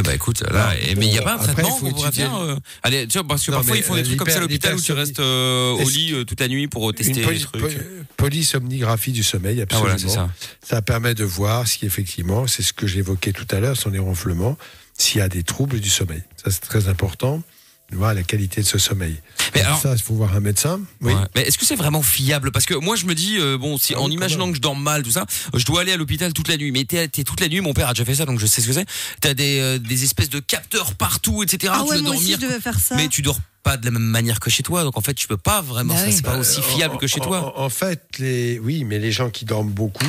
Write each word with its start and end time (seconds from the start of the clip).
Ouais, 0.00 0.08
bah 0.08 0.14
écoute, 0.14 0.42
là, 0.50 0.72
mais 0.96 1.06
il 1.06 1.12
y 1.14 1.18
a 1.18 1.22
pas 1.22 1.34
un 1.34 1.38
traitement 1.38 1.70
qu'on 1.78 1.90
pourrait 1.92 2.12
faire 2.12 2.36
euh, 2.36 2.56
Allez, 2.82 3.06
tu 3.06 3.18
vois, 3.18 3.26
parce 3.26 3.44
que 3.44 3.50
Non, 3.50 3.58
parfois 3.58 3.76
ils 3.76 3.82
font 3.82 3.94
des 3.94 4.00
euh, 4.00 4.04
trucs 4.04 4.18
comme 4.18 4.28
ça 4.30 4.36
à 4.38 4.40
l'hôpital 4.40 4.74
où 4.74 4.80
tu 4.80 4.92
restes 4.92 5.20
euh, 5.20 5.72
au 5.72 5.88
lit 5.88 6.12
euh, 6.14 6.24
toute 6.24 6.40
la 6.40 6.48
nuit 6.48 6.68
pour 6.68 6.92
tester 6.94 7.24
les 7.24 7.38
trucs. 7.40 7.62
poly- 7.62 7.76
polysomnographie 8.16 9.12
du 9.12 9.22
sommeil, 9.22 9.58
Ah, 9.60 9.62
absolument. 9.64 9.84
voilà, 9.96 9.98
c'est 9.98 10.08
ça. 10.08 10.30
Ça 10.62 10.82
permet 10.82 11.14
de 11.14 11.24
voir 11.24 11.66
si 11.66 11.84
effectivement, 11.86 12.46
c'est 12.46 12.62
ce 12.62 12.72
que 12.72 12.86
j'évoquais 12.86 13.32
tout 13.32 13.46
à 13.50 13.60
l'heure, 13.60 13.76
sont 13.76 13.90
les 13.90 13.98
ronflements, 13.98 14.56
s'il 14.96 15.18
y 15.18 15.22
a 15.22 15.28
des 15.28 15.42
troubles 15.42 15.80
du 15.80 15.90
sommeil. 15.90 16.22
Ça, 16.42 16.50
c'est 16.50 16.60
très 16.60 16.88
important, 16.88 17.42
de 17.90 17.96
voir 17.96 18.14
la 18.14 18.22
qualité 18.22 18.60
de 18.60 18.66
ce 18.66 18.78
sommeil. 18.78 19.16
Mais 19.54 19.62
alors- 19.62 19.80
ça, 19.80 19.92
il 19.94 20.00
faut 20.02 20.14
voir 20.14 20.34
un 20.36 20.40
médecin. 20.40 20.80
Oui. 21.00 21.12
Ouais. 21.12 21.20
Mais 21.34 21.42
est-ce 21.42 21.58
que 21.58 21.66
c'est 21.66 21.74
vraiment 21.76 22.02
fiable? 22.02 22.52
Parce 22.52 22.64
que 22.66 22.74
moi, 22.74 22.94
je 22.96 23.04
me 23.06 23.14
dis, 23.14 23.36
euh, 23.38 23.58
bon, 23.58 23.78
si, 23.78 23.94
Ah 23.96 24.00
en 24.00 24.10
imaginant 24.10 24.48
que 24.50 24.56
je 24.56 24.60
dors 24.60 24.76
mal, 24.76 25.02
tout 25.02 25.10
ça, 25.10 25.26
je 25.54 25.64
dois 25.64 25.80
aller 25.80 25.92
à 25.92 25.96
l'hôpital 25.96 26.32
toute 26.32 26.48
la 26.48 26.56
nuit. 26.56 26.70
Mais 26.70 26.84
t'es 26.84 27.08
t'es 27.08 27.24
toute 27.24 27.40
la 27.40 27.48
nuit, 27.48 27.60
mon 27.60 27.72
père 27.74 27.88
a 27.88 27.92
déjà 27.92 28.04
fait 28.04 28.14
ça, 28.14 28.26
donc 28.26 28.38
je 28.38 28.46
sais 28.46 28.60
ce 28.60 28.66
que 28.68 28.72
c'est. 28.72 28.86
T'as 29.20 29.34
des, 29.34 29.58
euh, 29.58 29.78
des 29.78 30.04
espèces 30.04 30.30
de 30.30 30.38
capteurs 30.38 30.94
partout, 30.94 31.42
etc. 31.42 31.72
Ah 31.74 31.82
tu 31.84 31.90
ouais, 31.90 31.96
dois 31.96 32.02
moi 32.02 32.10
aussi, 32.16 32.30
dormir. 32.30 32.38
je 32.40 32.46
devais 32.46 32.60
faire 32.60 32.78
ça. 32.78 32.94
mais 32.96 33.08
tu 33.08 33.22
dors 33.22 33.40
pas 33.62 33.76
de 33.76 33.84
la 33.84 33.90
même 33.90 34.02
manière 34.02 34.38
que 34.40 34.50
chez 34.50 34.62
toi, 34.62 34.84
donc 34.84 34.96
en 34.96 35.00
fait, 35.02 35.14
tu 35.14 35.26
peux 35.26 35.36
pas 35.36 35.60
vraiment. 35.60 35.92
Bah 35.94 36.00
ça, 36.00 36.06
oui. 36.06 36.12
C'est 36.12 36.22
pas 36.22 36.38
aussi 36.38 36.62
fiable 36.62 36.96
que 36.98 37.06
chez 37.08 37.20
En- 37.20 37.24
toi. 37.24 37.54
En, 37.58 37.64
en 37.64 37.68
fait, 37.70 38.02
les, 38.18 38.58
oui, 38.60 38.84
mais 38.84 38.98
les 39.00 39.10
gens 39.12 39.30
qui 39.30 39.44
dorment 39.44 39.70
beaucoup 39.70 40.06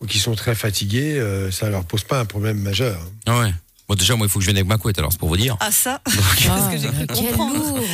ou 0.00 0.06
qui 0.06 0.18
sont 0.18 0.34
très 0.34 0.54
fatigués, 0.54 1.18
euh, 1.18 1.50
ça 1.50 1.70
leur 1.70 1.84
pose 1.84 2.04
pas 2.04 2.20
un 2.20 2.26
problème 2.26 2.58
majeur. 2.60 3.00
Ah 3.24 3.40
ouais. 3.40 3.54
Bon, 3.88 3.94
déjà, 3.94 4.16
moi, 4.16 4.26
il 4.26 4.30
faut 4.30 4.38
que 4.38 4.44
je 4.44 4.48
vienne 4.50 4.56
avec 4.56 4.68
ma 4.68 4.78
couette, 4.78 4.98
alors 4.98 5.12
c'est 5.12 5.18
pour 5.18 5.28
vous 5.28 5.36
dire. 5.36 5.56
Ah 5.60 5.70
ça 5.70 6.00
Ah, 6.04 6.10
Parce 6.48 6.74
que 6.74 6.78
j'ai 6.80 6.88
cru 6.88 7.06
quel 7.06 7.16
comprendre. 7.32 7.78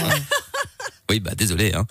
Oui, 1.11 1.21
bah 1.21 1.33
désolé, 1.37 1.73
hein. 1.75 1.85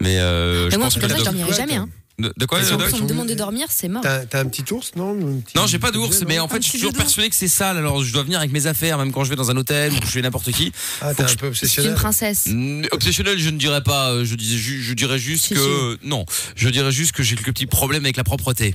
Mais 0.00 0.18
euh, 0.18 0.66
Mais 0.66 0.70
je 0.72 0.76
moi, 0.76 0.86
pense 0.86 0.96
que 0.96 1.00
comme 1.00 1.08
ça, 1.10 1.16
je 1.16 1.24
dormirai 1.24 1.52
jamais. 1.54 1.76
Hein. 1.76 1.88
de, 2.18 2.30
de 2.36 2.44
quoi 2.46 2.62
Si 2.62 2.72
on 2.74 2.76
me 2.78 3.06
demande 3.08 3.28
de 3.28 3.32
dormir, 3.34 3.68
c'est 3.70 3.88
mort. 3.88 4.02
T'as 4.02 4.26
t'as 4.26 4.40
un 4.40 4.46
petit 4.46 4.70
ours, 4.70 4.90
non 4.96 5.12
Un 5.12 5.40
petit- 5.40 5.56
Non, 5.56 5.66
j'ai 5.66 5.78
pas 5.78 5.92
d'ours, 5.92 6.24
mais 6.26 6.38
en 6.40 6.48
fait, 6.48 6.62
je 6.62 6.68
suis 6.68 6.78
toujours 6.78 6.92
persuadé 6.92 7.30
que 7.30 7.34
c'est 7.36 7.48
sale. 7.48 7.78
Alors, 7.78 8.04
je 8.04 8.12
dois 8.12 8.24
venir 8.24 8.38
avec 8.38 8.52
mes 8.52 8.66
affaires, 8.66 8.98
même 8.98 9.12
quand 9.12 9.24
je 9.24 9.30
vais 9.30 9.36
dans 9.36 9.50
un 9.50 9.56
hôtel 9.56 9.94
ou 9.94 10.00
que 10.00 10.06
je 10.06 10.12
vais 10.12 10.20
n'importe 10.20 10.50
qui. 10.52 10.72
Ah, 11.00 11.14
t'es 11.14 11.22
un 11.22 11.26
je- 11.26 11.36
peu 11.36 11.54
C'est 11.54 11.60
une 11.64 11.68
obsessionnel. 11.68 11.94
princesse. 11.94 12.46
Mm, 12.48 12.84
Obsessionnel, 12.90 13.38
je 13.38 13.48
ne 13.48 13.56
dirais 13.56 13.82
pas. 13.82 14.10
euh, 14.10 14.24
Je, 14.26 14.36
je 14.36 14.92
dirais 14.92 15.18
juste 15.18 15.46
Si, 15.46 15.54
que 15.54 15.98
non. 16.02 16.26
Je 16.54 16.68
dirais 16.68 16.92
juste 16.92 17.12
que 17.12 17.22
j'ai 17.22 17.34
quelques 17.36 17.52
petits 17.54 17.66
problèmes 17.66 18.04
avec 18.04 18.18
la 18.18 18.24
propreté. 18.24 18.74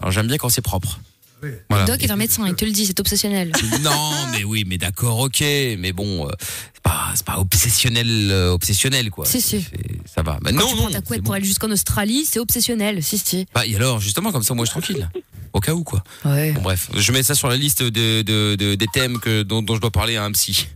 Alors 0.00 0.12
j'aime 0.12 0.28
bien 0.28 0.38
quand 0.38 0.48
c'est 0.48 0.62
propre. 0.62 1.00
Voilà. 1.70 1.84
Doc 1.86 2.02
est 2.02 2.10
un 2.10 2.16
médecin, 2.16 2.46
il 2.46 2.54
te 2.54 2.64
le 2.64 2.70
dit, 2.72 2.86
c'est 2.86 2.98
obsessionnel. 3.00 3.52
Non, 3.82 4.12
mais 4.32 4.44
oui, 4.44 4.64
mais 4.66 4.78
d'accord, 4.78 5.18
ok, 5.20 5.40
mais 5.40 5.92
bon, 5.92 6.26
euh, 6.26 6.30
c'est 6.74 6.82
pas, 6.82 7.12
c'est 7.14 7.24
pas 7.26 7.38
obsessionnel, 7.38 8.28
euh, 8.30 8.50
obsessionnel 8.52 9.10
quoi. 9.10 9.24
Si, 9.26 9.40
si. 9.40 9.60
C'est- 9.62 10.12
Ça 10.14 10.22
va. 10.22 10.38
Bah, 10.40 10.50
Quand 10.52 10.60
non, 10.60 10.68
tu 10.68 10.76
non. 10.76 10.90
ta 10.90 11.00
couette 11.00 11.22
pour 11.24 11.34
aller 11.34 11.44
jusqu'en 11.46 11.70
Australie, 11.70 12.24
c'est 12.30 12.38
obsessionnel. 12.38 13.02
Si, 13.02 13.18
si. 13.18 13.46
Bah, 13.54 13.66
et 13.66 13.74
alors, 13.76 14.00
justement, 14.00 14.30
comme 14.32 14.42
ça, 14.42 14.54
moi, 14.54 14.64
je 14.64 14.70
suis 14.70 14.80
tranquille. 14.80 15.08
Au 15.52 15.60
cas 15.60 15.72
où, 15.74 15.82
quoi. 15.84 16.02
Ouais. 16.24 16.52
Bon, 16.52 16.62
bref, 16.62 16.88
je 16.96 17.12
mets 17.12 17.22
ça 17.22 17.34
sur 17.34 17.48
la 17.48 17.56
liste 17.56 17.82
de, 17.82 18.22
de- 18.22 18.54
de- 18.54 18.74
des 18.74 18.86
thèmes 18.92 19.18
que, 19.18 19.42
dont, 19.42 19.62
dont 19.62 19.74
je 19.76 19.80
dois 19.80 19.90
parler 19.90 20.16
à 20.16 20.24
un 20.24 20.32
psy. 20.32 20.68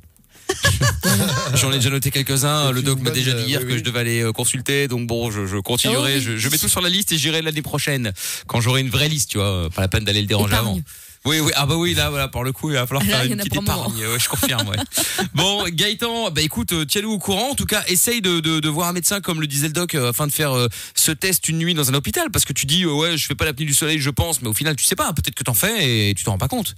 J'en 1.54 1.72
ai 1.72 1.76
déjà 1.76 1.90
noté 1.90 2.10
quelques-uns. 2.10 2.70
Le 2.72 2.82
doc 2.82 3.00
m'a 3.00 3.10
déjà 3.10 3.32
euh, 3.32 3.42
dit 3.42 3.50
hier 3.50 3.60
oui, 3.60 3.66
que 3.66 3.72
oui. 3.72 3.78
je 3.78 3.84
devais 3.84 4.00
aller 4.00 4.22
euh, 4.22 4.32
consulter. 4.32 4.88
Donc 4.88 5.06
bon, 5.06 5.30
je, 5.30 5.46
je 5.46 5.56
continuerai. 5.56 6.14
Oh 6.14 6.16
oui. 6.18 6.22
je, 6.22 6.36
je 6.36 6.48
mets 6.48 6.58
tout 6.58 6.68
sur 6.68 6.80
la 6.80 6.88
liste 6.88 7.12
et 7.12 7.18
j'irai 7.18 7.42
l'année 7.42 7.62
prochaine 7.62 8.12
quand 8.46 8.60
j'aurai 8.60 8.80
une 8.80 8.90
vraie 8.90 9.08
liste. 9.08 9.30
Tu 9.30 9.38
vois, 9.38 9.68
pas 9.74 9.82
la 9.82 9.88
peine 9.88 10.04
d'aller 10.04 10.20
le 10.20 10.26
déranger 10.26 10.54
Épargne. 10.54 10.68
avant. 10.68 10.80
Oui, 11.24 11.40
oui, 11.40 11.50
ah 11.56 11.66
bah 11.66 11.74
oui, 11.74 11.94
là, 11.94 12.10
voilà, 12.10 12.28
par 12.28 12.44
le 12.44 12.52
coup, 12.52 12.70
il 12.70 12.74
va 12.74 12.86
falloir 12.86 13.04
Là, 13.04 13.16
faire 13.16 13.24
une 13.24 13.32
en 13.32 13.38
a 13.38 13.42
petite 13.42 13.54
pour 13.54 13.62
épargne. 13.64 14.06
Ouais, 14.06 14.18
je 14.18 14.28
confirme, 14.28 14.68
ouais. 14.68 14.76
bon, 15.34 15.64
Gaëtan, 15.68 16.30
bah 16.30 16.42
écoute, 16.42 16.72
euh, 16.72 16.84
tiens-nous 16.84 17.10
au 17.10 17.18
courant. 17.18 17.50
En 17.50 17.54
tout 17.54 17.66
cas, 17.66 17.82
essaye 17.88 18.22
de, 18.22 18.38
de, 18.38 18.60
de 18.60 18.68
voir 18.68 18.88
un 18.88 18.92
médecin, 18.92 19.20
comme 19.20 19.40
le 19.40 19.48
disait 19.48 19.66
le 19.66 19.72
doc, 19.72 19.94
euh, 19.94 20.10
afin 20.10 20.26
de 20.28 20.32
faire 20.32 20.52
euh, 20.56 20.68
ce 20.94 21.10
test 21.10 21.48
une 21.48 21.58
nuit 21.58 21.74
dans 21.74 21.90
un 21.90 21.94
hôpital. 21.94 22.30
Parce 22.30 22.44
que 22.44 22.52
tu 22.52 22.66
dis, 22.66 22.84
euh, 22.84 22.92
ouais, 22.92 23.16
je 23.18 23.26
fais 23.26 23.34
pas 23.34 23.44
l'apnée 23.44 23.66
du 23.66 23.74
soleil, 23.74 23.98
je 23.98 24.10
pense, 24.10 24.40
mais 24.42 24.48
au 24.48 24.54
final, 24.54 24.76
tu 24.76 24.84
sais 24.84 24.94
pas. 24.96 25.12
Peut-être 25.12 25.34
que 25.34 25.42
t'en 25.44 25.54
fais 25.54 26.08
et 26.10 26.14
tu 26.14 26.22
t'en 26.24 26.32
rends 26.32 26.38
pas 26.38 26.48
compte. 26.48 26.76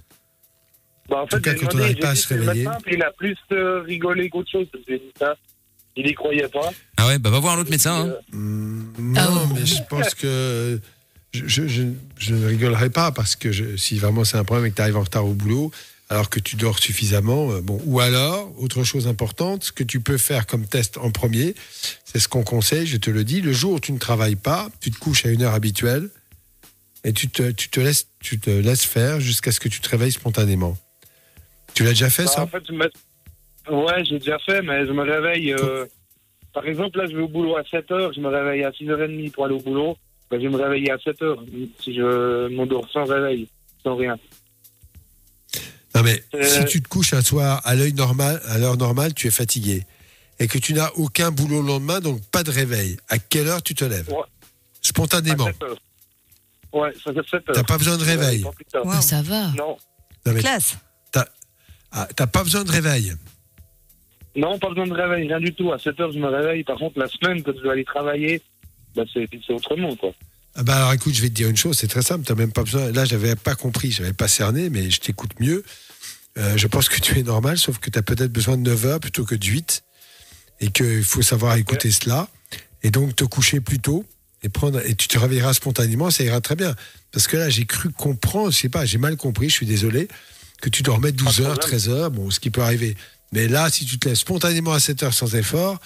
Bah, 1.11 1.17
en 1.23 1.27
tout 1.27 1.35
fait, 1.35 1.41
cas, 1.41 1.53
quand 1.55 1.65
on 1.65 1.77
demandé, 1.77 1.77
n'arrive 1.79 1.95
j'ai 1.97 2.01
pas 2.01 2.09
à 2.11 2.15
se 2.15 2.27
réveiller. 2.33 2.67
il 2.91 3.03
a 3.03 3.11
plus 3.11 3.37
euh, 3.51 3.81
rigolé 3.81 4.29
qu'autre 4.29 4.49
chose. 4.49 4.65
parce 4.71 4.83
que 4.85 4.93
J'ai 4.93 4.99
dit 4.99 5.11
ça. 5.19 5.35
Il 5.97 6.07
y 6.07 6.13
croyait 6.13 6.47
pas. 6.47 6.71
Ah 6.95 7.07
ouais, 7.07 7.19
bah 7.19 7.29
va 7.29 7.39
voir 7.39 7.57
un 7.57 7.59
autre 7.61 7.69
médecin. 7.69 8.05
hein. 8.07 8.07
Euh, 8.33 8.37
Hmm, 8.37 9.13
Ah 9.17 9.25
non, 9.29 9.41
ouais. 9.47 9.59
mais 9.59 9.65
je 9.65 9.83
pense 9.89 10.15
que 10.15 10.79
je, 11.33 11.47
je, 11.47 11.67
je- 11.67 11.83
je 12.17 12.33
ne 12.33 12.47
rigolerai 12.47 12.89
pas 12.89 13.11
parce 13.11 13.35
que 13.35 13.51
je- 13.51 13.75
si 13.75 13.97
vraiment 13.99 14.23
c'est 14.23 14.37
un 14.37 14.45
problème 14.45 14.67
et 14.67 14.71
que 14.71 14.75
tu 14.77 14.81
arrives 14.81 14.95
en 14.95 15.01
retard 15.03 15.25
au 15.25 15.33
boulot, 15.33 15.69
alors 16.09 16.29
que 16.29 16.39
tu 16.39 16.55
dors 16.55 16.79
suffisamment, 16.79 17.51
euh, 17.51 17.59
bon, 17.61 17.81
ou 17.85 17.99
alors, 17.99 18.53
autre 18.61 18.85
chose 18.85 19.07
importante, 19.07 19.65
ce 19.65 19.71
que 19.73 19.83
tu 19.83 19.99
peux 19.99 20.17
faire 20.17 20.45
comme 20.47 20.65
test 20.65 20.97
en 20.97 21.11
premier, 21.11 21.55
c'est 22.05 22.19
ce 22.19 22.29
qu'on 22.29 22.43
conseille, 22.43 22.87
je 22.87 22.95
te 22.97 23.09
le 23.09 23.25
dis, 23.25 23.41
le 23.41 23.51
jour 23.51 23.73
où 23.73 23.79
tu 23.81 23.91
ne 23.91 23.97
travailles 23.99 24.35
pas, 24.37 24.69
tu 24.79 24.91
te 24.91 24.97
couches 24.97 25.25
à 25.25 25.29
une 25.29 25.41
heure 25.41 25.53
habituelle 25.53 26.09
et 27.03 27.11
tu 27.11 27.27
te, 27.27 27.51
tu 27.51 27.67
te, 27.69 27.79
laisses, 27.81 28.07
tu 28.21 28.39
te 28.39 28.49
laisses 28.49 28.85
faire 28.85 29.19
jusqu'à 29.19 29.51
ce 29.51 29.59
que 29.59 29.67
tu 29.67 29.81
te 29.81 29.89
réveilles 29.89 30.11
spontanément. 30.13 30.77
Tu 31.73 31.83
l'as 31.83 31.89
déjà 31.91 32.09
fait 32.09 32.25
bah, 32.25 32.31
ça 32.31 32.41
en 32.43 32.47
fait, 32.47 32.63
je 32.67 32.73
me- 32.73 32.89
ouais, 33.85 34.05
j'ai 34.05 34.19
déjà 34.19 34.37
fait, 34.39 34.61
mais 34.61 34.85
je 34.85 34.91
me 34.91 35.03
réveille. 35.03 35.53
euh, 35.53 35.85
Par 36.53 36.65
exemple, 36.65 36.97
là, 36.97 37.05
je 37.09 37.15
vais 37.15 37.21
au 37.23 37.27
boulot 37.29 37.55
à 37.55 37.61
7h, 37.63 38.13
je 38.13 38.19
me 38.19 38.27
réveille 38.27 38.63
à 38.65 38.71
6h30 38.71 39.31
pour 39.31 39.45
aller 39.45 39.55
au 39.55 39.61
boulot. 39.61 39.97
Bah, 40.29 40.37
je 40.37 40.43
vais 40.47 40.49
me 40.49 40.57
réveiller 40.61 40.91
à 40.91 40.97
7h 40.97 41.37
si 41.81 41.95
je 41.95 42.47
m'endors 42.49 42.89
sans 42.91 43.05
réveil, 43.05 43.47
sans 43.83 43.95
rien. 43.95 44.17
Non 45.95 46.03
mais 46.03 46.23
Euh, 46.33 46.43
si 46.43 46.65
tu 46.65 46.81
te 46.81 46.87
couches 46.87 47.13
un 47.13 47.21
soir 47.21 47.61
à 47.65 47.75
l'heure 47.75 47.93
normale, 47.93 48.41
à 48.47 48.57
l'heure 48.57 48.77
normale, 48.77 49.13
tu 49.13 49.27
es 49.27 49.31
fatigué 49.31 49.83
et 50.39 50.47
que 50.47 50.57
tu 50.57 50.73
n'as 50.73 50.89
aucun 50.95 51.31
boulot 51.31 51.61
le 51.61 51.67
lendemain, 51.67 51.99
donc 51.99 52.21
pas 52.31 52.43
de 52.43 52.51
réveil. 52.51 52.97
À 53.09 53.17
quelle 53.19 53.47
heure 53.47 53.61
tu 53.61 53.75
te 53.75 53.83
lèves 53.85 54.09
Ouais. 54.09 54.23
Spontanément. 54.81 55.45
À 55.47 55.51
7h. 55.51 55.75
Ouais, 56.73 56.93
ça 57.03 57.13
fait 57.13 57.37
7h. 57.37 57.51
T'as 57.53 57.63
pas 57.63 57.77
besoin 57.77 57.97
de 57.97 58.03
réveil. 58.03 58.41
Wow. 58.43 58.53
Ah, 58.89 59.01
ça 59.01 59.21
va. 59.21 59.47
Non. 59.49 59.77
Non, 60.25 60.33
mais 60.33 60.39
Classe. 60.39 60.77
Ah, 61.91 62.07
t'as 62.15 62.27
pas 62.27 62.43
besoin 62.43 62.63
de 62.63 62.71
réveil. 62.71 63.13
non, 64.35 64.57
pas 64.59 64.69
besoin 64.69 64.87
de 64.87 64.93
réveil, 64.93 65.27
rien 65.27 65.39
du 65.39 65.53
tout. 65.53 65.71
À 65.71 65.77
7h, 65.77 66.13
je 66.13 66.19
me 66.19 66.27
réveille. 66.27 66.63
Par 66.63 66.77
contre, 66.77 66.99
la 66.99 67.07
semaine, 67.07 67.43
quand 67.43 67.53
je 67.55 67.61
dois 67.61 67.73
aller 67.73 67.85
travailler, 67.85 68.41
bah, 68.95 69.03
c'est 69.13 69.27
c'est 69.45 69.53
autrement, 69.53 69.95
quoi. 69.95 70.13
Ah 70.55 70.63
bah 70.63 70.75
alors 70.75 70.93
écoute, 70.93 71.13
je 71.13 71.21
vais 71.21 71.29
te 71.29 71.33
dire 71.33 71.47
une 71.47 71.55
chose, 71.55 71.77
c'est 71.77 71.87
très 71.87 72.01
simple. 72.01 72.25
T'as 72.25 72.35
même 72.35 72.51
pas 72.51 72.63
besoin. 72.63 72.91
Là, 72.91 73.05
j'avais 73.05 73.35
pas 73.35 73.55
compris, 73.55 73.91
j'avais 73.91 74.13
pas 74.13 74.27
cerné, 74.27 74.69
mais 74.69 74.89
je 74.89 74.99
t'écoute 74.99 75.31
mieux. 75.39 75.63
Euh, 76.37 76.57
je 76.57 76.67
pense 76.67 76.89
que 76.89 76.99
tu 76.99 77.17
es 77.19 77.23
normal, 77.23 77.57
sauf 77.57 77.79
que 77.79 77.89
tu 77.89 77.97
as 77.97 78.01
peut-être 78.01 78.31
besoin 78.31 78.57
de 78.57 78.63
9 78.63 78.85
heures 78.85 78.99
plutôt 78.99 79.25
que 79.25 79.35
de 79.35 79.45
8 79.45 79.83
et 80.59 80.71
qu'il 80.71 81.03
faut 81.03 81.21
savoir 81.21 81.55
écouter 81.55 81.91
cela 81.91 82.27
et 82.83 82.91
donc 82.91 83.15
te 83.15 83.23
coucher 83.23 83.59
plus 83.59 83.79
tôt 83.79 84.05
et 84.43 84.49
prendre 84.49 84.79
et 84.85 84.95
tu 84.95 85.07
te 85.07 85.17
réveilleras 85.17 85.53
spontanément, 85.53 86.09
ça 86.09 86.23
ira 86.23 86.41
très 86.41 86.55
bien. 86.55 86.75
Parce 87.11 87.27
que 87.27 87.37
là, 87.37 87.49
j'ai 87.49 87.65
cru 87.65 87.89
comprendre, 87.89 88.51
je 88.51 88.59
sais 88.59 88.69
pas, 88.69 88.85
j'ai 88.85 88.97
mal 88.97 89.17
compris, 89.17 89.49
je 89.49 89.53
suis 89.53 89.65
désolé, 89.65 90.07
que 90.61 90.69
tu 90.69 90.83
dormais 90.83 91.11
12 91.11 91.25
Pas 91.25 91.31
de 91.31 91.47
heures, 91.47 91.59
problème. 91.59 91.79
13 91.79 91.89
heures, 91.89 92.11
bon, 92.11 92.29
ce 92.29 92.39
qui 92.39 92.49
peut 92.49 92.61
arriver. 92.61 92.95
Mais 93.33 93.47
là, 93.47 93.69
si 93.69 93.85
tu 93.85 93.97
te 93.99 94.07
lèves 94.07 94.17
spontanément 94.17 94.73
à 94.73 94.79
7 94.79 95.03
heures 95.03 95.13
sans 95.13 95.35
effort, 95.35 95.79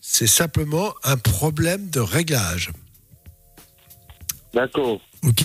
c'est 0.00 0.26
simplement 0.26 0.94
un 1.02 1.16
problème 1.16 1.90
de 1.90 2.00
réglage. 2.00 2.70
D'accord. 4.54 5.00
Ok. 5.24 5.44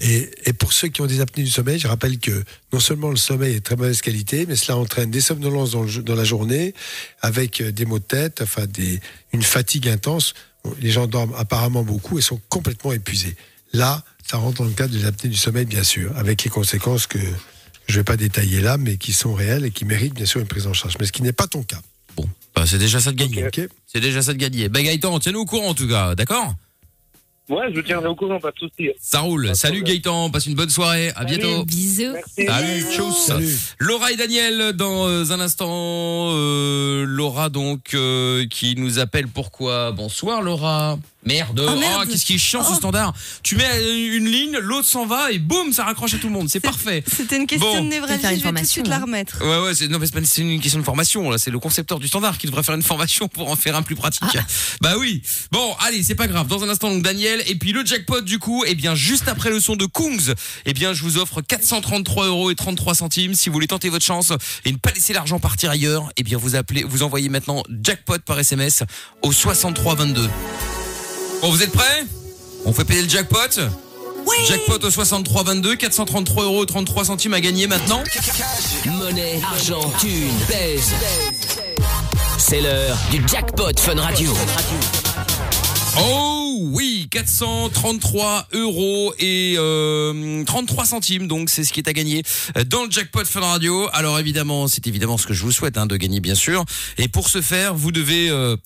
Et, 0.00 0.28
et 0.44 0.52
pour 0.52 0.72
ceux 0.72 0.88
qui 0.88 1.00
ont 1.02 1.06
des 1.06 1.20
apnées 1.20 1.44
du 1.44 1.50
sommeil, 1.50 1.78
je 1.78 1.86
rappelle 1.86 2.18
que 2.18 2.42
non 2.72 2.80
seulement 2.80 3.10
le 3.10 3.16
sommeil 3.16 3.54
est 3.54 3.60
de 3.60 3.64
très 3.64 3.76
mauvaise 3.76 4.00
qualité, 4.00 4.44
mais 4.46 4.56
cela 4.56 4.76
entraîne 4.76 5.10
des 5.10 5.20
somnolences 5.20 5.70
dans, 5.72 5.84
le 5.84 6.02
dans 6.02 6.16
la 6.16 6.24
journée, 6.24 6.74
avec 7.20 7.60
euh, 7.60 7.70
des 7.70 7.84
maux 7.84 8.00
de 8.00 8.04
tête, 8.04 8.42
enfin 8.42 8.66
des, 8.66 9.00
une 9.32 9.42
fatigue 9.42 9.88
intense. 9.88 10.34
Les 10.80 10.90
gens 10.90 11.06
dorment 11.06 11.34
apparemment 11.36 11.84
beaucoup 11.84 12.18
et 12.18 12.22
sont 12.22 12.40
complètement 12.48 12.92
épuisés. 12.92 13.36
Là, 13.72 14.04
ça 14.22 14.36
rentre 14.36 14.58
dans 14.58 14.68
le 14.68 14.74
cadre 14.74 14.92
des 14.92 15.04
apnées 15.04 15.30
du 15.30 15.36
sommeil, 15.36 15.66
bien 15.66 15.82
sûr, 15.82 16.16
avec 16.16 16.44
les 16.44 16.50
conséquences 16.50 17.06
que 17.06 17.18
je 17.18 17.92
ne 17.92 17.98
vais 17.98 18.04
pas 18.04 18.16
détailler 18.16 18.60
là, 18.60 18.76
mais 18.78 18.96
qui 18.96 19.12
sont 19.12 19.34
réelles 19.34 19.64
et 19.64 19.70
qui 19.70 19.84
méritent 19.84 20.14
bien 20.14 20.26
sûr 20.26 20.40
une 20.40 20.46
prise 20.46 20.66
en 20.66 20.72
charge. 20.72 20.94
Mais 21.00 21.06
ce 21.06 21.12
qui 21.12 21.22
n'est 21.22 21.32
pas 21.32 21.46
ton 21.46 21.62
cas. 21.62 21.80
Bon, 22.16 22.28
bah, 22.54 22.64
c'est 22.66 22.78
déjà 22.78 23.00
ça 23.00 23.10
de 23.10 23.16
gagner. 23.16 23.48
C'est 23.86 24.00
déjà 24.00 24.22
ça 24.22 24.32
de 24.32 24.38
gagner. 24.38 24.68
Bah 24.68 24.82
Gaëtan, 24.82 25.18
tiens-nous 25.18 25.40
au 25.40 25.46
courant 25.46 25.68
en 25.68 25.74
tout 25.74 25.88
cas, 25.88 26.14
d'accord? 26.14 26.54
Ouais, 27.48 27.66
je 27.70 27.74
vous 27.74 27.82
tiendrai 27.82 28.08
au 28.08 28.14
courant, 28.14 28.38
pas 28.38 28.52
de 28.52 28.58
souci. 28.58 28.90
Ça 29.00 29.20
roule. 29.20 29.48
Pas 29.48 29.54
Salut 29.54 29.78
problème. 29.80 29.96
Gaëtan, 29.96 30.30
passe 30.30 30.46
une 30.46 30.54
bonne 30.54 30.70
soirée. 30.70 31.10
À 31.10 31.14
Salut. 31.26 31.36
bientôt. 31.38 31.64
Bisous. 31.64 32.12
Merci. 32.12 32.46
Salut, 32.46 32.84
tchuss. 32.94 33.26
Salut. 33.26 33.58
Laura 33.78 34.12
et 34.12 34.16
Daniel 34.16 34.72
dans 34.74 35.08
euh, 35.08 35.30
un 35.30 35.40
instant. 35.40 36.30
Euh, 36.32 37.04
Laura 37.06 37.48
donc 37.48 37.94
euh, 37.94 38.46
qui 38.46 38.76
nous 38.76 38.98
appelle. 39.00 39.26
Pourquoi 39.26 39.90
Bonsoir 39.92 40.40
Laura. 40.40 40.98
Merde. 41.24 41.64
Oh, 41.68 41.78
merde. 41.78 42.02
Oh, 42.04 42.10
qu'est-ce 42.10 42.24
qui 42.24 42.34
est 42.34 42.38
chiant 42.38 42.64
ce 42.64 42.72
Oh. 42.72 42.76
standard. 42.76 43.12
Tu 43.42 43.54
mets 43.56 43.64
une 44.16 44.26
ligne, 44.28 44.56
l'autre 44.60 44.88
s'en 44.88 45.06
va 45.06 45.30
et 45.30 45.38
boum, 45.38 45.72
ça 45.72 45.84
raccroche 45.84 46.14
à 46.14 46.18
tout 46.18 46.26
le 46.26 46.32
monde. 46.32 46.48
C'est 46.48 46.58
parfait. 46.60 47.04
C'était 47.06 47.36
une 47.36 47.46
question 47.46 47.74
Bon. 47.74 47.82
de 47.84 47.88
névralgie, 47.88 48.22
je 48.40 48.42
vais 48.44 48.52
tout 48.52 48.60
de 48.60 48.66
suite 48.66 48.88
la 48.88 48.96
hein. 48.96 49.02
remettre. 49.02 49.40
Ouais 49.44 49.64
ouais, 49.66 49.74
c'est 49.74 49.86
non 49.88 49.98
mais 50.00 50.06
c'est 50.06 50.12
pas 50.14 50.24
c'est 50.24 50.42
une 50.42 50.60
question 50.60 50.80
de 50.80 50.84
formation 50.84 51.30
là, 51.30 51.38
c'est 51.38 51.50
le 51.52 51.58
concepteur 51.60 51.98
du 52.00 52.08
standard 52.08 52.38
qui 52.38 52.46
devrait 52.46 52.62
faire 52.64 52.74
une 52.74 52.82
formation 52.82 53.28
pour 53.28 53.50
en 53.50 53.56
faire 53.56 53.76
un 53.76 53.82
plus 53.82 53.94
pratique. 53.94 54.22
Ah. 54.36 54.40
Bah 54.80 54.94
oui. 54.98 55.22
Bon, 55.52 55.74
allez, 55.80 56.02
c'est 56.02 56.14
pas 56.16 56.26
grave. 56.26 56.48
Dans 56.48 56.64
un 56.64 56.68
instant 56.68 56.90
donc 56.90 57.02
Daniel 57.02 57.42
et 57.46 57.54
puis 57.54 57.72
le 57.72 57.84
jackpot 57.86 58.20
du 58.22 58.38
coup, 58.40 58.64
et 58.64 58.74
bien 58.74 58.94
juste 58.96 59.28
après 59.28 59.50
le 59.50 59.60
son 59.60 59.76
de 59.76 59.86
Kungs, 59.86 60.34
eh 60.66 60.72
bien 60.72 60.92
je 60.92 61.02
vous 61.04 61.18
offre 61.18 61.40
433 61.40 62.26
euros 62.26 62.50
et 62.50 62.54
33 62.56 62.94
centimes 62.96 63.34
si 63.34 63.48
vous 63.48 63.52
voulez 63.52 63.68
tenter 63.68 63.88
votre 63.90 64.04
chance 64.04 64.32
et 64.64 64.72
ne 64.72 64.76
pas 64.78 64.90
laisser 64.90 65.12
l'argent 65.12 65.38
partir 65.38 65.70
ailleurs. 65.70 66.08
Eh 66.16 66.24
bien 66.24 66.36
vous 66.38 66.56
appelez, 66.56 66.82
vous 66.82 67.02
envoyez 67.04 67.28
maintenant 67.28 67.62
jackpot 67.82 68.18
par 68.24 68.38
SMS 68.40 68.82
au 69.22 69.32
6322. 69.32 70.28
Bon, 71.42 71.50
vous 71.50 71.60
êtes 71.60 71.72
prêts? 71.72 72.06
On 72.64 72.72
fait 72.72 72.84
payer 72.84 73.02
le 73.02 73.08
jackpot? 73.08 73.36
Oui 74.24 74.36
Jackpot 74.46 74.78
au 74.86 74.90
63 74.92 75.42
22, 75.42 75.74
433 75.74 76.44
euros 76.44 76.64
33 76.64 77.06
centimes 77.06 77.34
à 77.34 77.40
gagner 77.40 77.66
maintenant. 77.66 78.00
monnaie, 78.86 79.40
argent, 79.42 79.92
thune, 79.98 80.30
pèse. 80.48 80.92
C'est 82.38 82.60
l'heure 82.60 82.96
du 83.10 83.20
jackpot 83.26 83.76
Fun 83.76 84.00
Radio. 84.00 84.32
Oh 85.98 86.58
oui, 86.60 87.08
433 87.10 88.46
euros 88.52 89.12
et 89.18 89.56
euh, 89.58 90.44
33 90.44 90.84
centimes, 90.84 91.26
donc 91.26 91.50
c'est 91.50 91.64
ce 91.64 91.72
qui 91.72 91.80
est 91.80 91.88
à 91.88 91.92
gagner 91.92 92.22
dans 92.66 92.84
le 92.84 92.90
jackpot 92.90 93.24
Fun 93.24 93.40
Radio. 93.40 93.88
Alors 93.92 94.20
évidemment, 94.20 94.68
c'est 94.68 94.86
évidemment 94.86 95.18
ce 95.18 95.26
que 95.26 95.34
je 95.34 95.42
vous 95.42 95.50
souhaite 95.50 95.76
hein, 95.76 95.86
de 95.86 95.96
gagner 95.96 96.20
bien 96.20 96.36
sûr. 96.36 96.64
Et 96.98 97.08
pour 97.08 97.28
ce 97.28 97.42
faire, 97.42 97.74
vous 97.74 97.90
devez 97.90 98.30
euh, 98.30 98.56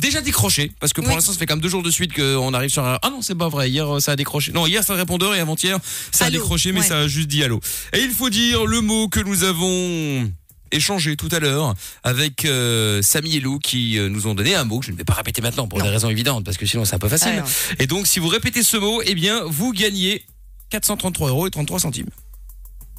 déjà 0.00 0.20
décrocher, 0.20 0.72
parce 0.80 0.92
que 0.92 1.00
pour 1.00 1.10
Oui. 1.10 1.14
l'instant 1.16 1.32
ça 1.32 1.38
fait 1.38 1.46
quand 1.46 1.54
même 1.54 1.62
deux 1.62 1.68
jours 1.68 1.82
de 1.82 1.90
suite 1.90 2.12
qu'on 2.14 2.52
arrive 2.54 2.70
sur 2.70 2.84
un... 2.84 2.98
Ah 3.02 3.10
non, 3.10 3.22
c'est 3.22 3.34
pas 3.36 3.48
vrai, 3.48 3.70
hier 3.70 4.00
ça 4.00 4.12
a 4.12 4.16
décroché. 4.16 4.52
Non, 4.52 4.66
hier 4.66 4.82
c'est 4.82 4.92
un 4.92 4.96
répondeur 4.96 5.34
et 5.34 5.40
avant-hier 5.40 5.78
ça 6.10 6.26
a 6.26 6.30
décroché, 6.30 6.72
mais 6.72 6.80
ouais. 6.80 6.86
ça 6.86 6.98
a 6.98 7.08
juste 7.08 7.28
dit 7.28 7.42
allô. 7.44 7.60
Et 7.92 8.00
il 8.00 8.10
faut 8.10 8.30
dire 8.30 8.66
le 8.66 8.80
mot 8.80 9.08
que 9.08 9.20
nous 9.20 9.44
avons 9.44 10.30
échangé 10.72 11.16
tout 11.16 11.28
à 11.32 11.40
l'heure 11.40 11.74
avec 12.04 12.44
euh, 12.44 13.02
Samy 13.02 13.36
et 13.36 13.40
Lou 13.40 13.58
qui 13.58 13.98
euh, 13.98 14.08
nous 14.08 14.26
ont 14.28 14.34
donné 14.34 14.54
un 14.54 14.62
mot 14.64 14.78
que 14.80 14.86
je 14.86 14.92
ne 14.92 14.96
vais 14.96 15.02
pas 15.04 15.14
répéter 15.14 15.42
maintenant 15.42 15.66
pour 15.66 15.82
des 15.82 15.88
raisons 15.88 16.08
évidentes 16.08 16.44
parce 16.44 16.56
que 16.56 16.64
sinon 16.66 16.84
c'est 16.84 16.94
un 16.94 17.00
peu 17.00 17.08
facile. 17.08 17.42
Ah, 17.44 17.74
et 17.80 17.86
donc 17.88 18.06
si 18.06 18.20
vous 18.20 18.28
répétez 18.28 18.62
ce 18.62 18.76
mot, 18.76 19.02
eh 19.04 19.14
bien 19.14 19.42
vous 19.46 19.72
gagnez 19.72 20.24
433 20.70 21.28
euros 21.30 21.46
et 21.48 21.50
33 21.50 21.80
centimes. 21.80 22.10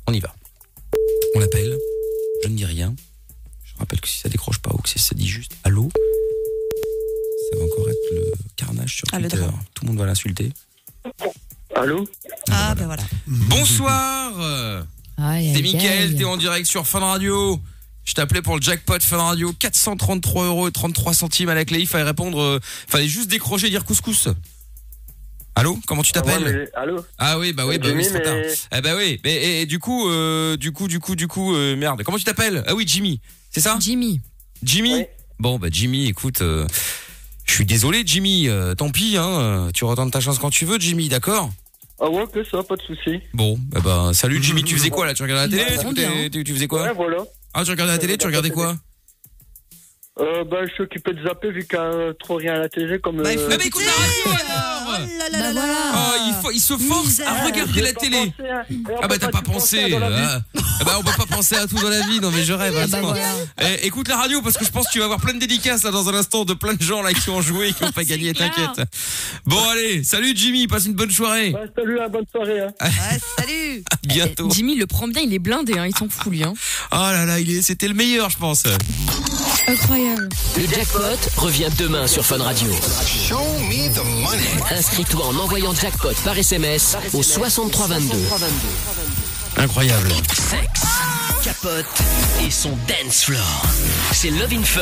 On 0.07 0.13
y 0.13 0.19
va. 0.19 0.36
On 1.36 1.39
l'appelle. 1.39 1.77
Je 2.44 2.50
ne 2.50 2.56
dis 2.57 2.65
rien. 2.65 2.94
Je 3.63 3.71
rappelle 3.80 4.01
que 4.01 4.07
si 4.09 4.19
ça 4.19 4.27
décroche 4.27 4.59
pas 4.59 4.71
ou 4.74 4.77
que 4.80 4.89
si 4.89 5.00
ça 5.00 5.15
dit 5.15 5.27
juste 5.30 5.54
allô, 5.63 5.89
ça 7.51 7.57
va 7.57 7.63
encore 7.65 7.89
être 7.89 8.12
le 8.12 8.31
carnage 8.56 8.95
sur 8.95 9.06
Ah, 9.12 9.19
le 9.19 9.27
Twitter. 9.27 9.44
drame. 9.45 9.59
Tout 9.74 9.83
le 9.86 9.89
monde 9.92 10.00
va 10.00 10.06
l'insulter. 10.06 10.51
Allô 11.75 12.07
Ah, 12.50 12.75
ben 12.75 12.86
voilà. 12.86 13.03
Bonsoir. 13.27 14.33
euh, 14.39 14.81
C'est 15.18 15.62
Mickaël, 15.62 16.15
t'es 16.15 16.24
en 16.24 16.38
direct 16.38 16.65
sur 16.68 16.88
Fun 16.88 17.00
Radio. 17.00 17.59
Je 18.03 18.13
t'appelais 18.13 18.42
pour 18.42 18.56
le 18.56 18.62
jackpot 18.62 19.00
Fun 19.00 19.18
Radio, 19.18 19.53
433 19.53 20.45
euros 20.45 20.68
et 20.68 20.71
33 20.71 21.13
centimes 21.13 21.50
à 21.50 21.56
la 21.56 21.65
clé. 21.65 21.80
Il 21.80 21.88
fallait 21.88 22.03
répondre, 22.03 22.39
euh, 22.42 22.59
fallait 22.63 23.07
juste 23.07 23.30
décrocher 23.30 23.68
et 23.68 23.69
dire 23.69 23.86
couscous. 23.86 24.27
Allô, 25.54 25.77
comment 25.86 26.01
tu 26.01 26.12
t'appelles 26.12 26.44
Ouais, 26.44 26.54
mais- 26.54 26.69
Allô 26.74 27.06
Ah 27.18 27.38
oui, 27.38 27.54
bah 27.54 27.65
oui, 27.68 27.77
bah 27.77 27.88
Jimmy, 27.89 28.00
oui, 28.00 28.06
c'est 28.06 28.13
trop 28.13 28.24
tard. 28.24 28.36
mais- 28.36 28.54
Eh 28.77 28.81
bah 28.81 28.95
oui, 28.95 29.19
mais 29.24 29.33
et, 29.36 29.62
et 29.62 29.65
du 29.65 29.80
coup, 29.80 30.09
euh, 30.09 30.57
du 30.57 30.71
coup, 30.71 30.88
du 30.88 31.00
coup, 31.00 31.15
du 31.15 31.27
coup, 31.27 31.54
euh, 31.54 31.75
merde. 31.75 32.01
Comment 32.04 32.18
tu 32.18 32.24
t'appelles? 32.24 32.63
Ah 32.68 32.74
oui, 32.74 32.86
Jimmy. 32.88 33.19
C'est 33.51 33.59
ça? 33.62 33.77
Jimmy. 33.80 34.21
Jimmy? 34.63 34.94
Ouais. 34.94 35.12
Bon, 35.39 35.59
bah 35.59 35.68
Jimmy, 35.69 36.07
écoute, 36.07 36.42
euh, 36.42 36.65
je 37.51 37.56
suis 37.57 37.65
désolé, 37.65 38.03
Jimmy. 38.06 38.48
euh, 38.48 38.74
tant 38.75 38.89
pis, 38.92 39.18
hein. 39.18 39.68
Tu 39.74 39.83
retentes 39.83 40.12
ta 40.12 40.21
chance 40.21 40.39
quand 40.39 40.50
tu 40.50 40.63
veux, 40.65 40.80
Jimmy, 40.80 41.09
d'accord 41.09 41.50
Ah 42.00 42.09
ouais, 42.09 42.24
que 42.33 42.44
ça, 42.45 42.63
pas 42.63 42.77
de 42.77 42.81
souci. 42.81 43.19
Bon, 43.33 43.59
eh 43.75 43.81
ben, 43.81 44.13
salut 44.13 44.42
Jimmy. 44.42 44.63
Tu 44.63 44.77
faisais 44.77 44.89
quoi 44.89 45.06
là? 45.06 45.13
Tu 45.13 45.21
regardais 45.21 45.57
la 45.57 45.77
télé? 45.83 46.30
Tu- 46.30 46.44
tu 46.45 46.53
faisais 46.53 46.68
quoi? 46.68 46.83
Ouais, 46.83 46.94
voilà. 46.95 47.18
Ah, 47.53 47.65
tu 47.65 47.71
regardais 47.71 47.92
la 47.94 48.00
télé 48.00 48.18
Tu 48.18 48.25
regardais 48.25 48.51
quoi? 48.51 48.77
Euh, 50.21 50.44
bah, 50.44 50.57
je 50.68 50.73
suis 50.73 50.83
occupé 50.83 51.13
de 51.13 51.23
zapper 51.23 51.51
vu 51.51 51.65
qu'il 51.65 51.79
y 51.79 51.81
a 51.81 52.13
trop 52.19 52.35
rien 52.35 52.53
à 52.53 52.59
la 52.59 52.69
télé 52.69 53.00
comme. 53.00 53.21
Bah, 53.23 53.33
il 53.33 53.39
faut 53.39 53.45
euh, 53.51 53.57
Eh 53.59 53.68
écoute 53.68 53.83
la 53.83 53.91
radio 53.91 54.45
alors 54.45 54.81
Oh 54.88 54.91
là 54.91 55.29
là 55.29 55.29
Bah 55.31 55.38
là 55.39 55.39
là. 55.39 55.51
voilà. 55.53 55.77
Ah, 55.94 56.13
il, 56.27 56.33
faut, 56.41 56.51
il 56.51 56.59
se 56.59 56.77
force 56.77 57.19
à 57.21 57.44
regarder 57.45 57.81
la 57.81 57.94
télé. 57.94 58.31
on 58.39 58.95
Ah 59.01 59.07
bah 59.07 59.18
t'as 59.19 59.29
pas 59.29 59.41
pensé. 59.41 59.89
la 59.89 60.09
vie. 60.09 60.15
ah. 60.19 60.41
Ah 60.56 60.83
bah 60.83 60.95
on 61.00 61.03
peut 61.03 61.15
pas 61.18 61.35
penser 61.35 61.56
à 61.56 61.65
tout 61.68 61.75
dans 61.75 61.89
la 61.89 62.01
vie. 62.01 62.19
Non 62.19 62.29
mais 62.31 62.44
je 62.44 62.53
rêve. 62.53 62.75
Attends. 62.77 63.01
bah 63.01 63.15
voilà. 63.59 63.71
Eh, 63.81 63.88
écoute 63.88 64.07
la 64.09 64.18
radio 64.18 64.41
parce 64.41 64.57
que 64.57 64.65
je 64.65 64.71
pense 64.71 64.88
que 64.88 64.91
tu 64.91 65.00
vas 65.00 65.06
avoir 65.06 65.19
plein 65.21 65.33
de 65.33 65.39
dédicaces 65.39 65.83
là 65.83 65.91
dans 65.91 66.07
un 66.09 66.13
instant 66.13 66.44
de 66.45 66.53
plein 66.53 66.73
de 66.73 66.81
gens 66.81 67.01
là 67.01 67.13
qui 67.13 67.29
ont 67.29 67.41
joué 67.41 67.69
et 67.69 67.73
qui 67.73 67.83
ont 67.83 67.91
pas 67.91 68.03
gagné. 68.03 68.33
T'inquiète. 68.33 68.81
Bon 69.45 69.63
allez, 69.69 70.03
salut 70.03 70.33
Jimmy, 70.35 70.68
passe 70.68 70.85
une 70.85 70.94
bonne 70.94 71.12
soirée. 71.12 71.51
Ouais, 71.51 71.65
salut, 71.75 72.00
hein, 72.00 72.07
bonne 72.09 72.25
soirée. 72.31 72.59
Hein. 72.62 72.73
Ouais, 72.81 73.19
salut. 73.38 73.83
À 73.91 73.97
bientôt. 74.07 74.47
Eh, 74.51 74.53
Jimmy 74.56 74.75
le 74.75 74.85
prend 74.88 75.07
bien, 75.07 75.21
il 75.21 75.33
est 75.33 75.39
blindé, 75.39 75.77
hein, 75.77 75.85
il 75.88 75.95
s'en 75.95 76.09
fout 76.09 76.31
lui. 76.31 76.44
Hein. 76.44 76.53
Ah 76.91 77.12
là 77.13 77.25
là, 77.25 77.39
il 77.39 77.50
est, 77.56 77.62
c'était 77.62 77.88
le 77.88 77.94
meilleur 77.94 78.29
je 78.29 78.38
pense. 78.38 78.63
Incroyable. 79.71 80.27
Le 80.57 80.68
jackpot 80.68 81.01
revient 81.38 81.69
demain 81.77 82.06
sur 82.06 82.25
Fun 82.25 82.39
Radio. 82.44 82.69
Inscris-toi 84.69 85.25
en 85.25 85.38
envoyant 85.38 85.73
jackpot 85.73 86.12
par 86.25 86.38
SMS 86.38 86.97
au 87.13 87.23
6322. 87.23 88.18
Incroyable. 89.56 90.09
Sexe, 90.33 90.83
capote 91.44 91.85
et 92.45 92.51
son 92.51 92.71
dance 92.88 93.23
floor. 93.25 93.63
C'est 94.12 94.29
Love 94.29 94.53
in 94.53 94.63
Fun. 94.63 94.81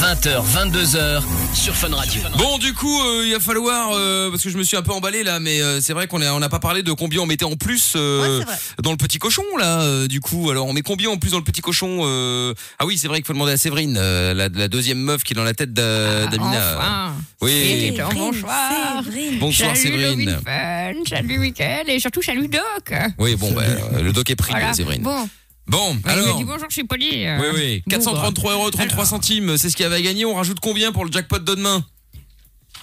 20h, 0.00 0.42
22h 0.44 1.22
sur 1.54 1.74
Fun 1.74 1.94
Radio. 1.94 2.20
Bon 2.36 2.58
du 2.58 2.74
coup 2.74 3.00
euh, 3.02 3.24
il 3.26 3.32
va 3.32 3.40
falloir 3.40 3.90
euh, 3.94 4.30
parce 4.30 4.42
que 4.42 4.50
je 4.50 4.58
me 4.58 4.62
suis 4.62 4.76
un 4.76 4.82
peu 4.82 4.92
emballé 4.92 5.22
là 5.22 5.40
mais 5.40 5.60
euh, 5.62 5.80
c'est 5.80 5.92
vrai 5.92 6.06
qu'on 6.06 6.20
a- 6.20 6.32
on 6.32 6.38
n'a 6.40 6.48
pas 6.48 6.58
parlé 6.58 6.82
de 6.82 6.92
combien 6.92 7.20
on 7.20 7.26
mettait 7.26 7.44
en 7.44 7.56
plus 7.56 7.94
euh, 7.96 8.40
Ouais, 8.40 8.44
dans 8.82 8.90
le 8.90 8.96
petit 8.96 9.18
cochon 9.18 9.42
là 9.58 9.80
euh, 9.82 10.06
du 10.06 10.20
coup 10.20 10.50
alors 10.50 10.66
on 10.66 10.72
met 10.72 10.82
combien 10.82 11.08
en 11.10 11.16
plus 11.16 11.30
dans 11.30 11.38
le 11.38 11.44
petit 11.44 11.62
cochon 11.62 12.00
euh, 12.04 12.52
ah 12.78 12.84
oui 12.86 12.98
c'est 12.98 13.08
vrai 13.08 13.18
qu'il 13.18 13.26
faut 13.26 13.32
demander 13.32 13.52
à 13.52 13.56
Séverine 13.56 13.96
euh, 13.98 14.34
la, 14.34 14.48
la 14.48 14.68
deuxième 14.68 14.98
meuf 14.98 15.22
qui 15.24 15.32
est 15.32 15.36
dans 15.36 15.44
la 15.44 15.54
tête 15.54 15.72
d'A- 15.72 16.26
d'Amina 16.26 16.76
Enfin. 16.78 17.14
oui 17.40 17.52
Et 17.52 17.90
bonsoir. 18.14 19.02
Séverine. 19.04 19.38
bonsoir 19.38 19.76
salut 19.76 19.80
Séverine 19.82 20.24
Lovin 20.30 20.40
Fun, 20.44 21.16
salut 21.16 21.38
Mickaël 21.38 21.88
et 21.88 21.98
surtout 22.00 22.22
salut 22.22 22.48
Doc. 22.48 22.92
oui 23.18 23.34
bon 23.36 23.52
bah, 23.52 23.62
euh, 23.94 24.02
le 24.02 24.12
doc 24.12 24.28
est 24.30 24.36
pris 24.36 24.50
Voilà. 24.52 24.74
Séverine 24.74 25.02
Bon, 25.02 25.28
bon 25.68 25.96
il 25.98 26.06
me 26.06 26.10
alors 26.10 26.36
dit 26.38 26.44
bonjour, 26.44 26.66
je 26.68 26.74
suis 26.74 26.84
poli. 26.84 27.26
euh. 27.26 27.38
oui 27.40 27.46
oui 27.54 27.82
Bon, 27.86 27.90
433 27.96 28.52
euros 28.52 28.70
33 28.70 28.94
Alors. 28.94 29.06
centimes 29.06 29.56
c'est 29.56 29.70
ce 29.70 29.76
qu'il 29.76 29.84
y 29.84 29.86
avait 29.86 29.96
à 29.96 30.00
gagner 30.02 30.24
on 30.24 30.34
rajoute 30.34 30.60
combien 30.60 30.92
pour 30.92 31.04
le 31.04 31.12
jackpot 31.12 31.38
de 31.38 31.44
demain? 31.54 31.84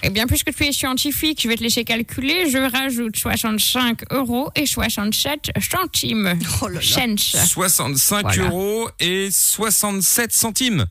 Eh 0.05 0.09
bien, 0.09 0.27
puisque 0.27 0.53
tu 0.53 0.65
es 0.65 0.73
scientifique, 0.73 1.39
je 1.41 1.47
vais 1.47 1.55
te 1.55 1.63
laisser 1.63 1.85
calculer. 1.85 2.49
Je 2.51 2.57
rajoute 2.57 3.15
65 3.15 4.01
euros 4.11 4.49
et 4.53 4.65
67 4.65 5.51
centimes. 5.61 6.37
Oh 6.61 6.67
là 6.67 6.81
là. 6.81 6.81
Cents. 6.81 7.45
65 7.47 8.21
Voilà. 8.23 8.43
euros 8.43 8.89
et 8.99 9.29
67 9.31 10.33
centimes 10.33 10.85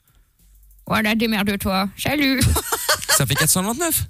Voilà, 0.87 1.15
démerde-toi. 1.15 1.91
Salut. 1.99 2.41
ça 3.11 3.27
fait 3.27 3.35
499 3.35 4.07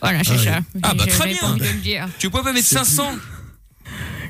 Voilà, 0.00 0.22
c'est 0.22 0.38
ça. 0.38 0.60
Ah, 0.84 0.94
bah, 0.94 1.04
Je- 1.08 1.10
très 1.10 1.34
bien. 1.82 2.08
tu 2.20 2.30
peux 2.30 2.44
pas 2.44 2.52
mettre 2.52 2.68
500 2.68 3.12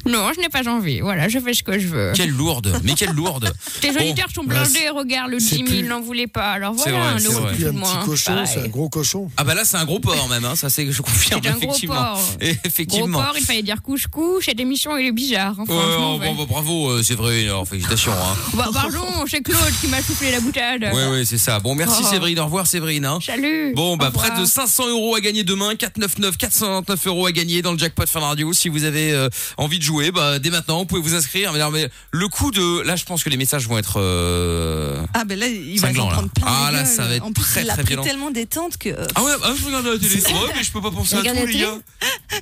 Non, 0.06 0.30
je 0.34 0.40
n'ai 0.40 0.48
pas 0.48 0.68
envie. 0.68 1.00
Voilà, 1.00 1.28
je 1.28 1.38
fais 1.38 1.54
ce 1.54 1.62
que 1.62 1.78
je 1.78 1.88
veux. 1.88 2.12
Quelle 2.14 2.30
lourde, 2.30 2.78
mais 2.84 2.94
quelle 2.94 3.10
lourde. 3.12 3.52
Tes 3.80 3.90
Bon, 3.90 3.96
auditeurs 4.00 4.28
sont 4.34 4.44
bah, 4.44 4.54
blindés, 4.62 4.88
regarde, 4.90 5.30
le 5.30 5.38
Jimmy, 5.38 5.62
plus- 5.64 5.78
il 5.78 5.88
n'en 5.88 6.00
voulait 6.00 6.26
pas. 6.26 6.50
Alors 6.52 6.74
voilà, 6.74 7.12
vrai, 7.12 7.20
c'est 7.20 7.34
un 7.36 7.72
petit 7.72 8.04
cochon, 8.04 8.44
c'est 8.46 8.60
un 8.60 8.68
gros 8.68 8.88
cochon. 8.88 9.30
Ah 9.36 9.44
bah 9.44 9.54
là 9.54 9.64
c'est 9.64 9.76
un 9.76 9.84
gros 9.84 10.00
porc 10.00 10.28
même, 10.28 10.44
hein. 10.44 10.56
ça 10.56 10.68
c'est 10.70 10.90
je 10.90 11.02
confirme 11.02 11.40
C'est 11.42 11.48
un 11.48 11.52
gros 11.52 11.62
effectivement. 11.64 11.94
porc. 11.94 12.20
Et 12.40 12.52
Gros 12.54 12.60
effectivement. 12.64 13.18
porc, 13.22 13.34
il 13.38 13.44
fallait 13.44 13.62
dire 13.62 13.82
couche-couche. 13.82 14.46
Cette 14.46 14.60
émission, 14.60 14.96
il 14.96 15.06
est 15.06 15.12
bizarre. 15.12 15.54
hein, 15.58 15.64
Ouais, 15.68 15.74
oh, 15.98 16.18
bon, 16.18 16.34
bah, 16.34 16.44
bravo, 16.48 16.90
euh, 16.90 17.02
c'est 17.02 17.14
vrai, 17.14 17.44
alors 17.44 17.66
félicitations. 17.66 18.12
Hein. 18.12 18.36
Bah, 18.54 18.68
pardon, 18.72 19.04
c'est 19.28 19.40
Claude 19.42 19.58
qui 19.80 19.88
m'a 19.88 20.00
soufflé 20.02 20.30
la 20.30 20.40
boutade. 20.40 20.82
Ouais, 20.92 21.08
ouais, 21.08 21.24
c'est 21.24 21.38
ça. 21.38 21.60
Bon, 21.60 21.74
merci 21.74 22.02
Oh. 22.04 22.10
Séverine, 22.10 22.38
au 22.40 22.44
revoir 22.44 22.66
Séverine. 22.66 23.04
Hein. 23.04 23.18
Salut. 23.24 23.72
Bon, 23.74 23.96
bah 23.96 24.10
près 24.12 24.30
de 24.38 24.44
500 24.44 24.88
euros 24.88 25.14
à 25.16 25.20
gagner 25.20 25.44
demain, 25.44 25.74
499, 25.76 26.36
499 26.36 27.06
euros 27.06 27.26
à 27.26 27.32
gagner 27.32 27.62
dans 27.62 27.72
le 27.72 27.78
jackpot 27.78 28.06
Fun 28.06 28.20
Radio. 28.20 28.52
Si 28.52 28.68
vous 28.68 28.84
avez 28.84 29.12
euh, 29.12 29.28
envie 29.56 29.78
de 29.78 29.82
jouer, 29.84 29.93
bah 30.12 30.38
dès 30.38 30.50
maintenant, 30.50 30.78
vous 30.78 30.84
pouvez 30.86 31.00
vous 31.00 31.14
inscrire. 31.14 31.52
Mais, 31.52 31.60
mais 31.72 31.88
le 32.10 32.28
coup 32.28 32.50
de, 32.50 32.80
là, 32.82 32.96
je 32.96 33.04
pense 33.04 33.22
que 33.24 33.30
les 33.30 33.36
messages 33.36 33.66
vont 33.68 33.78
être. 33.78 34.00
euh, 34.00 35.04
Ah, 35.14 35.24
ben 35.24 35.38
là, 35.38 35.46
il 35.46 35.80
va 35.80 35.88
prendre 35.92 36.28
plein 36.30 36.46
Ah, 36.46 36.70
la 36.72 36.80
là, 36.80 36.84
ça 36.84 37.04
va 37.06 37.14
être 37.14 37.24
En 37.24 37.32
plus, 37.32 37.44
très, 37.44 37.62
il 37.62 37.70
a 37.70 37.74
très 37.74 37.82
pris 37.82 37.92
violent. 37.94 38.04
tellement 38.04 38.30
détente 38.30 38.76
que. 38.78 38.88
euh, 38.90 39.06
Ah 39.14 39.22
ouais, 39.22 39.32
ah, 39.42 39.52
je 39.58 39.64
regarde 39.66 39.86
la 39.86 39.98
télé. 39.98 40.20
Ouais, 40.34 40.52
mais 40.56 40.62
je 40.64 40.72
peux 40.72 40.80
pas 40.82 40.90
penser 40.90 41.14
à 41.16 41.18
tout, 41.18 41.24
la 41.26 41.44
les 41.44 41.58
gars. 41.58 41.74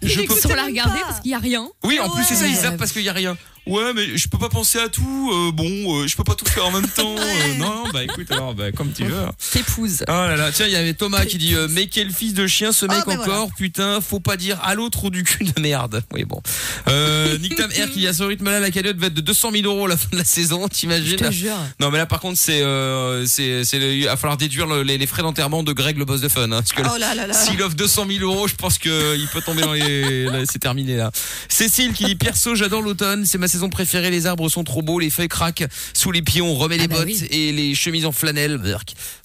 Je 0.02 0.20
peux 0.22 0.34
Sur 0.40 0.54
la 0.56 0.64
regarder 0.64 0.98
pas. 1.00 1.06
parce 1.06 1.20
qu'il 1.20 1.30
n'y 1.30 1.34
a 1.34 1.38
rien. 1.38 1.68
Oui, 1.84 1.98
en 2.00 2.08
plus 2.10 2.24
c'est 2.24 2.34
ça, 2.36 2.46
ils 2.46 2.56
zappent 2.56 2.76
parce 2.78 2.92
qu'il 2.92 3.02
y 3.02 3.08
a 3.08 3.12
rien. 3.12 3.36
Ouais, 3.66 3.92
mais 3.94 4.16
je 4.16 4.28
peux 4.28 4.38
pas 4.38 4.48
penser 4.48 4.78
à 4.78 4.88
tout. 4.88 5.30
euh, 5.32 5.52
bon, 5.52 5.64
euh, 6.02 6.06
je 6.08 6.16
peux 6.16 6.24
pas 6.24 6.34
tout 6.34 6.44
faire 6.44 6.66
en 6.66 6.72
même 6.72 6.88
temps. 6.96 7.14
euh, 7.16 7.54
non, 7.58 7.84
bah 7.92 8.02
écoute, 8.02 8.30
alors, 8.32 8.54
bah, 8.54 8.72
comme 8.72 8.92
tu 8.92 9.04
veux. 9.04 9.22
T'épouses. 9.52 10.02
Oh 10.08 10.12
là 10.12 10.34
là, 10.36 10.50
tiens, 10.52 10.66
il 10.66 10.72
y 10.72 10.76
avait 10.76 10.94
Thomas 10.94 11.24
qui 11.24 11.38
dit 11.38 11.54
euh, 11.54 11.68
Mais 11.70 11.86
quel 11.86 12.10
fils 12.10 12.34
de 12.34 12.46
chien 12.48 12.72
ce 12.72 12.86
mec 12.86 12.98
Ah, 13.02 13.04
ben 13.06 13.20
encore 13.20 13.50
Putain, 13.56 14.00
faut 14.00 14.18
pas 14.18 14.36
dire 14.36 14.58
à 14.64 14.74
l'autre 14.74 15.04
ou 15.04 15.10
du 15.10 15.22
cul 15.22 15.44
de 15.44 15.60
merde. 15.60 16.02
Oui, 16.12 16.24
bon. 16.24 16.42
Euh, 16.88 17.38
Nick 17.38 17.54
Tam 17.54 17.70
Air 17.72 17.88
qui 17.90 18.00
dit 18.00 18.08
à 18.08 18.12
ce 18.12 18.24
rythme-là, 18.24 18.58
la 18.58 18.70
cagnotte 18.72 18.96
va 18.96 19.06
être 19.06 19.14
de 19.14 19.20
200 19.20 19.50
000 19.52 19.64
euros 19.64 19.86
à 19.86 19.88
la 19.90 19.96
fin 19.96 20.08
de 20.10 20.16
la 20.16 20.24
saison, 20.24 20.62
Je 20.64 20.78
t'imagines 20.78 21.16
te 21.16 21.30
jure. 21.30 21.54
Non, 21.78 21.90
mais 21.92 21.98
là, 21.98 22.06
par 22.06 22.18
contre, 22.20 22.38
c'est, 22.38 22.62
euh, 22.62 23.24
c'est, 23.26 23.64
c'est, 23.64 23.78
il 23.96 24.04
va 24.06 24.16
falloir 24.16 24.36
déduire 24.36 24.66
le- 24.66 24.82
les, 24.82 24.98
les 24.98 25.06
frais 25.06 25.22
d'enterrement 25.22 25.62
de 25.62 25.72
Greg, 25.72 25.96
le 25.98 26.04
boss 26.04 26.20
de 26.20 26.28
fun. 26.28 26.44
Hein, 26.50 26.62
parce 26.62 26.72
que 26.72 26.82
Oh 26.82 26.98
là 26.98 27.14
là 27.14 27.28
là. 27.28 27.34
s'il 27.34 27.62
offre 27.62 27.76
200 27.76 28.06
000 28.08 28.24
euros, 28.24 28.48
je 28.48 28.54
pense 28.56 28.78
qu'il 28.78 29.28
peut 29.32 29.40
tomber 29.42 29.62
dans 29.62 29.72
les. 29.72 30.24
là, 30.24 30.40
c'est 30.50 30.58
terminé 30.58 30.96
là. 30.96 31.12
Cécile 31.48 31.92
qui 31.92 32.04
dit 32.06 32.16
Perso, 32.16 32.54
j'adore 32.56 32.82
l'automne, 32.82 33.24
c'est 33.24 33.38
ma 33.38 33.46
saison 33.52 33.68
préférée. 33.70 34.10
Les 34.10 34.26
arbres 34.26 34.48
sont 34.48 34.64
trop 34.64 34.82
beaux, 34.82 34.98
les 34.98 35.10
feuilles 35.10 35.28
craquent 35.28 35.64
sous 35.94 36.10
les 36.10 36.22
pieds, 36.22 36.42
on 36.42 36.54
remet 36.54 36.76
Ah 36.78 36.82
les 36.82 36.88
bah 36.88 36.96
bottes 36.96 37.06
oui. 37.06 37.26
et 37.30 37.52
les 37.52 37.74
chemises 37.74 38.06
en 38.06 38.12
flanelle. 38.12 38.60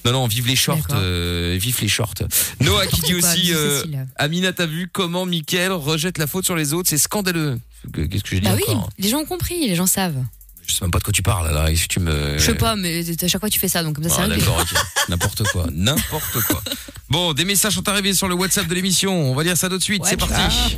Non, 0.06 0.12
non, 0.12 0.28
vive 0.28 0.48
les 0.48 0.56
shorts, 0.56 0.88
euh, 0.92 1.58
vive 1.60 1.78
les 1.82 1.88
shorts. 1.88 2.14
Noah 2.62 2.86
qui 2.88 3.02
dit 3.02 3.16
aussi 3.16 3.54
euh. 3.54 3.84
Amina, 4.16 4.54
t'as 4.54 4.66
vu 4.66 4.90
comment 4.92 5.26
Mickaël 5.26 5.72
rejette 5.72 6.18
la 6.18 6.28
faute 6.28 6.46
sur 6.46 6.56
les 6.56 6.74
autres? 6.74 6.90
C'est 6.90 6.98
scandaleux. 6.98 7.60
Qu'est-ce 7.94 8.24
que 8.24 8.30
j'ai 8.32 8.40
dit 8.40 8.48
Bah 8.48 8.56
oui, 8.56 8.76
les 9.00 9.10
gens 9.10 9.20
ont 9.20 9.26
compris, 9.26 9.68
les 9.68 9.76
gens 9.76 9.88
savent. 9.88 10.24
Je 10.68 10.74
sais 10.74 10.84
même 10.84 10.92
pas 10.92 11.00
de 11.00 11.04
quoi 11.06 11.14
tu 11.14 11.24
parles 11.24 11.54
là. 11.54 11.72
Que 11.72 11.88
tu 11.88 12.00
me. 12.00 12.38
Je 12.38 12.44
sais 12.44 12.56
pas, 12.56 12.76
mais 12.76 13.02
à 13.22 13.28
chaque 13.28 13.40
fois 13.40 13.50
tu 13.50 13.60
fais 13.60 13.70
ça, 13.70 13.84
donc 13.84 13.96
comme 13.96 14.04
ça 14.04 14.10
c'est 14.10 14.22
Ah, 14.22 14.28
d'accord. 14.28 14.64
N'importe 15.10 15.44
quoi, 15.44 15.66
n'importe 15.72 16.42
quoi. 16.48 16.62
Bon, 17.10 17.34
des 17.34 17.46
messages 17.46 17.74
sont 17.74 17.88
arrivés 17.88 18.14
sur 18.14 18.28
le 18.28 18.36
WhatsApp 18.36 18.68
de 18.68 18.74
l'émission. 18.76 19.32
On 19.32 19.34
va 19.34 19.44
lire 19.44 19.56
ça 19.56 19.70
tout 19.70 19.78
de 19.78 19.84
suite. 19.84 20.04
C'est 20.06 20.18
parti. 20.18 20.78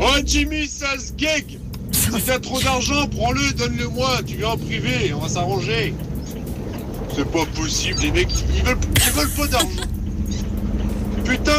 Oh 0.00 0.16
Jimmy, 0.24 0.66
ça 0.66 0.98
se 0.98 1.12
gag 1.12 1.58
Si 2.14 2.22
t'as 2.22 2.38
trop 2.38 2.60
d'argent, 2.60 3.06
prends-le, 3.08 3.52
donne-le-moi. 3.52 4.22
Tu 4.26 4.36
viens 4.36 4.50
en 4.50 4.56
privé, 4.56 5.12
on 5.14 5.20
va 5.20 5.28
s'arranger. 5.28 5.94
C'est 7.14 7.30
pas 7.30 7.46
possible, 7.46 8.00
les 8.02 8.10
mecs, 8.10 8.28
ils 8.54 8.62
veulent, 8.62 8.78
ils 8.94 9.12
veulent 9.12 9.30
pas 9.30 9.46
d'argent. 9.46 9.68
Putain, 11.24 11.52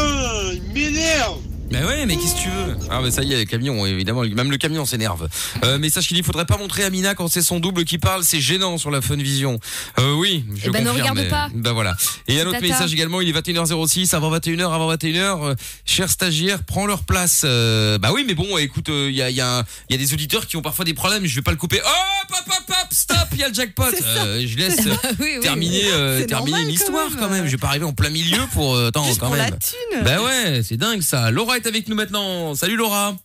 ils 0.52 0.72
m'énervent. 0.72 1.47
Mais 1.70 1.84
ouais, 1.84 2.06
mais 2.06 2.16
qu'est-ce 2.16 2.34
que 2.34 2.40
tu 2.40 2.48
veux? 2.48 2.76
Ah 2.90 3.02
bah 3.02 3.10
ça 3.10 3.22
y 3.22 3.32
est, 3.34 3.36
le 3.38 3.44
camion, 3.44 3.84
évidemment, 3.84 4.22
même 4.22 4.50
le 4.50 4.56
camion 4.56 4.86
s'énerve. 4.86 5.28
Euh, 5.64 5.78
message 5.78 6.08
qui 6.08 6.14
dit, 6.14 6.22
faudrait 6.22 6.46
pas 6.46 6.56
montrer 6.56 6.82
Amina 6.84 7.14
quand 7.14 7.28
c'est 7.28 7.42
son 7.42 7.60
double 7.60 7.84
qui 7.84 7.98
parle, 7.98 8.24
c'est 8.24 8.40
gênant 8.40 8.78
sur 8.78 8.90
la 8.90 9.02
Fun 9.02 9.16
Vision. 9.16 9.60
Euh, 9.98 10.14
oui, 10.14 10.44
je 10.56 10.68
Eh 10.68 10.70
ben, 10.70 10.82
ne 10.82 10.88
regarde 10.90 11.16
mais- 11.18 11.28
pas. 11.28 11.48
Bah 11.54 11.72
voilà. 11.72 11.94
Et 12.26 12.40
un 12.40 12.44
autre 12.46 12.52
Tata. 12.52 12.66
message 12.66 12.92
également, 12.94 13.20
il 13.20 13.28
est 13.28 13.32
21h06, 13.32 14.14
avant 14.14 14.30
21h, 14.30 14.72
avant 14.72 14.88
21h, 14.94 15.44
euh, 15.44 15.54
chers 15.84 16.08
stagiaires, 16.08 16.62
prends 16.64 16.86
leur 16.86 17.02
place. 17.02 17.42
Euh, 17.44 17.98
bah 17.98 18.12
oui, 18.14 18.24
mais 18.26 18.34
bon, 18.34 18.56
écoute, 18.56 18.88
euh, 18.88 19.08
il 19.10 19.16
y, 19.16 19.20
a, 19.22 19.28
il 19.28 19.36
y, 19.36 19.42
a, 19.42 19.62
y 19.90 19.94
a 19.94 19.98
des 19.98 20.14
auditeurs 20.14 20.46
qui 20.46 20.56
ont 20.56 20.62
parfois 20.62 20.86
des 20.86 20.94
problèmes, 20.94 21.26
je 21.26 21.34
vais 21.36 21.42
pas 21.42 21.50
le 21.50 21.58
couper. 21.58 21.82
Oh, 21.84 21.88
hop, 22.30 22.36
hop, 22.48 22.64
hop, 22.70 22.86
stop, 22.92 23.18
il 23.32 23.40
y 23.40 23.44
a 23.44 23.48
le 23.48 23.54
jackpot. 23.54 23.84
Euh, 24.16 24.42
je 24.46 24.56
laisse 24.56 24.86
euh, 24.86 24.94
Oui, 25.20 25.32
oui, 25.36 25.40
terminer, 25.42 25.82
oui. 25.82 25.90
euh, 25.92 26.24
terminer 26.24 26.50
normal, 26.52 26.60
une 26.62 26.66
quand 26.68 26.72
histoire 26.82 27.10
même. 27.10 27.18
quand 27.18 27.28
même. 27.28 27.44
Je 27.44 27.50
vais 27.50 27.56
pas 27.58 27.68
arriver 27.68 27.84
en 27.84 27.92
plein 27.92 28.10
milieu 28.10 28.40
pour... 28.54 28.74
euh, 28.74 28.88
attends, 28.88 29.04
Juste 29.04 29.20
quand 29.20 29.26
pour 29.26 29.36
même. 29.36 29.50
la 29.50 29.56
thune. 29.58 30.04
Bah 30.04 30.22
ouais, 30.22 30.62
c'est 30.64 30.78
dingue 30.78 31.02
ça. 31.02 31.30
Laura 31.30 31.57
est 31.58 31.66
avec 31.66 31.88
nous 31.88 31.96
maintenant. 31.96 32.54
Salut 32.54 32.76
Laura. 32.76 33.16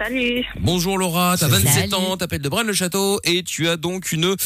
Salut. 0.00 0.44
Bonjour 0.60 0.96
Laura, 0.96 1.34
t'as 1.38 1.48
Salut. 1.48 1.64
27 1.64 1.94
ans, 1.94 2.16
t'appelles 2.16 2.40
de 2.40 2.48
Braine-le-Château 2.48 3.18
et 3.24 3.42
tu 3.42 3.66
as 3.66 3.76
donc 3.76 4.12
une 4.12 4.36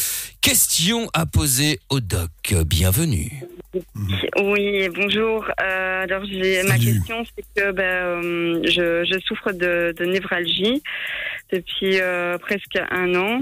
question 0.41 1.07
à 1.13 1.27
poser 1.27 1.79
au 1.91 1.99
doc. 1.99 2.31
Bienvenue. 2.65 3.31
Oui, 4.41 4.89
bonjour. 4.89 5.45
Euh, 5.61 6.03
alors, 6.03 6.23
j'ai 6.25 6.63
ma 6.63 6.69
Salut. 6.69 6.93
question, 6.97 7.23
c'est 7.35 7.45
que 7.55 7.71
ben, 7.71 7.83
euh, 7.83 8.61
je, 8.65 9.05
je 9.11 9.19
souffre 9.27 9.51
de, 9.51 9.93
de 9.97 10.05
névralgie 10.05 10.81
depuis 11.51 11.99
euh, 11.99 12.37
presque 12.39 12.77
un 12.89 13.13
an. 13.13 13.39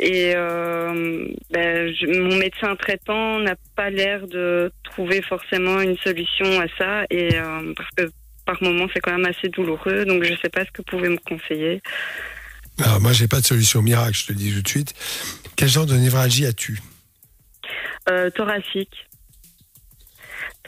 Et 0.00 0.32
euh, 0.36 1.28
ben, 1.50 1.94
je- 1.94 2.20
mon 2.20 2.36
médecin 2.36 2.76
traitant 2.76 3.38
n'a 3.40 3.56
pas 3.74 3.88
l'air 3.88 4.26
de 4.26 4.70
trouver 4.84 5.22
forcément 5.22 5.80
une 5.80 5.96
solution 5.98 6.60
à 6.60 6.66
ça. 6.76 7.04
Et 7.10 7.34
euh, 7.36 7.72
parce 7.74 7.88
que 7.96 8.12
par 8.48 8.62
moment, 8.62 8.86
c'est 8.94 9.00
quand 9.00 9.12
même 9.12 9.26
assez 9.26 9.48
douloureux. 9.50 10.04
Donc, 10.06 10.24
je 10.24 10.32
ne 10.32 10.36
sais 10.38 10.48
pas 10.48 10.64
ce 10.64 10.70
que 10.70 10.78
vous 10.78 10.84
pouvez 10.96 11.08
me 11.10 11.18
conseiller. 11.18 11.82
Alors, 12.82 13.00
moi, 13.00 13.12
j'ai 13.12 13.28
pas 13.28 13.40
de 13.40 13.44
solution 13.44 13.82
miracle, 13.82 14.14
je 14.16 14.26
te 14.26 14.32
le 14.32 14.38
dis 14.38 14.54
tout 14.54 14.62
de 14.62 14.68
suite. 14.68 14.94
Quel 15.56 15.68
genre 15.68 15.84
de 15.86 15.94
névralgie 15.96 16.46
as-tu 16.46 16.80
Euh, 18.10 18.30
thoracique. 18.30 19.06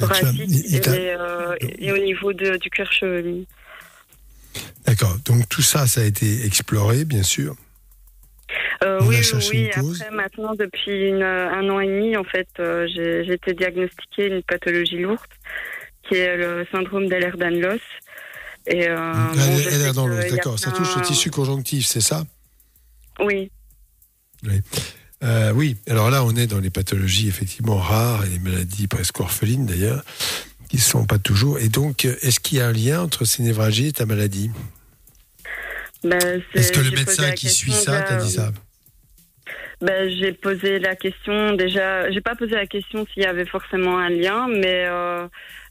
As- 0.00 0.06
Thoracique 0.06 0.74
et, 0.74 0.88
euh, 1.18 1.56
et 1.60 1.90
au 1.92 1.98
niveau 1.98 2.32
de, 2.34 2.56
du 2.58 2.68
cuir 2.70 2.92
chevelu. 2.92 3.44
D'accord. 4.86 5.16
Donc, 5.24 5.48
tout 5.48 5.62
ça, 5.62 5.86
ça 5.86 6.02
a 6.02 6.04
été 6.04 6.44
exploré, 6.44 7.04
bien 7.04 7.22
sûr. 7.22 7.54
Euh, 8.84 8.98
oui, 9.02 9.16
oui. 9.52 9.70
Après, 9.74 10.10
maintenant, 10.10 10.54
depuis 10.54 11.08
une- 11.08 11.22
un 11.22 11.68
an 11.70 11.80
et 11.80 11.86
demi, 11.86 12.16
en 12.16 12.24
fait, 12.24 12.48
j'ai 12.58 13.24
j'ai 13.24 13.34
été 13.34 13.52
diagnostiquée 13.54 14.26
une 14.26 14.42
pathologie 14.42 14.98
lourde, 14.98 15.20
qui 16.10 16.16
est 16.18 16.36
le 16.36 16.66
syndrome 16.72 17.08
d'Ehlers-Danlos. 17.08 17.78
Et 18.66 18.88
euh, 18.88 19.04
bon, 19.94 20.10
a 20.10 20.28
d'accord. 20.28 20.58
Ça 20.58 20.70
touche 20.72 20.96
le 20.96 21.02
tissu 21.02 21.30
conjonctif, 21.30 21.86
c'est 21.86 22.00
ça? 22.00 22.24
Oui, 23.20 23.50
Euh, 25.22 25.52
Oui. 25.52 25.76
Alors 25.88 26.10
là, 26.10 26.24
on 26.24 26.34
est 26.34 26.46
dans 26.46 26.58
les 26.60 26.70
pathologies 26.70 27.28
effectivement 27.28 27.76
rares 27.76 28.24
et 28.24 28.30
les 28.30 28.38
maladies 28.38 28.86
presque 28.86 29.20
orphelines 29.20 29.66
d'ailleurs, 29.66 30.04
qui 30.68 30.76
ne 30.76 30.82
sont 30.82 31.06
pas 31.06 31.18
toujours. 31.18 31.58
Et 31.58 31.68
donc, 31.68 32.04
euh, 32.04 32.16
est-ce 32.22 32.40
qu'il 32.40 32.58
y 32.58 32.60
a 32.60 32.66
un 32.66 32.72
lien 32.72 33.02
entre 33.02 33.24
ces 33.24 33.42
névralgies 33.42 33.88
et 33.88 33.92
ta 33.92 34.06
maladie? 34.06 34.50
Ben, 36.02 36.42
Est-ce 36.54 36.72
que 36.72 36.80
le 36.80 36.90
médecin 36.90 37.30
qui 37.32 37.48
suit 37.48 37.72
ça 37.72 38.00
t'a 38.02 38.16
dit 38.16 38.32
ça? 38.32 38.52
Ben, 39.80 40.10
j'ai 40.10 40.32
posé 40.32 40.78
la 40.78 40.94
question 40.94 41.54
déjà. 41.54 42.10
J'ai 42.10 42.20
pas 42.20 42.34
posé 42.34 42.54
la 42.54 42.66
question 42.66 43.06
s'il 43.06 43.22
y 43.22 43.26
avait 43.26 43.46
forcément 43.46 43.98
un 43.98 44.10
lien, 44.10 44.46
mais 44.46 44.84
euh, 44.86 45.26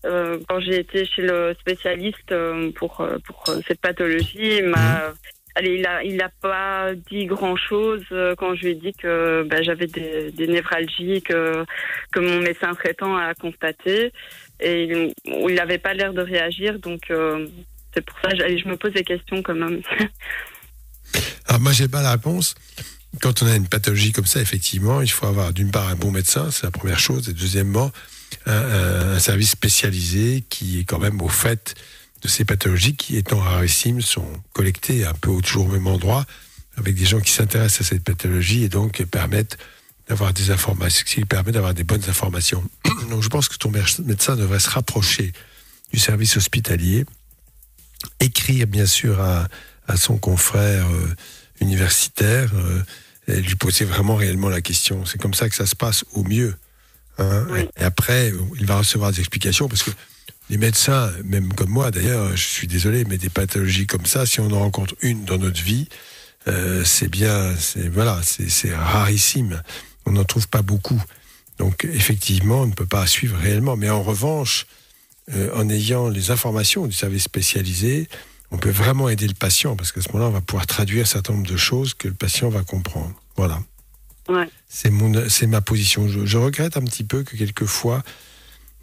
euh, 0.05 0.39
quand 0.47 0.59
j'ai 0.59 0.79
été 0.79 1.05
chez 1.05 1.21
le 1.21 1.55
spécialiste 1.59 2.31
euh, 2.31 2.71
pour 2.71 3.07
pour 3.25 3.43
cette 3.67 3.79
pathologie, 3.79 4.57
il 4.57 4.65
m'a. 4.65 5.13
Allez, 5.53 5.75
il 5.75 5.85
a 5.85 6.03
il 6.03 6.19
a 6.23 6.29
pas 6.41 6.95
dit 6.95 7.25
grand 7.25 7.55
chose 7.55 8.03
quand 8.37 8.55
je 8.55 8.61
lui 8.61 8.71
ai 8.71 8.75
dit 8.75 8.93
que 8.93 9.43
ben, 9.43 9.63
j'avais 9.63 9.87
des, 9.87 10.31
des 10.31 10.47
névralgies 10.47 11.21
que 11.21 11.65
que 12.11 12.19
mon 12.19 12.39
médecin 12.39 12.73
traitant 12.73 13.15
a 13.15 13.35
constaté 13.35 14.11
et 14.59 14.83
il 14.83 15.13
il 15.25 15.53
n'avait 15.53 15.77
pas 15.77 15.93
l'air 15.93 16.13
de 16.13 16.21
réagir 16.21 16.79
donc. 16.79 17.11
c'est 17.93 18.05
pour 18.05 18.17
ça 18.23 18.29
que 18.29 18.37
je 18.37 18.57
je 18.57 18.67
me 18.67 18.77
pose 18.77 18.93
des 18.93 19.03
questions 19.03 19.41
quand 19.43 19.55
même. 19.55 19.81
Alors 21.47 21.61
moi, 21.65 21.73
j'ai 21.73 21.87
pas 21.87 22.01
la 22.01 22.11
réponse. 22.11 22.55
Quand 23.21 23.43
on 23.43 23.47
a 23.47 23.55
une 23.55 23.67
pathologie 23.67 24.11
comme 24.11 24.25
ça, 24.25 24.41
effectivement, 24.41 25.01
il 25.01 25.09
faut 25.09 25.25
avoir 25.25 25.53
d'une 25.53 25.71
part 25.71 25.87
un 25.87 25.95
bon 25.95 26.11
médecin, 26.11 26.49
c'est 26.51 26.63
la 26.63 26.71
première 26.71 26.99
chose, 26.99 27.29
et 27.29 27.33
deuxièmement, 27.33 27.91
un, 28.45 29.19
service 29.19 29.51
spécialisé 29.51 30.43
qui 30.49 30.79
est 30.79 30.83
quand 30.83 30.99
même 30.99 31.21
au 31.21 31.27
fait 31.27 31.75
de 32.21 32.27
ces 32.27 32.45
pathologies 32.45 32.95
qui, 32.95 33.17
étant 33.17 33.39
rarissimes, 33.39 34.01
sont 34.01 34.27
collectées 34.53 35.05
un 35.05 35.13
peu 35.13 35.41
toujours 35.41 35.67
au 35.67 35.71
même 35.71 35.87
endroit, 35.87 36.25
avec 36.77 36.95
des 36.95 37.05
gens 37.05 37.19
qui 37.19 37.31
s'intéressent 37.31 37.87
à 37.87 37.89
cette 37.89 38.03
pathologie 38.03 38.63
et 38.63 38.69
donc 38.69 39.03
permettent 39.05 39.57
d'avoir 40.07 40.33
des 40.33 40.51
informations, 40.51 41.05
qui 41.05 41.25
permettent 41.25 41.53
d'avoir 41.53 41.73
des 41.73 41.83
bonnes 41.83 42.03
informations. 42.07 42.63
Donc 43.09 43.21
je 43.21 43.29
pense 43.29 43.47
que 43.47 43.57
ton 43.57 43.69
médecin 43.69 44.35
devrait 44.35 44.59
se 44.59 44.69
rapprocher 44.69 45.33
du 45.93 45.99
service 45.99 46.35
hospitalier, 46.35 47.05
écrire 48.19 48.65
bien 48.65 48.87
sûr 48.87 49.21
à, 49.21 49.47
à 49.87 49.97
son 49.97 50.17
confrère 50.17 50.87
euh, 50.87 51.15
universitaire 51.61 52.51
euh, 52.55 52.81
et 53.29 53.41
lui 53.41 53.55
poser 53.55 53.85
vraiment 53.85 54.15
réellement 54.15 54.49
la 54.49 54.61
question. 54.61 55.05
C'est 55.05 55.19
comme 55.21 55.33
ça 55.33 55.49
que 55.49 55.55
ça 55.55 55.65
se 55.65 55.75
passe 55.75 56.03
au 56.13 56.23
mieux. 56.23 56.55
hein. 57.17 57.45
Oui. 57.51 57.61
Et 57.79 57.83
après, 57.83 58.31
il 58.59 58.65
va 58.65 58.77
recevoir 58.77 59.11
des 59.11 59.19
explications 59.19 59.67
parce 59.67 59.83
que 59.83 59.91
les 60.49 60.57
médecins, 60.57 61.11
même 61.23 61.53
comme 61.53 61.69
moi 61.69 61.91
d'ailleurs, 61.91 62.35
je 62.35 62.43
suis 62.43 62.67
désolé, 62.67 63.05
mais 63.05 63.17
des 63.17 63.29
pathologies 63.29 63.85
comme 63.87 64.05
ça, 64.05 64.25
si 64.25 64.39
on 64.39 64.51
en 64.51 64.59
rencontre 64.59 64.95
une 65.01 65.23
dans 65.25 65.37
notre 65.37 65.61
vie, 65.61 65.87
euh, 66.47 66.83
c'est 66.83 67.07
bien, 67.09 67.55
c'est 67.57 67.87
voilà, 67.89 68.19
c'est 68.23 68.49
c'est 68.49 68.73
rarissime. 68.75 69.61
On 70.05 70.11
n'en 70.13 70.23
trouve 70.23 70.47
pas 70.47 70.61
beaucoup. 70.63 71.01
Donc 71.59 71.85
effectivement, 71.85 72.61
on 72.61 72.67
ne 72.67 72.73
peut 72.73 72.87
pas 72.87 73.05
suivre 73.05 73.37
réellement. 73.37 73.75
Mais 73.75 73.89
en 73.89 74.01
revanche, 74.01 74.65
euh, 75.35 75.51
en 75.53 75.69
ayant 75.69 76.09
les 76.09 76.31
informations 76.31 76.87
du 76.87 76.93
service 76.93 77.23
spécialisé, 77.23 78.07
on 78.51 78.57
peut 78.57 78.71
vraiment 78.71 79.09
aider 79.09 79.27
le 79.27 79.33
patient 79.33 79.75
parce 79.75 79.91
qu'à 79.91 80.01
ce 80.01 80.09
moment-là, 80.09 80.29
on 80.29 80.33
va 80.33 80.41
pouvoir 80.41 80.65
traduire 80.65 81.03
un 81.03 81.05
certain 81.05 81.33
nombre 81.33 81.47
de 81.47 81.57
choses 81.57 81.93
que 81.93 82.07
le 82.07 82.13
patient 82.13 82.49
va 82.49 82.63
comprendre. 82.63 83.13
Voilà. 83.35 83.61
Ouais. 84.27 84.49
C'est 84.67 84.89
mon, 84.89 85.29
c'est 85.29 85.47
ma 85.47 85.61
position. 85.61 86.07
Je, 86.07 86.25
je 86.25 86.37
regrette 86.37 86.77
un 86.77 86.83
petit 86.83 87.03
peu 87.03 87.23
que 87.23 87.35
quelquefois, 87.35 88.03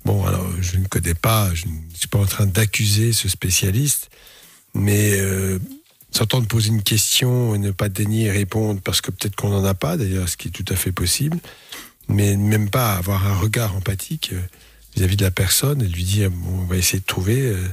bon, 0.04 0.24
alors 0.24 0.46
je 0.60 0.78
ne 0.78 0.86
connais 0.86 1.14
pas, 1.14 1.52
je 1.54 1.66
ne 1.66 1.72
suis 1.94 2.08
pas 2.08 2.18
en 2.18 2.26
train 2.26 2.46
d'accuser 2.46 3.12
ce 3.12 3.28
spécialiste, 3.28 4.10
mais 4.74 5.18
euh, 5.18 5.58
s'entendre 6.10 6.46
poser 6.46 6.68
une 6.68 6.82
question 6.82 7.54
et 7.54 7.58
ne 7.58 7.70
pas 7.70 7.88
daigner 7.88 8.30
répondre 8.30 8.80
parce 8.80 9.00
que 9.00 9.10
peut-être 9.10 9.36
qu'on 9.36 9.50
n'en 9.50 9.64
a 9.64 9.74
pas, 9.74 9.96
d'ailleurs, 9.96 10.28
ce 10.28 10.36
qui 10.36 10.48
est 10.48 10.52
tout 10.52 10.64
à 10.68 10.76
fait 10.76 10.92
possible, 10.92 11.38
mais 12.08 12.36
même 12.36 12.70
pas 12.70 12.94
avoir 12.94 13.26
un 13.26 13.36
regard 13.36 13.74
empathique 13.74 14.30
euh, 14.32 14.40
vis-à-vis 14.94 15.16
de 15.16 15.24
la 15.24 15.30
personne 15.32 15.82
et 15.82 15.88
lui 15.88 16.04
dire, 16.04 16.30
bon, 16.30 16.60
on 16.62 16.64
va 16.66 16.76
essayer 16.76 17.00
de 17.00 17.04
trouver. 17.04 17.40
euh, 17.40 17.66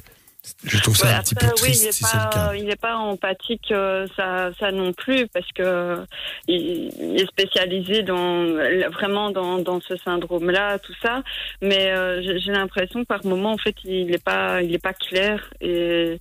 je 0.65 0.77
trouve 0.79 0.95
ça 0.97 1.07
Ouais, 1.07 1.13
un 1.13 1.21
petit 1.21 1.35
peu 1.35 1.45
oui, 1.47 1.51
triste 1.55 1.83
il 1.83 1.85
n'est 1.85 2.71
si 2.71 2.77
pas, 2.81 2.95
empathique, 2.97 3.71
euh, 3.71 4.07
ça, 4.15 4.51
ça 4.59 4.71
non 4.71 4.91
plus, 4.93 5.27
parce 5.27 5.47
que 5.55 6.03
il, 6.47 6.91
il 7.00 7.21
est 7.21 7.27
spécialisé 7.27 8.03
dans 8.03 8.45
vraiment 8.91 9.29
dans, 9.31 9.57
dans 9.59 9.79
ce 9.81 9.95
syndrome-là, 9.97 10.79
tout 10.79 10.93
ça. 11.01 11.23
Mais 11.62 11.91
euh, 11.91 12.21
j'ai 12.39 12.51
l'impression 12.51 13.01
que 13.03 13.07
par 13.07 13.25
moment, 13.25 13.51
en 13.53 13.57
fait, 13.57 13.75
il 13.85 14.07
n'est 14.07 14.17
pas, 14.17 14.62
il 14.62 14.73
est 14.73 14.83
pas 14.83 14.93
clair 14.93 15.50
et. 15.62 16.19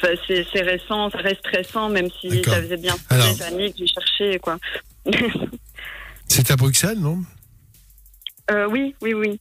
Enfin, 0.00 0.14
c'est 0.28 0.60
récent, 0.60 1.10
ça 1.10 1.18
reste 1.18 1.44
récent, 1.48 1.88
même 1.88 2.08
si 2.20 2.44
ça 2.44 2.62
faisait 2.62 2.76
bien 2.76 2.94
Alors- 3.10 3.34
des 3.34 3.42
années 3.42 3.72
que 3.72 3.78
j'ai 3.78 3.88
cherché, 3.88 4.38
quoi. 4.38 4.56
C'est 6.28 6.50
à 6.52 6.56
Bruxelles, 6.56 7.00
non? 7.00 7.18
Euh, 8.52 8.68
oui, 8.70 8.94
oui, 9.02 9.14
oui. 9.14 9.40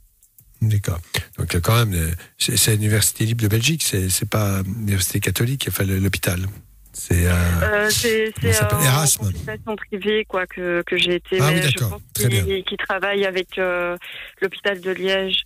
D'accord. 0.62 1.00
Donc 1.38 1.60
quand 1.62 1.76
même, 1.86 1.94
euh, 1.94 2.12
c'est 2.38 2.72
l'université 2.72 3.26
libre 3.26 3.44
de 3.44 3.48
Belgique, 3.48 3.84
c'est 3.84 4.30
pas 4.30 4.62
l'université 4.64 5.20
catholique, 5.20 5.68
enfin 5.70 5.84
le- 5.84 6.00
l'hôpital. 6.00 6.48
C'est 6.94 7.28
euh, 7.28 7.34
Euh, 7.62 7.90
c'est 7.92 8.34
euh, 8.44 8.54
en 8.72 8.82
Erasme. 8.84 9.26
consultation 9.26 9.76
privée 9.76 10.26
quoi 10.28 10.48
que, 10.48 10.82
que 10.88 10.98
j'ai 10.98 11.16
été. 11.16 11.38
Ah 11.40 11.50
oui, 11.50 11.56
mais 11.56 11.62
d'accord. 11.62 12.02
bien. 12.28 12.62
qu'il 12.64 12.78
travaille 12.78 13.24
avec 13.26 13.60
euh, 13.60 13.96
l'hôpital 14.42 14.82
de 14.82 14.92
Liège. 14.92 15.44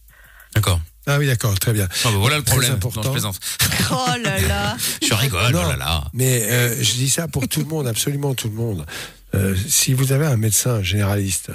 D'accord. 0.56 0.80
ah 1.08 1.18
oui 1.20 1.28
d'accord, 1.28 1.58
très 1.60 1.74
bien. 1.74 1.88
Ah 1.92 2.10
bah 2.12 2.18
voilà 2.18 2.38
le 2.38 2.44
Très 2.44 2.52
problème. 2.54 2.74
important. 2.74 3.02
Non, 3.02 3.08
je 3.08 3.12
plaisante. 3.12 3.40
Oh 3.92 4.06
là 4.24 4.40
là. 4.48 4.78
Je 5.02 5.14
rigole, 5.14 5.52
Non. 5.52 5.64
oh 5.66 5.70
là 5.72 5.76
là. 5.76 6.04
Mais 6.14 6.44
euh, 6.50 6.76
je 6.82 6.94
dis 6.94 7.10
ça 7.10 7.28
pour 7.28 7.48
tout 7.50 7.60
le 7.60 7.66
monde, 7.66 7.86
absolument 7.88 8.34
tout 8.34 8.48
le 8.48 8.56
monde. 8.56 8.86
Euh, 9.36 9.54
si 9.68 9.94
vous 9.94 10.14
avez 10.14 10.26
un 10.26 10.38
médecin 10.38 10.82
généraliste, 10.82 11.52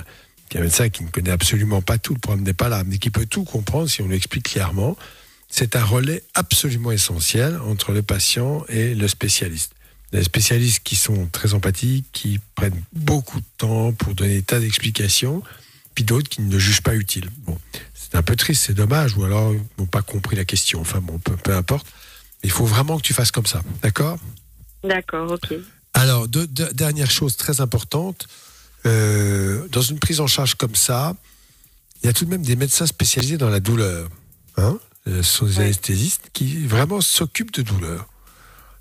qui 0.48 0.56
est 0.56 0.60
un 0.60 0.64
médecin 0.64 0.88
qui 0.88 1.02
ne 1.04 1.08
connaît 1.08 1.30
absolument 1.30 1.82
pas 1.82 1.98
tout, 1.98 2.14
le 2.14 2.20
problème 2.20 2.44
n'est 2.44 2.52
pas 2.54 2.68
là, 2.68 2.82
mais 2.84 2.98
qui 2.98 3.10
peut 3.10 3.26
tout 3.26 3.44
comprendre 3.44 3.88
si 3.88 4.02
on 4.02 4.08
lui 4.08 4.16
explique 4.16 4.50
clairement, 4.50 4.96
c'est 5.48 5.76
un 5.76 5.84
relais 5.84 6.22
absolument 6.34 6.92
essentiel 6.92 7.58
entre 7.66 7.92
le 7.92 8.02
patient 8.02 8.64
et 8.68 8.94
le 8.94 9.08
spécialiste. 9.08 9.72
des 10.12 10.22
spécialistes 10.22 10.80
qui 10.84 10.94
sont 10.96 11.26
très 11.26 11.52
empathiques, 11.54 12.06
qui 12.12 12.38
prennent 12.54 12.80
beaucoup 12.92 13.40
de 13.40 13.46
temps 13.58 13.92
pour 13.92 14.14
donner 14.14 14.34
des 14.36 14.42
tas 14.42 14.60
d'explications, 14.60 15.42
puis 15.94 16.04
d'autres 16.04 16.28
qui 16.28 16.42
ne 16.42 16.58
jugent 16.58 16.80
pas 16.82 16.94
utile. 16.94 17.28
Bon, 17.44 17.58
c'est 17.94 18.14
un 18.14 18.22
peu 18.22 18.36
triste, 18.36 18.64
c'est 18.66 18.74
dommage, 18.74 19.16
ou 19.16 19.24
alors 19.24 19.52
ils 19.52 19.60
n'ont 19.78 19.86
pas 19.86 20.02
compris 20.02 20.36
la 20.36 20.44
question. 20.44 20.80
Enfin 20.80 21.00
bon, 21.00 21.18
peu, 21.18 21.36
peu 21.36 21.54
importe. 21.56 21.86
Il 22.44 22.50
faut 22.50 22.66
vraiment 22.66 22.96
que 22.98 23.02
tu 23.02 23.14
fasses 23.14 23.32
comme 23.32 23.46
ça, 23.46 23.62
d'accord? 23.82 24.18
D'accord, 24.84 25.30
ok. 25.32 25.54
alors, 25.94 26.28
deux- 26.28 26.46
deux- 26.46 26.72
dernière 26.72 27.10
chose 27.10 27.36
très 27.36 27.60
importante, 27.60 28.28
euh, 28.86 29.66
dans 29.68 29.82
une 29.82 29.98
prise 29.98 30.20
en 30.20 30.26
charge 30.26 30.54
comme 30.54 30.74
ça, 30.74 31.14
il 32.02 32.06
y 32.06 32.08
a 32.08 32.12
tout 32.12 32.24
de 32.24 32.30
même 32.30 32.42
des 32.42 32.56
médecins 32.56 32.86
spécialisés 32.86 33.36
dans 33.36 33.50
la 33.50 33.60
douleur. 33.60 34.08
Hein 34.56 34.78
Euh, 35.08 35.22
ce 35.22 35.38
sont 35.38 35.46
des 35.46 35.60
anesthésistes 35.60 36.30
qui 36.32 36.66
vraiment 36.66 37.00
s'occupent 37.00 37.54
de 37.54 37.62
douleur. 37.62 38.08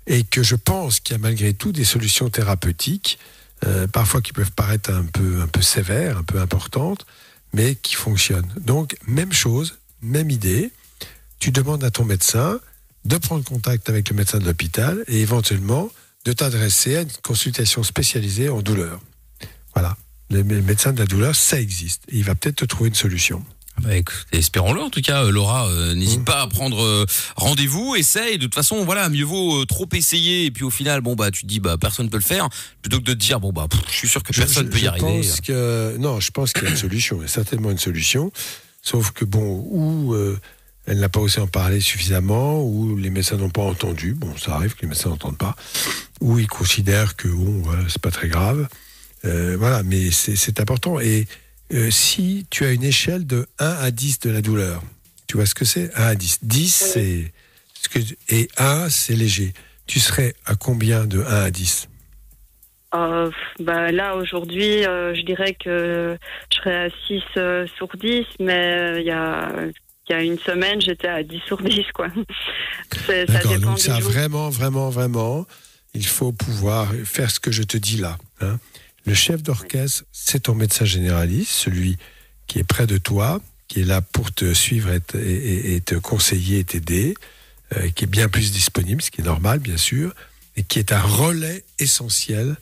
Et 0.06 0.22
que 0.24 0.42
je 0.42 0.54
pense 0.54 1.00
qu'il 1.00 1.14
y 1.14 1.18
a 1.18 1.22
malgré 1.22 1.54
tout 1.54 1.72
des 1.72 1.84
solutions 1.84 2.30
thérapeutiques, 2.30 3.18
euh, 3.64 3.86
parfois 3.86 4.20
qui 4.20 4.32
peuvent 4.32 4.52
paraître 4.52 4.90
un 4.90 5.04
peu, 5.04 5.40
un 5.40 5.46
peu 5.46 5.62
sévères, 5.62 6.18
un 6.18 6.22
peu 6.22 6.40
importantes, 6.40 7.06
mais 7.52 7.74
qui 7.74 7.94
fonctionnent. 7.94 8.52
Donc, 8.60 8.96
même 9.06 9.32
chose, 9.32 9.78
même 10.02 10.30
idée. 10.30 10.72
Tu 11.38 11.50
demandes 11.50 11.84
à 11.84 11.90
ton 11.90 12.04
médecin 12.04 12.60
de 13.04 13.16
prendre 13.18 13.44
contact 13.44 13.88
avec 13.88 14.08
le 14.10 14.16
médecin 14.16 14.38
de 14.38 14.44
l'hôpital 14.44 15.04
et 15.06 15.20
éventuellement 15.20 15.90
de 16.24 16.32
t'adresser 16.32 16.96
à 16.96 17.02
une 17.02 17.12
consultation 17.22 17.82
spécialisée 17.82 18.48
en 18.48 18.62
douleur. 18.62 19.00
Voilà. 19.76 19.96
Le 20.30 20.42
mé- 20.42 20.60
médecin 20.62 20.92
de 20.92 20.98
la 20.98 21.06
douleur, 21.06 21.36
ça 21.36 21.60
existe. 21.60 22.02
Et 22.08 22.16
il 22.16 22.24
va 22.24 22.34
peut-être 22.34 22.56
te 22.56 22.64
trouver 22.64 22.88
une 22.88 22.94
solution. 22.96 23.44
Bah, 23.82 23.94
écoute, 23.94 24.26
espérons-le 24.32 24.80
en 24.80 24.88
tout 24.88 25.02
cas, 25.02 25.24
euh, 25.24 25.30
Laura. 25.30 25.68
euh, 25.68 25.94
Mmh. 25.94 25.98
N'hésite 25.98 26.24
pas 26.24 26.40
à 26.40 26.46
prendre 26.46 26.82
euh, 26.82 27.04
rendez-vous, 27.36 27.94
essaye. 27.94 28.38
De 28.38 28.44
toute 28.46 28.54
façon, 28.54 28.84
voilà, 28.86 29.08
mieux 29.10 29.22
vaut 29.24 29.60
euh, 29.62 29.66
trop 29.66 29.86
essayer 29.92 30.46
et 30.46 30.50
puis 30.50 30.64
au 30.64 30.70
final, 30.70 31.02
bon 31.02 31.14
bah 31.14 31.30
tu 31.30 31.42
te 31.42 31.46
dis 31.46 31.60
bah 31.60 31.76
personne 31.78 32.08
peut 32.08 32.16
le 32.16 32.22
faire, 32.22 32.48
plutôt 32.80 32.96
que 32.98 33.04
de 33.04 33.12
te 33.12 33.18
dire 33.18 33.38
bon 33.38 33.52
bah 33.52 33.66
pff, 33.70 33.80
je 33.90 33.94
suis 33.94 34.08
sûr 34.08 34.22
que 34.22 34.32
personne 34.32 34.66
je- 34.66 34.70
peut 34.72 34.78
y 34.78 34.82
je 34.82 34.86
arriver. 34.88 35.20
Pense 35.20 35.40
que, 35.42 35.94
non, 35.98 36.20
je 36.20 36.30
pense 36.30 36.54
qu'il 36.54 36.64
y 36.64 36.66
a 36.68 36.70
une 36.70 36.76
solution. 36.76 37.18
Il 37.18 37.22
y 37.22 37.24
a 37.26 37.28
certainement 37.28 37.70
une 37.70 37.78
solution. 37.78 38.32
Sauf 38.80 39.10
que, 39.10 39.24
bon, 39.26 39.62
ou 39.70 40.16
elle 40.86 40.98
n'a 41.00 41.08
pas 41.10 41.20
osé 41.20 41.40
en 41.40 41.46
parler 41.48 41.80
suffisamment, 41.80 42.62
ou 42.64 42.96
les 42.96 43.10
médecins 43.10 43.36
n'ont 43.36 43.50
pas 43.50 43.62
entendu. 43.62 44.14
Bon, 44.14 44.32
ça 44.38 44.54
arrive 44.54 44.74
que 44.74 44.82
les 44.82 44.88
médecins 44.88 45.10
n'entendent 45.10 45.36
pas. 45.38 45.54
Ou 46.20 46.38
ils 46.38 46.46
considèrent 46.46 47.14
que, 47.16 47.26
bon, 47.28 47.60
voilà, 47.62 47.82
c'est 47.88 48.00
pas 48.00 48.12
très 48.12 48.28
grave. 48.28 48.68
Euh, 49.26 49.56
voilà, 49.58 49.82
mais 49.82 50.10
c'est 50.10 50.60
important. 50.60 51.00
Et 51.00 51.26
euh, 51.74 51.90
si 51.90 52.46
tu 52.50 52.64
as 52.64 52.72
une 52.72 52.84
échelle 52.84 53.26
de 53.26 53.46
1 53.58 53.66
à 53.66 53.90
10 53.90 54.20
de 54.20 54.30
la 54.30 54.40
douleur, 54.40 54.82
tu 55.26 55.36
vois 55.36 55.46
ce 55.46 55.54
que 55.54 55.64
c'est? 55.64 55.92
1 55.96 56.02
à 56.02 56.14
10. 56.14 56.38
10, 56.42 56.68
c'est. 56.74 57.32
ce 57.82 57.88
que- 57.88 58.14
Et 58.28 58.48
1, 58.56 58.88
c'est 58.88 59.14
léger. 59.16 59.52
Tu 59.86 60.00
serais 60.00 60.34
à 60.46 60.54
combien 60.54 61.04
de 61.06 61.20
1 61.22 61.24
à 61.44 61.50
10 61.50 61.88
Euh, 62.94 63.30
bah, 63.58 63.90
là, 63.92 64.16
aujourd'hui, 64.16 64.86
euh, 64.86 65.14
je 65.14 65.22
dirais 65.22 65.54
que 65.62 66.16
je 66.52 66.56
serais 66.56 66.86
à 66.86 66.88
6 67.08 67.22
euh, 67.36 67.66
sur 67.76 67.88
10, 67.96 68.24
mais 68.40 68.52
euh, 68.54 69.00
il 69.00 69.06
y, 69.06 69.10
a, 69.10 69.50
y 70.08 70.12
a 70.12 70.22
une 70.22 70.38
semaine, 70.38 70.80
j'étais 70.80 71.08
à 71.08 71.22
10 71.22 71.40
sur 71.46 71.60
10. 71.60 71.84
Quoi. 71.92 72.08
D'accord, 73.28 73.58
donc 73.58 73.78
ça 73.80 73.98
jours. 74.00 74.10
vraiment, 74.10 74.48
vraiment, 74.50 74.88
vraiment, 74.90 75.46
il 75.94 76.06
faut 76.06 76.32
pouvoir 76.32 76.92
faire 77.04 77.30
ce 77.30 77.40
que 77.40 77.50
je 77.50 77.64
te 77.64 77.76
dis 77.76 77.98
là. 77.98 78.16
hein. 78.40 78.58
Le 79.06 79.14
chef 79.14 79.42
d'orchestre, 79.42 80.04
c'est 80.12 80.40
ton 80.44 80.54
médecin 80.54 80.84
généraliste, 80.84 81.50
celui 81.52 81.96
qui 82.46 82.58
est 82.58 82.64
près 82.64 82.86
de 82.86 82.98
toi, 82.98 83.40
qui 83.68 83.80
est 83.80 83.84
là 83.84 84.00
pour 84.00 84.32
te 84.32 84.52
suivre 84.52 84.90
et 84.92 85.00
te, 85.00 85.16
et- 85.16 85.74
et- 85.74 85.76
et 85.76 86.00
conseiller 86.00 86.58
et 86.60 86.64
t'aider, 86.64 87.14
euh, 87.76 87.88
qui 87.90 88.04
est 88.04 88.08
bien 88.08 88.28
plus 88.28 88.52
disponible, 88.52 89.00
ce 89.02 89.10
qui 89.10 89.20
est 89.20 89.24
normal, 89.24 89.58
bien 89.60 89.76
sûr, 89.76 90.14
et 90.56 90.62
qui 90.62 90.78
est 90.78 90.92
un 90.92 91.00
relais 91.00 91.64
essentiel 91.78 92.56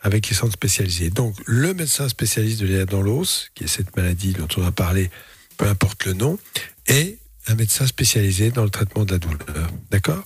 avec 0.00 0.28
les 0.28 0.34
centres 0.36 0.52
spécialisés. 0.52 1.10
Donc, 1.10 1.36
le 1.46 1.74
médecin 1.74 2.08
spécialiste 2.08 2.60
de 2.60 2.66
l'air 2.66 2.86
dans 2.86 3.00
l'os, 3.02 3.50
qui 3.54 3.64
est 3.64 3.68
cette 3.68 3.96
maladie 3.96 4.32
dont 4.32 4.48
on 4.56 4.64
a 4.66 4.72
parlé, 4.72 5.10
peu 5.56 5.66
importe 5.66 6.04
le 6.04 6.12
nom, 6.14 6.38
est 6.86 7.18
un 7.46 7.54
médecin 7.54 7.86
spécialisé 7.86 8.50
dans 8.50 8.64
le 8.64 8.70
traitement 8.70 9.04
de 9.04 9.12
la 9.12 9.18
douleur. 9.18 9.70
D'accord? 9.90 10.24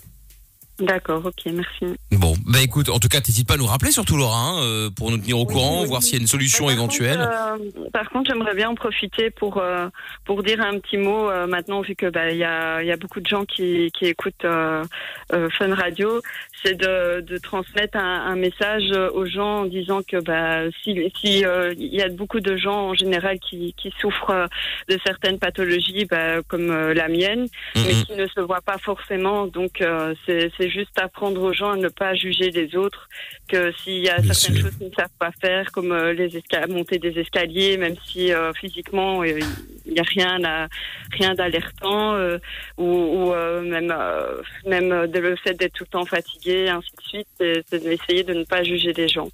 D'accord, 0.81 1.25
ok, 1.25 1.53
merci. 1.53 1.97
Bon, 2.13 2.35
bah 2.47 2.61
écoute, 2.63 2.89
en 2.89 3.01
tout 3.01 3.09
cas, 3.09 3.21
t'hésites 3.21 3.49
pas 3.49 3.55
à 3.55 3.57
nous 3.57 3.67
rappeler 3.67 3.91
surtout 3.91 4.17
Laura, 4.17 4.39
hein, 4.39 4.63
euh, 4.63 4.91
pour 4.91 5.11
nous 5.11 5.19
tenir 5.19 5.39
au 5.39 5.45
courant, 5.45 5.83
oui, 5.83 5.89
voir 5.89 6.03
s'il 6.05 6.15
y 6.15 6.19
a 6.19 6.21
une 6.21 6.29
solution 6.29 6.67
Par 6.67 6.75
éventuelle. 6.75 7.19
contre, 7.19 7.81
euh, 7.81 7.91
par 7.93 8.11
contre, 8.11 8.31
j'aimerais 8.31 8.55
bien 8.55 8.69
en 8.71 8.75
profiter 8.77 9.31
pour 9.31 9.59
euh, 9.59 9.89
pour 10.25 10.45
dire 10.45 10.61
un 10.61 10.79
petit 10.79 10.97
mot 10.97 11.29
euh, 11.29 11.49
maintenant, 11.49 11.81
vu 11.81 11.97
que 11.97 12.09
bah 12.09 12.31
il 12.31 12.39
y 12.39 12.45
a 12.45 12.81
il 12.81 12.87
y 12.87 12.93
a 12.93 12.97
beaucoup 12.97 13.21
de 13.21 13.27
gens 13.27 13.45
qui 13.45 13.91
qui 13.99 14.07
écoutent 14.07 14.45
euh, 14.45 14.85
euh, 15.33 15.49
Fun 15.59 15.75
Radio, 15.75 16.21
c'est 16.63 16.75
de 16.75 17.21
de 17.21 17.39
transmettre 17.39 17.97
un, 17.99 18.27
un 18.27 18.37
message 18.37 18.91
aux 19.15 19.27
gens 19.27 19.61
en 19.61 19.65
disant 19.65 20.03
que 20.03 20.19
bah 20.21 20.63
si 20.83 21.11
si 21.21 21.45
euh, 21.45 21.73
il 21.77 21.95
y 21.95 22.03
a 22.03 22.09
beaucoup 22.09 22.41
de 22.41 22.57
gens 22.57 22.89
en 22.91 22.95
général 22.95 23.39
qui 23.39 23.75
qui 23.77 23.93
souffrent 24.01 24.31
euh, 24.31 24.47
de 24.89 24.99
certaines 25.07 25.39
pathologies, 25.39 26.05
bah, 26.05 26.43
comme 26.49 26.71
euh, 26.71 26.95
la 26.95 27.09
mienne, 27.09 27.47
mais 27.75 27.83
Mhm. 27.95 28.05
qui 28.05 28.13
ne 28.17 28.27
se 28.27 28.41
voient 28.41 28.61
pas 28.61 28.79
forcément. 28.79 29.47
Donc 29.47 29.81
euh, 29.81 30.15
c'est 30.27 30.51
c'est 30.57 30.69
juste 30.71 30.99
apprendre 31.01 31.41
aux 31.43 31.53
gens 31.53 31.71
à 31.73 31.77
ne 31.77 31.89
pas 31.89 32.15
juger 32.15 32.51
les 32.51 32.77
autres, 32.77 33.09
que 33.49 33.73
s'il 33.83 34.03
y 34.05 34.09
a 34.09 34.21
Bien 34.21 34.33
certaines 34.33 34.57
sûr. 34.57 34.67
choses 34.67 34.77
qu'ils 34.79 34.89
ne 34.89 34.95
savent 34.95 35.19
pas 35.19 35.31
faire, 35.41 35.73
comme 35.73 35.93
euh, 35.93 36.13
les 36.13 36.31
monter 36.69 36.99
des 36.99 37.19
escaliers, 37.19 37.77
même 37.77 37.97
si 38.07 38.33
euh, 38.33 38.53
physiquement 38.53 39.23
euh, 39.23 39.41
il 39.87 39.93
n'y 39.95 39.99
a 40.01 40.05
rien 40.05 40.43
à, 40.45 40.69
rien 41.13 41.35
d'alertant, 41.35 42.15
euh, 42.15 42.39
ou, 42.77 42.85
ou, 42.85 43.33
euh, 43.33 43.63
même 43.63 43.93
euh, 43.97 44.41
même 44.67 44.93
euh, 44.93 45.07
de 45.07 45.19
le 45.19 45.37
fait 45.37 45.55
d'être 45.55 45.73
tout 45.73 45.85
le 45.85 45.91
temps 45.91 46.05
fatigué, 46.05 46.69
ainsi 46.69 46.91
de 46.97 47.03
suite, 47.09 47.29
c'est 47.71 47.83
d'essayer 47.83 48.23
de 48.23 48.35
ne 48.35 48.45
pas 48.45 48.63
juger 48.63 48.93
les 48.93 49.09
gens. 49.09 49.29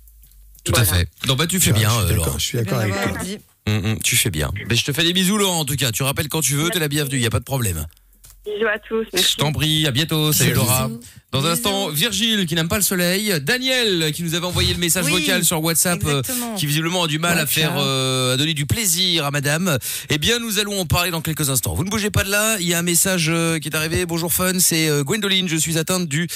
Tout 0.65 0.73
à 0.77 0.85
fait. 0.85 1.07
Non, 1.27 1.35
bah 1.35 1.47
tu 1.47 1.61
fais 1.61 1.71
Je 1.71 1.75
suis 1.77 1.85
bien, 1.85 1.93
euh, 2.01 2.15
Laura. 2.15 2.33
Je 2.39 2.45
suis 2.45 2.59
d'accord 2.59 2.79
avec 2.79 2.95
toi. 2.95 3.13
Hum, 3.67 3.85
hum, 3.85 3.99
tu 4.03 4.17
fais 4.17 4.31
bien. 4.31 4.51
Mais 4.69 4.77
je 4.77 4.85
te 4.85 4.93
fais 4.93 5.05
des 5.05 5.13
bisous, 5.13 5.37
Laura, 5.37 5.57
en 5.57 5.65
tout 5.65 5.77
cas. 5.77 5.91
Tu 5.93 6.03
rappelles 6.03 6.29
quand 6.29 6.41
tu 6.41 6.55
veux, 6.55 6.71
t'es 6.71 6.79
la 6.79 6.89
bienvenue, 6.89 7.19
y 7.19 7.27
a 7.27 7.31
pas 7.31 7.41
de 7.41 7.45
problème. 7.45 7.87
Bisous 8.45 8.67
à 8.67 8.79
tous, 8.79 9.05
Je 9.05 9.09
merci. 9.15 9.37
t'en 9.37 9.53
prie, 9.53 9.87
à 9.87 9.91
bientôt. 9.91 10.33
Salut 10.33 10.51
Bisous. 10.51 10.61
Laura. 10.63 10.91
Dans 11.33 11.47
un 11.47 11.51
instant, 11.53 11.89
Virgile 11.89 12.47
qui 12.47 12.55
n'aime 12.55 12.69
pas 12.69 12.77
le 12.77 12.83
soleil, 12.83 13.35
Daniel 13.41 14.13
qui 14.13 14.23
nous 14.23 14.35
avait 14.35 14.45
envoyé 14.47 14.73
le 14.75 14.79
message 14.79 15.07
Oui, 15.07 15.21
vocal 15.23 15.45
sur 15.45 15.63
WhatsApp, 15.63 16.01
euh, 16.05 16.23
qui 16.57 16.67
visiblement 16.67 17.05
a 17.05 17.07
du 17.07 17.19
mal 17.19 17.39
à 17.39 17.47
faire, 17.47 17.73
euh, 17.79 18.35
à 18.35 18.37
donner 18.37 18.55
du 18.55 18.67
plaisir 18.67 19.25
à 19.25 19.31
Madame. 19.31 19.79
Eh 20.11 20.19
bien, 20.19 20.39
nous 20.39 20.59
allons 20.59 20.79
en 20.79 20.87
parler 20.87 21.11
dans 21.11 21.23
quelques 21.23 21.49
instants. 21.51 21.75
Vous 21.75 21.85
ne 21.85 21.91
bougez 21.91 22.11
pas 22.11 22.23
de 22.23 22.31
là. 22.31 22.57
Il 22.61 22.67
y 22.69 22.75
a 22.75 22.79
un 22.79 22.83
message 22.83 23.31
euh, 23.31 23.59
qui 23.59 23.69
est 23.69 23.75
arrivé. 23.75 24.05
Bonjour 24.07 24.33
Fun, 24.33 24.59
c'est 24.61 24.89
euh, 24.89 25.03
Gwendoline. 25.03 25.49
Je 25.49 25.57
suis 25.57 25.79
atteinte 25.79 26.07
du 26.07 26.29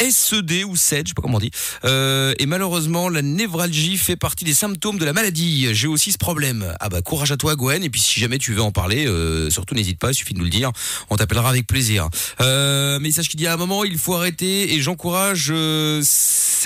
SED 0.00 0.64
ou 0.66 0.76
SED, 0.76 1.06
je 1.06 1.10
sais 1.10 1.14
pas 1.14 1.22
comment 1.22 1.38
on 1.38 1.40
dit. 1.40 1.50
Euh, 1.84 2.34
et 2.38 2.46
malheureusement, 2.46 3.08
la 3.08 3.22
névralgie 3.22 3.96
fait 3.96 4.16
partie 4.16 4.44
des 4.44 4.54
symptômes 4.54 4.98
de 4.98 5.04
la 5.04 5.12
maladie. 5.12 5.68
J'ai 5.72 5.88
aussi 5.88 6.12
ce 6.12 6.18
problème. 6.18 6.74
Ah 6.80 6.88
bah 6.88 7.02
courage 7.02 7.32
à 7.32 7.36
toi 7.36 7.56
Gwen. 7.56 7.82
Et 7.82 7.90
puis 7.90 8.00
si 8.00 8.20
jamais 8.20 8.38
tu 8.38 8.52
veux 8.52 8.62
en 8.62 8.72
parler, 8.72 9.06
euh, 9.06 9.50
surtout 9.50 9.74
n'hésite 9.74 9.98
pas, 9.98 10.10
il 10.10 10.14
suffit 10.14 10.34
de 10.34 10.38
nous 10.38 10.44
le 10.44 10.50
dire. 10.50 10.70
On 11.10 11.16
t'appellera 11.16 11.48
avec 11.48 11.66
plaisir. 11.66 12.08
Euh, 12.40 12.98
message 12.98 13.28
qui 13.28 13.36
dit 13.36 13.46
à 13.46 13.54
un 13.54 13.56
moment, 13.56 13.84
il 13.84 13.98
faut 13.98 14.14
arrêter 14.14 14.74
et 14.74 14.80
j'encourage 14.80 15.48
euh, 15.50 16.02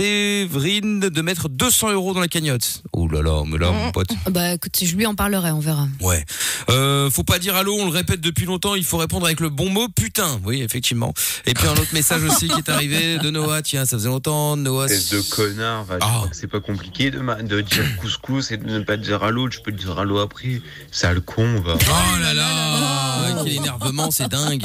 Séverine 0.04 1.00
de 1.00 1.20
mettre 1.20 1.50
200 1.50 1.92
euros 1.92 2.14
dans 2.14 2.20
la 2.20 2.28
cagnotte. 2.28 2.82
Oh 2.94 3.06
là 3.06 3.20
là, 3.20 3.42
mais 3.46 3.58
là 3.58 3.70
mon 3.70 3.92
pote. 3.92 4.08
Bah 4.30 4.54
écoute, 4.54 4.72
je 4.82 4.96
lui 4.96 5.04
en 5.04 5.14
parlerai, 5.14 5.50
on 5.50 5.60
verra. 5.60 5.88
Ouais. 6.00 6.24
Euh, 6.70 7.10
faut 7.10 7.22
pas 7.22 7.38
dire 7.38 7.54
allô, 7.54 7.74
on 7.78 7.84
le 7.84 7.90
répète 7.90 8.22
depuis 8.22 8.46
longtemps, 8.46 8.74
il 8.74 8.84
faut 8.84 8.96
répondre 8.96 9.26
avec 9.26 9.40
le 9.40 9.50
bon 9.50 9.68
mot 9.68 9.88
putain. 9.94 10.40
Oui, 10.46 10.62
effectivement. 10.62 11.12
Et 11.44 11.52
puis 11.52 11.66
un 11.68 11.72
autre 11.72 11.92
message 11.92 12.22
aussi 12.24 12.48
qui 12.48 12.56
est 12.58 12.70
arrivé 12.70 13.18
de 13.18 13.28
Noah, 13.28 13.60
tiens, 13.62 13.84
ça 13.84 13.98
faisait 13.98 14.08
longtemps, 14.08 14.56
Noah. 14.56 14.86
Espèce 14.86 15.10
de 15.10 15.34
connard, 15.34 15.84
va, 15.84 15.98
Ah. 16.00 16.22
que 16.30 16.34
c'est 16.34 16.46
pas 16.46 16.60
compliqué 16.60 17.10
de, 17.10 17.18
ma- 17.18 17.42
de 17.42 17.60
dire 17.60 17.84
couscous 17.98 18.52
et 18.52 18.56
de 18.56 18.64
ne 18.64 18.80
pas 18.80 18.96
dire 18.96 19.22
allô, 19.22 19.50
tu 19.50 19.60
peux 19.60 19.72
dire 19.72 19.98
allô 19.98 20.18
après. 20.18 20.62
Sale 20.90 21.20
con, 21.20 21.60
va. 21.60 21.74
Oh 21.78 22.18
là 22.22 22.32
là, 22.32 23.42
quel 23.44 23.52
énervement, 23.52 24.10
c'est 24.10 24.28
dingue. 24.28 24.64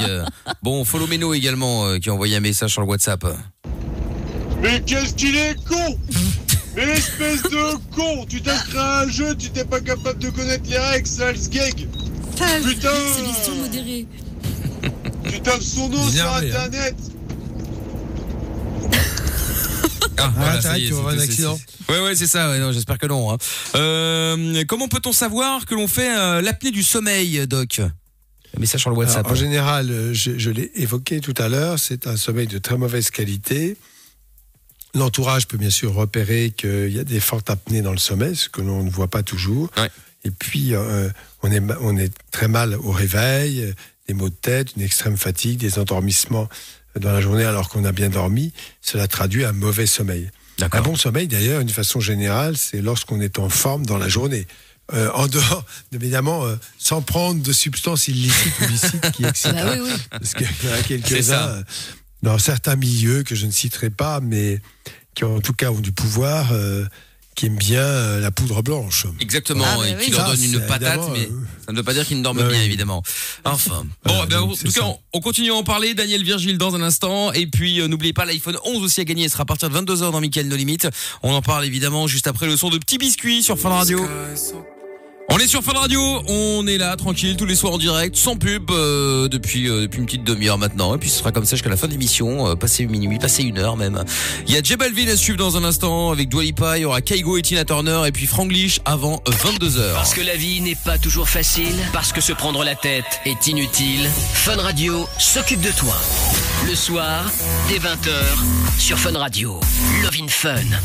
Bon, 0.62 0.84
follow 0.86 1.06
Meno 1.06 1.34
également 1.34 1.86
euh, 1.88 1.98
qui 1.98 2.08
a 2.08 2.14
envoyé 2.14 2.36
un 2.36 2.40
message 2.40 2.72
sur 2.72 2.80
le 2.80 2.86
WhatsApp. 2.88 3.26
Mais 4.62 4.80
qu'est-ce 4.84 5.14
qu'il 5.14 5.36
est 5.36 5.54
con 5.68 5.98
Mais 6.74 6.82
espèce 6.92 7.42
de 7.42 7.76
con 7.94 8.24
Tu 8.28 8.40
t'inscris 8.42 8.78
à 8.78 9.00
un 9.00 9.08
jeu, 9.08 9.34
tu 9.36 9.50
t'es 9.50 9.64
pas 9.64 9.80
capable 9.80 10.18
de 10.18 10.30
connaître 10.30 10.68
les 10.68 10.78
règles, 10.78 11.06
sale 11.06 11.36
sgeg 11.36 11.88
Putain 12.64 12.88
modérée. 13.62 14.06
Tu 15.30 15.40
tapes 15.40 15.62
son 15.62 15.88
nom 15.88 16.08
sur 16.08 16.26
hein. 16.26 16.36
internet 16.42 16.94
Ah, 20.18 20.32
voilà, 20.36 20.60
ça 20.60 20.78
y 20.78 20.86
est, 20.86 20.92
un 20.92 21.18
accident. 21.18 21.58
Ouais, 21.88 22.00
ouais, 22.00 22.14
c'est 22.14 22.26
ça. 22.26 22.48
Ouais, 22.50 22.58
non, 22.58 22.72
j'espère 22.72 22.98
que 22.98 23.06
non. 23.06 23.32
hein. 23.32 23.36
Euh, 23.74 24.64
comment 24.68 24.88
peut-on 24.88 25.12
savoir 25.12 25.66
que 25.66 25.74
l'on 25.74 25.88
fait 25.88 26.16
euh, 26.16 26.40
l'apnée 26.40 26.70
du 26.70 26.82
sommeil, 26.82 27.46
Doc? 27.46 27.80
Un 27.80 28.60
message 28.60 28.80
sur 28.82 28.90
le 28.90 28.96
WhatsApp. 28.96 29.26
Alors, 29.26 29.32
en 29.32 29.34
général, 29.34 29.90
euh, 29.90 30.14
je, 30.14 30.38
je 30.38 30.50
l'ai 30.50 30.70
évoqué 30.76 31.20
tout 31.20 31.34
à 31.36 31.48
l'heure, 31.48 31.78
c'est 31.78 32.06
un 32.06 32.16
sommeil 32.16 32.46
de 32.46 32.58
très 32.58 32.78
mauvaise 32.78 33.10
qualité. 33.10 33.76
L'entourage 34.96 35.46
peut 35.46 35.56
bien 35.58 35.70
sûr 35.70 35.94
repérer 35.94 36.50
qu'il 36.56 36.88
y 36.90 36.98
a 36.98 37.04
des 37.04 37.20
fortes 37.20 37.50
apnées 37.50 37.82
dans 37.82 37.92
le 37.92 37.98
sommeil, 37.98 38.34
ce 38.36 38.48
que 38.48 38.60
l'on 38.60 38.82
ne 38.82 38.90
voit 38.90 39.08
pas 39.08 39.22
toujours. 39.22 39.70
Ouais. 39.76 39.90
Et 40.24 40.30
puis, 40.30 40.74
euh, 40.74 41.08
on, 41.42 41.50
est, 41.52 41.60
ma- 41.60 41.76
on 41.80 41.96
est 41.96 42.12
très 42.30 42.48
mal 42.48 42.74
au 42.74 42.90
réveil, 42.90 43.72
des 44.08 44.14
maux 44.14 44.28
de 44.28 44.34
tête, 44.34 44.74
une 44.76 44.82
extrême 44.82 45.16
fatigue, 45.16 45.58
des 45.58 45.78
endormissements 45.78 46.48
dans 46.98 47.12
la 47.12 47.20
journée 47.20 47.44
alors 47.44 47.68
qu'on 47.68 47.84
a 47.84 47.92
bien 47.92 48.08
dormi, 48.08 48.52
cela 48.80 49.06
traduit 49.06 49.44
un 49.44 49.52
mauvais 49.52 49.86
sommeil. 49.86 50.30
Un 50.62 50.80
bon 50.80 50.96
sommeil, 50.96 51.28
d'ailleurs, 51.28 51.58
d'une 51.60 51.68
façon 51.68 52.00
générale, 52.00 52.56
c'est 52.56 52.80
lorsqu'on 52.80 53.20
est 53.20 53.38
en 53.38 53.50
forme 53.50 53.84
dans 53.84 53.98
la 53.98 54.08
journée. 54.08 54.46
Euh, 54.94 55.10
en 55.14 55.26
dehors, 55.26 55.64
évidemment, 55.92 56.46
euh, 56.46 56.56
sans 56.78 57.02
prendre 57.02 57.42
de 57.42 57.52
substances 57.52 58.08
illicites 58.08 58.54
ou 58.62 58.66
licites 58.68 59.10
qui 59.12 59.24
excitent. 59.26 59.52
Bah 59.52 59.72
oui, 59.74 59.80
oui. 59.82 59.90
Parce 60.10 60.32
qu'il 60.32 60.46
y 60.46 60.68
en 60.70 60.72
a 60.72 60.76
C'est 60.78 60.84
quelques-uns 60.84 61.22
ça. 61.22 61.62
Dans 62.22 62.38
certains 62.38 62.76
milieux 62.76 63.22
que 63.22 63.34
je 63.34 63.46
ne 63.46 63.50
citerai 63.52 63.90
pas, 63.90 64.20
mais 64.20 64.60
qui 65.14 65.24
en 65.24 65.40
tout 65.40 65.52
cas 65.54 65.70
ont 65.70 65.80
du 65.80 65.92
pouvoir, 65.92 66.52
euh, 66.52 66.84
qui 67.34 67.46
aiment 67.46 67.56
bien 67.56 67.82
euh, 67.82 68.18
la 68.20 68.30
poudre 68.30 68.62
blanche. 68.62 69.06
Exactement, 69.20 69.64
Ah, 69.66 69.76
bah 69.78 69.88
et 69.88 69.94
oui. 69.96 70.04
qui 70.06 70.10
leur 70.10 70.26
donne 70.26 70.42
une 70.42 70.60
patate, 70.66 71.00
mais 71.12 71.26
euh, 71.26 71.40
ça 71.66 71.72
ne 71.72 71.76
veut 71.76 71.82
pas 71.82 71.92
dire 71.92 72.06
qu'ils 72.06 72.16
ne 72.18 72.22
dorment 72.22 72.38
bah 72.38 72.48
bien, 72.48 72.62
évidemment. 72.62 73.02
Enfin. 73.44 73.86
Bon, 74.04 74.24
ben, 74.24 74.40
en 74.40 74.54
tout 74.54 74.72
cas, 74.72 74.84
on, 74.84 74.98
on 75.12 75.20
continue 75.20 75.50
à 75.50 75.54
en 75.54 75.62
parler. 75.62 75.92
Daniel 75.92 76.22
Virgile 76.24 76.56
dans 76.56 76.74
un 76.74 76.80
instant. 76.82 77.32
Et 77.32 77.46
puis, 77.46 77.80
euh, 77.80 77.88
n'oubliez 77.88 78.14
pas, 78.14 78.24
l'iPhone 78.24 78.56
11 78.64 78.82
aussi 78.82 79.00
à 79.02 79.04
gagner. 79.04 79.24
Il 79.24 79.30
sera 79.30 79.42
à 79.42 79.46
partir 79.46 79.68
de 79.68 79.74
22h 79.78 80.10
dans 80.12 80.20
Mickaël 80.20 80.48
No 80.48 80.56
Limit. 80.56 80.78
On 81.22 81.32
en 81.34 81.42
parle 81.42 81.66
évidemment 81.66 82.06
juste 82.06 82.26
après 82.26 82.46
le 82.46 82.56
son 82.56 82.70
de 82.70 82.78
Petit 82.78 82.96
Biscuit 82.96 83.42
sur 83.42 83.58
Fun 83.58 83.68
Radio. 83.70 84.06
On 85.28 85.38
est 85.38 85.48
sur 85.48 85.62
Fun 85.62 85.72
Radio, 85.72 86.00
on 86.28 86.66
est 86.68 86.78
là 86.78 86.94
tranquille 86.96 87.36
tous 87.36 87.46
les 87.46 87.56
soirs 87.56 87.72
en 87.72 87.78
direct, 87.78 88.14
sans 88.14 88.36
pub 88.36 88.70
euh, 88.70 89.26
depuis 89.26 89.68
euh, 89.68 89.82
depuis 89.82 89.98
une 89.98 90.06
petite 90.06 90.24
demi-heure 90.24 90.56
maintenant, 90.56 90.94
et 90.94 90.98
puis 90.98 91.10
ce 91.10 91.18
sera 91.18 91.32
comme 91.32 91.44
ça 91.44 91.56
jusqu'à 91.56 91.68
la 91.68 91.76
fin 91.76 91.88
de 91.88 91.92
l'émission, 91.92 92.48
euh, 92.48 92.54
passé 92.54 92.86
minuit, 92.86 93.18
passé 93.18 93.42
une 93.42 93.58
heure 93.58 93.76
même. 93.76 94.04
Il 94.46 94.54
y 94.54 94.56
a 94.56 94.62
J 94.62 94.74
à 94.74 95.16
suivre 95.16 95.38
dans 95.38 95.56
un 95.56 95.64
instant 95.64 96.12
avec 96.12 96.28
Dua 96.28 96.44
Lipa, 96.44 96.78
il 96.78 96.82
y 96.82 96.84
aura 96.84 97.00
Kaigo 97.00 97.36
et 97.36 97.42
Tina 97.42 97.64
Turner 97.64 98.02
et 98.06 98.12
puis 98.12 98.26
Franglish 98.26 98.80
avant 98.84 99.20
22 99.26 99.68
h 99.68 99.94
Parce 99.94 100.14
que 100.14 100.20
la 100.20 100.36
vie 100.36 100.60
n'est 100.60 100.76
pas 100.76 100.96
toujours 100.96 101.28
facile, 101.28 101.74
parce 101.92 102.12
que 102.12 102.20
se 102.20 102.32
prendre 102.32 102.62
la 102.62 102.76
tête 102.76 103.20
est 103.24 103.48
inutile, 103.48 104.08
Fun 104.32 104.56
Radio 104.56 105.08
s'occupe 105.18 105.60
de 105.60 105.72
toi. 105.72 105.94
Le 106.68 106.74
soir, 106.76 107.24
dès 107.68 107.78
20h, 107.78 108.78
sur 108.78 108.98
Fun 108.98 109.18
Radio. 109.18 109.58
Love 110.02 110.16
in 110.22 110.28
Fun. 110.28 110.78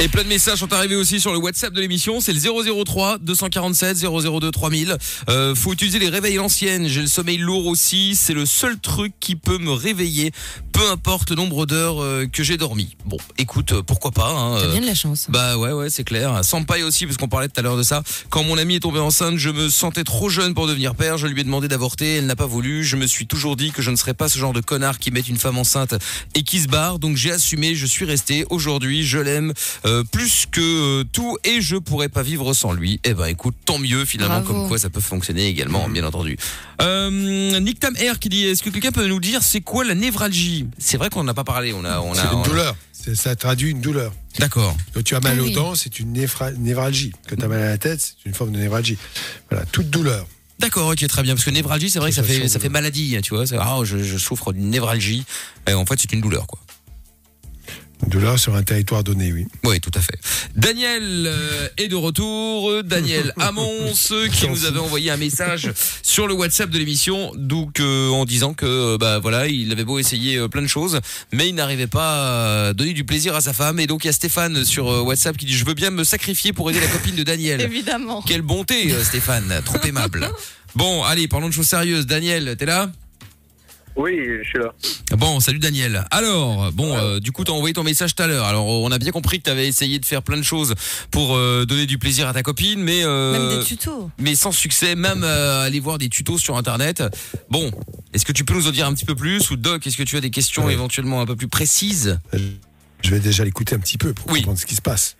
Et 0.00 0.08
plein 0.08 0.24
de 0.24 0.28
messages 0.28 0.58
sont 0.58 0.72
arrivés 0.72 0.96
aussi 0.96 1.20
sur 1.20 1.32
le 1.32 1.38
WhatsApp 1.38 1.72
de 1.72 1.80
l'émission, 1.80 2.20
c'est 2.20 2.32
le 2.32 2.40
003 2.84 3.18
247 3.18 3.98
002 3.98 4.50
3000. 4.50 4.96
Euh, 5.28 5.54
faut 5.54 5.72
utiliser 5.72 6.00
les 6.00 6.08
réveils 6.08 6.40
anciennes, 6.40 6.88
j'ai 6.88 7.00
le 7.00 7.06
sommeil 7.06 7.38
lourd 7.38 7.66
aussi, 7.66 8.16
c'est 8.16 8.34
le 8.34 8.44
seul 8.44 8.78
truc 8.80 9.12
qui 9.20 9.36
peut 9.36 9.58
me 9.58 9.70
réveiller, 9.70 10.32
peu 10.72 10.90
importe 10.90 11.30
le 11.30 11.36
nombre 11.36 11.64
d'heures 11.64 12.02
euh, 12.02 12.26
que 12.26 12.42
j'ai 12.42 12.56
dormi. 12.56 12.96
Bon, 13.06 13.18
écoute, 13.38 13.72
euh, 13.72 13.82
pourquoi 13.82 14.10
pas 14.10 14.30
hein, 14.30 14.56
T'as 14.58 14.66
euh, 14.66 14.72
bien 14.72 14.80
de 14.80 14.86
la 14.86 14.96
chance. 14.96 15.26
Bah 15.28 15.56
ouais 15.56 15.72
ouais 15.72 15.88
c'est 15.90 16.02
clair. 16.02 16.44
Sampaï 16.44 16.82
aussi 16.82 17.06
parce 17.06 17.16
qu'on 17.16 17.28
parlait 17.28 17.48
tout 17.48 17.60
à 17.60 17.62
l'heure 17.62 17.76
de 17.76 17.84
ça. 17.84 18.02
Quand 18.30 18.42
mon 18.42 18.58
amie 18.58 18.74
est 18.74 18.80
tombée 18.80 18.98
enceinte, 18.98 19.36
je 19.36 19.50
me 19.50 19.68
sentais 19.68 20.02
trop 20.02 20.28
jeune 20.28 20.54
pour 20.54 20.66
devenir 20.66 20.96
père. 20.96 21.18
Je 21.18 21.28
lui 21.28 21.40
ai 21.40 21.44
demandé 21.44 21.68
d'avorter, 21.68 22.16
elle 22.16 22.26
n'a 22.26 22.36
pas 22.36 22.46
voulu. 22.46 22.82
Je 22.82 22.96
me 22.96 23.06
suis 23.06 23.28
toujours 23.28 23.54
dit 23.54 23.70
que 23.70 23.80
je 23.80 23.92
ne 23.92 23.96
serais 23.96 24.14
pas 24.14 24.28
ce 24.28 24.40
genre 24.40 24.52
de 24.52 24.60
connard 24.60 24.98
qui 24.98 25.12
met 25.12 25.20
une 25.20 25.36
femme 25.36 25.56
enceinte 25.56 25.94
et 26.34 26.42
qui 26.42 26.58
se 26.58 26.66
barre. 26.66 26.98
Donc 26.98 27.16
j'ai 27.16 27.30
assumé, 27.30 27.76
je 27.76 27.86
suis 27.86 28.04
resté. 28.04 28.44
Aujourd'hui, 28.50 29.04
je 29.04 29.18
l'aime 29.18 29.52
euh, 29.86 30.04
plus 30.04 30.46
que 30.50 30.60
euh, 31.00 31.04
tout 31.12 31.36
et 31.44 31.60
je 31.60 31.76
pourrais 31.76 32.08
pas 32.08 32.22
vivre 32.22 32.52
sans 32.54 32.72
lui. 32.72 33.00
Eh 33.04 33.14
ben 33.14 33.26
écoute, 33.26 33.54
tant 33.64 33.78
mieux 33.78 34.04
finalement 34.04 34.40
Bravo. 34.40 34.52
comme 34.60 34.68
quoi 34.68 34.78
ça 34.78 34.90
peut 34.90 35.00
fonctionner 35.00 35.46
également 35.46 35.88
bien 35.88 36.04
entendu. 36.04 36.36
Euh, 36.82 37.60
Nick 37.60 37.80
Tam 37.80 37.94
Air 37.96 38.18
qui 38.18 38.28
dit 38.28 38.44
est-ce 38.46 38.62
que 38.62 38.70
quelqu'un 38.70 38.92
peut 38.92 39.06
nous 39.06 39.20
dire 39.20 39.42
c'est 39.42 39.60
quoi 39.60 39.84
la 39.84 39.94
névralgie? 39.94 40.66
C'est 40.78 40.96
vrai 40.96 41.10
qu'on 41.10 41.24
n'en 41.24 41.30
a 41.32 41.34
pas 41.34 41.44
parlé, 41.44 41.72
on 41.72 41.84
a 41.84 42.00
on 42.00 42.12
a 42.12 42.16
C'est 42.16 42.22
une 42.32 42.38
on- 42.38 42.42
douleur. 42.42 42.76
C'est- 42.92 43.14
Ça 43.14 43.36
traduit 43.36 43.70
une 43.70 43.80
douleur. 43.82 44.12
D'accord. 44.38 44.74
Quand 44.94 45.02
tu 45.02 45.14
as 45.14 45.20
mal 45.20 45.36
Ah 45.38 45.42
aux 45.42 45.46
oui. 45.46 45.52
dents, 45.52 45.74
c'est 45.74 45.98
une 46.00 46.12
néphra- 46.16 46.52
névralgie. 46.56 47.12
Quand 47.28 47.36
tu 47.36 47.44
as 47.44 47.48
mal 47.48 47.60
à 47.62 47.68
la 47.68 47.78
tête, 47.78 48.00
c'est 48.00 48.26
une 48.28 48.34
forme 48.34 48.52
de 48.52 48.58
névralgie. 48.58 48.96
Voilà, 49.50 49.66
toute 49.66 49.90
douleur. 49.90 50.26
D'accord, 50.58 50.88
ok, 50.88 51.06
très 51.06 51.22
bien. 51.22 51.34
Parce 51.34 51.44
que 51.44 51.50
névralgie, 51.50 51.90
c'est 51.90 51.98
vrai 51.98 52.10
que 52.10 52.16
ça 52.16 52.22
fait, 52.22 52.48
ça 52.48 52.58
fait 52.60 52.68
maladie, 52.70 53.14
tu 53.22 53.34
vois. 53.34 53.46
C'est, 53.46 53.56
Ah, 53.60 53.78
je, 53.84 53.98
je 54.02 54.16
souffre 54.16 54.52
d'une 54.54 54.70
névralgie. 54.70 55.24
Et 55.68 55.74
en 55.74 55.84
fait, 55.84 55.96
c'est 56.00 56.12
une 56.12 56.20
douleur, 56.22 56.46
quoi. 56.46 56.58
Une 58.02 58.10
douleur 58.10 58.38
sur 58.38 58.54
un 58.54 58.62
territoire 58.62 59.04
donné, 59.04 59.32
oui. 59.32 59.46
Oui, 59.64 59.80
tout 59.80 59.92
à 59.94 60.00
fait. 60.00 60.18
Daniel 60.56 61.02
euh, 61.26 61.68
est 61.78 61.88
de 61.88 61.96
retour. 61.96 62.82
Daniel 62.82 63.32
Amons, 63.40 63.92
euh, 64.10 64.28
qui 64.28 64.48
nous 64.48 64.64
avait 64.64 64.78
envoyé 64.78 65.10
un 65.10 65.16
message 65.16 65.70
sur 66.02 66.26
le 66.26 66.34
WhatsApp 66.34 66.70
de 66.70 66.78
l'émission, 66.78 67.32
donc 67.36 67.80
euh, 67.80 68.08
en 68.10 68.24
disant 68.24 68.54
que 68.54 68.96
bah 68.96 69.18
voilà, 69.18 69.46
il 69.46 69.72
avait 69.72 69.84
beau 69.84 69.98
essayer 69.98 70.36
euh, 70.36 70.48
plein 70.48 70.62
de 70.62 70.66
choses, 70.66 71.00
mais 71.32 71.48
il 71.48 71.54
n'arrivait 71.54 71.86
pas 71.86 72.68
à 72.68 72.72
donner 72.72 72.92
du 72.92 73.04
plaisir 73.04 73.34
à 73.34 73.40
sa 73.40 73.52
femme. 73.52 73.80
Et 73.80 73.86
donc 73.86 74.04
il 74.04 74.08
y 74.08 74.10
a 74.10 74.12
Stéphane 74.12 74.64
sur 74.64 74.90
euh, 74.90 75.00
WhatsApp 75.00 75.36
qui 75.36 75.46
dit 75.46 75.54
je 75.54 75.64
veux 75.64 75.74
bien 75.74 75.90
me 75.90 76.04
sacrifier 76.04 76.52
pour 76.52 76.70
aider 76.70 76.80
la 76.80 76.86
copine 76.86 77.16
de 77.16 77.22
Daniel. 77.22 77.60
Évidemment. 77.62 78.22
Quelle 78.22 78.42
bonté, 78.42 78.94
Stéphane, 79.02 79.62
trop 79.64 79.80
aimable. 79.84 80.28
Bon, 80.76 81.04
allez, 81.04 81.28
parlons 81.28 81.46
de 81.46 81.52
choses 81.52 81.68
sérieuses. 81.68 82.04
Daniel, 82.04 82.56
t'es 82.58 82.66
là? 82.66 82.90
Oui, 83.96 84.18
je 84.42 84.48
suis 84.48 84.58
là. 84.58 84.72
Bon, 85.16 85.38
salut 85.38 85.60
Daniel. 85.60 86.04
Alors, 86.10 86.72
bon, 86.72 86.96
euh, 86.96 87.20
du 87.20 87.30
coup, 87.30 87.44
t'as 87.44 87.52
envoyé 87.52 87.72
ton 87.72 87.84
message 87.84 88.16
tout 88.16 88.22
à 88.24 88.26
l'heure. 88.26 88.44
Alors, 88.44 88.66
on 88.66 88.90
a 88.90 88.98
bien 88.98 89.12
compris 89.12 89.38
que 89.38 89.44
t'avais 89.44 89.68
essayé 89.68 90.00
de 90.00 90.04
faire 90.04 90.22
plein 90.22 90.36
de 90.36 90.42
choses 90.42 90.74
pour 91.12 91.36
euh, 91.36 91.64
donner 91.64 91.86
du 91.86 91.96
plaisir 91.96 92.26
à 92.26 92.32
ta 92.32 92.42
copine, 92.42 92.82
mais 92.82 93.04
euh, 93.04 93.32
Même 93.32 93.58
des 93.60 93.64
tutos. 93.64 94.10
mais 94.18 94.34
sans 94.34 94.50
succès. 94.50 94.96
Même 94.96 95.22
euh, 95.22 95.60
aller 95.64 95.78
voir 95.78 95.98
des 95.98 96.08
tutos 96.08 96.38
sur 96.38 96.56
Internet. 96.56 97.04
Bon, 97.50 97.70
est-ce 98.12 98.24
que 98.24 98.32
tu 98.32 98.44
peux 98.44 98.54
nous 98.54 98.66
en 98.66 98.72
dire 98.72 98.86
un 98.88 98.94
petit 98.94 99.04
peu 99.04 99.14
plus? 99.14 99.48
Ou 99.52 99.56
Doc, 99.56 99.86
est-ce 99.86 99.96
que 99.96 100.02
tu 100.02 100.16
as 100.16 100.20
des 100.20 100.30
questions 100.30 100.64
Ouais. 100.64 100.72
éventuellement 100.72 101.20
un 101.20 101.26
peu 101.26 101.36
plus 101.36 101.48
précises? 101.48 102.18
Je 103.02 103.10
vais 103.10 103.20
déjà 103.20 103.44
l'écouter 103.44 103.76
un 103.76 103.80
petit 103.80 103.98
peu 103.98 104.12
pour 104.12 104.28
Oui. 104.32 104.40
comprendre 104.40 104.58
ce 104.58 104.66
qui 104.66 104.74
se 104.74 104.82
passe. 104.82 105.16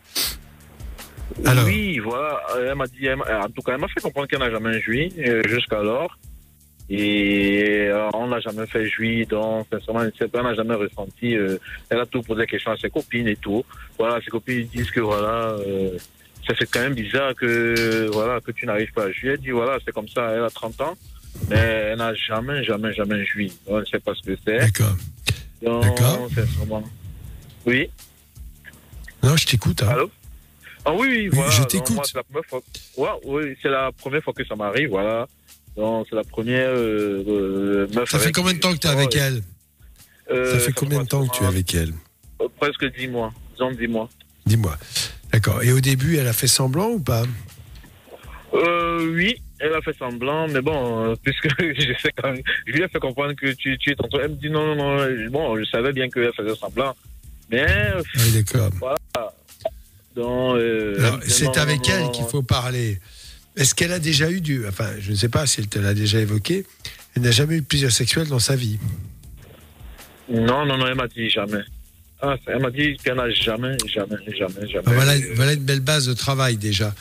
Alors, 1.44 1.64
Oui, 1.66 1.98
voilà. 2.00 2.40
Elle 2.58 2.74
m'a 2.74 2.86
dit, 2.88 3.06
elle 3.06 3.16
m'a- 3.16 3.44
en 3.44 3.48
tout 3.50 3.62
cas, 3.62 3.72
elle 3.74 3.80
m'a 3.80 3.88
fait 3.88 4.00
comprendre 4.00 4.26
qu'elle 4.26 4.40
n'a 4.40 4.50
jamais 4.50 4.80
euh, 4.88 5.42
jusqu'alors. 5.48 6.18
Et 6.90 7.86
euh, 7.88 8.08
on 8.12 8.26
n'a 8.28 8.40
jamais 8.40 8.66
fait 8.66 8.86
jouir, 8.88 9.26
donc 9.26 9.66
sincèrement, 9.72 10.02
elle 10.02 10.42
n'a 10.42 10.54
jamais 10.54 10.74
ressenti. 10.74 11.34
euh, 11.36 11.56
elle 11.88 12.00
a 12.00 12.06
tout 12.06 12.20
posé 12.22 12.42
des 12.42 12.46
questions 12.46 12.72
à 12.72 12.76
ses 12.76 12.90
copines 12.90 13.26
et 13.28 13.36
tout. 13.36 13.64
Voilà, 13.98 14.20
ses 14.22 14.30
copines 14.30 14.66
disent 14.66 14.90
que 14.90 15.00
voilà, 15.00 15.52
euh, 15.66 15.96
ça 16.46 16.54
fait 16.54 16.66
quand 16.70 16.80
même 16.80 16.94
bizarre 16.94 17.34
que 17.34 18.10
voilà 18.12 18.38
que 18.40 18.50
tu 18.52 18.66
n'arrives 18.66 18.92
pas 18.92 19.04
à 19.04 19.12
jouir. 19.12 19.32
Elle 19.32 19.38
dit 19.40 19.50
voilà, 19.50 19.78
c'est 19.84 19.92
comme 19.92 20.08
ça. 20.08 20.30
Elle 20.34 20.42
a 20.44 20.50
30 20.50 20.80
ans, 20.82 20.94
mais 21.48 21.56
elle 21.56 21.98
n'a 21.98 22.12
jamais, 22.14 22.62
jamais, 22.64 22.92
jamais 22.92 23.24
joui. 23.24 23.50
On 23.66 23.80
ne 23.80 23.84
sait 23.86 24.00
pas 24.00 24.12
ce 24.14 24.22
que 24.30 24.36
c'est. 24.44 24.58
d'accord. 24.58 24.96
Donc, 25.62 25.82
D'accord. 25.84 26.28
sincèrement. 26.34 26.84
Oui. 27.64 27.88
Non, 29.22 29.34
je 29.38 29.46
t'écoute. 29.46 29.82
hein. 29.82 29.88
Allô? 29.88 30.10
Ah 30.84 30.92
oui, 30.92 31.08
oui, 31.08 31.28
voilà. 31.28 31.50
je 31.50 31.62
t'écoute. 31.62 32.00
c'est 32.04 32.16
la 32.18 32.22
première 32.24 32.44
fois. 32.44 32.60
Ouais, 32.98 33.08
oui, 33.24 33.56
c'est 33.62 33.70
la 33.70 33.90
première 33.90 34.22
fois 34.22 34.34
que 34.34 34.44
ça 34.44 34.54
m'arrive, 34.54 34.90
voilà. 34.90 35.26
Donc, 35.76 36.06
c'est 36.08 36.16
la 36.16 36.24
première 36.24 36.70
euh, 36.70 37.24
euh, 37.26 37.86
meuf. 37.94 38.08
Ça 38.10 38.18
fait 38.18 38.32
combien 38.32 38.52
de 38.54 38.58
temps 38.58 38.72
que 38.72 38.78
tu 38.78 38.86
es 38.86 38.90
avec 38.90 39.14
elle 39.16 39.42
Euh, 40.30 40.52
Ça 40.52 40.58
fait 40.60 40.72
combien 40.72 41.02
de 41.02 41.08
temps 41.08 41.26
que 41.26 41.36
tu 41.36 41.42
es 41.42 41.46
avec 41.46 41.74
elle 41.74 41.92
euh, 42.40 42.46
Presque 42.60 42.84
10 42.96 43.08
mois. 43.08 43.32
Disons 43.52 43.72
10 43.72 43.86
mois. 43.88 44.08
Dis-moi. 44.46 44.76
D'accord. 45.32 45.62
Et 45.62 45.72
au 45.72 45.80
début, 45.80 46.16
elle 46.16 46.28
a 46.28 46.32
fait 46.32 46.46
semblant 46.46 46.90
ou 46.90 47.00
pas 47.00 47.24
Euh, 48.54 49.12
oui, 49.14 49.34
elle 49.58 49.72
a 49.74 49.80
fait 49.80 49.96
semblant, 49.98 50.46
mais 50.48 50.60
bon, 50.60 51.06
euh, 51.10 51.14
puisque 51.22 51.48
je 51.60 51.92
sais 52.00 52.10
quand 52.16 52.30
même, 52.32 52.42
je 52.66 52.72
lui 52.72 52.82
ai 52.82 52.88
fait 52.88 53.00
comprendre 53.00 53.32
que 53.34 53.52
tu, 53.52 53.76
tu 53.78 53.90
es 53.90 53.94
tantôt. 53.96 54.20
Elle 54.20 54.30
me 54.32 54.36
dit 54.36 54.50
non, 54.50 54.64
non, 54.66 54.76
non. 54.76 54.98
euh, 55.00 55.28
Bon, 55.30 55.58
je 55.58 55.64
savais 55.64 55.92
bien 55.92 56.08
qu'elle 56.08 56.32
faisait 56.34 56.54
semblant, 56.54 56.94
mais 57.50 57.66
euh, 57.68 58.02
Oui, 58.16 58.32
d'accord. 58.32 58.70
Euh, 60.16 61.18
dit, 61.24 61.30
c'est 61.30 61.46
non, 61.46 61.52
avec 61.52 61.78
non, 61.78 61.84
elle 61.94 62.02
non, 62.04 62.10
qu'il 62.10 62.22
non. 62.24 62.28
faut 62.30 62.42
parler. 62.42 63.00
Est-ce 63.56 63.74
qu'elle 63.74 63.92
a 63.92 63.98
déjà 64.00 64.30
eu 64.30 64.40
du. 64.40 64.66
Enfin, 64.66 64.90
je 65.00 65.10
ne 65.12 65.16
sais 65.16 65.28
pas 65.28 65.46
si 65.46 65.60
elle 65.60 65.68
te 65.68 65.78
l'a 65.78 65.94
déjà 65.94 66.20
évoqué. 66.20 66.66
Elle 67.14 67.22
n'a 67.22 67.30
jamais 67.30 67.56
eu 67.56 67.60
de 67.60 67.66
plaisir 67.66 67.92
sexuel 67.92 68.26
dans 68.28 68.40
sa 68.40 68.56
vie. 68.56 68.78
Non, 70.28 70.64
non, 70.66 70.76
non, 70.78 70.86
elle 70.86 70.96
m'a 70.96 71.06
dit 71.08 71.30
jamais. 71.30 71.62
Ah, 72.20 72.36
elle 72.46 72.60
m'a 72.60 72.70
dit 72.70 72.96
qu'elle 73.02 73.16
n'a 73.16 73.30
jamais, 73.30 73.76
jamais, 73.92 74.16
jamais, 74.36 74.68
jamais. 74.68 74.84
Ah, 74.86 74.92
voilà, 74.92 75.12
voilà 75.34 75.52
une 75.52 75.64
belle 75.64 75.80
base 75.80 76.06
de 76.06 76.14
travail 76.14 76.56
déjà. 76.56 76.94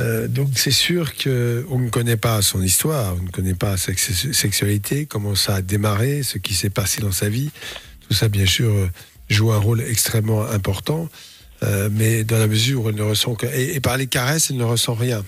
Euh, 0.00 0.26
donc 0.26 0.48
c'est 0.56 0.70
sûr 0.70 1.14
que 1.14 1.66
on 1.68 1.78
ne 1.78 1.90
connaît 1.90 2.16
pas 2.16 2.40
son 2.40 2.62
histoire, 2.62 3.14
on 3.20 3.24
ne 3.24 3.28
connaît 3.28 3.54
pas 3.54 3.76
sa 3.76 3.92
sex- 3.92 4.32
sexualité, 4.32 5.04
comment 5.04 5.34
ça 5.34 5.56
a 5.56 5.62
démarré, 5.62 6.22
ce 6.22 6.38
qui 6.38 6.54
s'est 6.54 6.70
passé 6.70 7.02
dans 7.02 7.12
sa 7.12 7.28
vie. 7.28 7.50
Tout 8.08 8.14
ça, 8.14 8.28
bien 8.28 8.46
sûr, 8.46 8.70
euh, 8.70 8.88
joue 9.28 9.52
un 9.52 9.58
rôle 9.58 9.82
extrêmement 9.82 10.44
important. 10.46 11.08
Euh, 11.62 11.90
mais 11.92 12.24
dans 12.24 12.38
la 12.38 12.46
mesure 12.48 12.82
où 12.84 12.88
elle 12.88 12.94
ne 12.96 13.02
ressent 13.02 13.34
que 13.34 13.46
et, 13.46 13.76
et 13.76 13.80
par 13.80 13.96
les 13.98 14.06
caresses, 14.06 14.50
elle 14.50 14.56
ne 14.56 14.64
ressent 14.64 14.94
rien. 14.94 15.22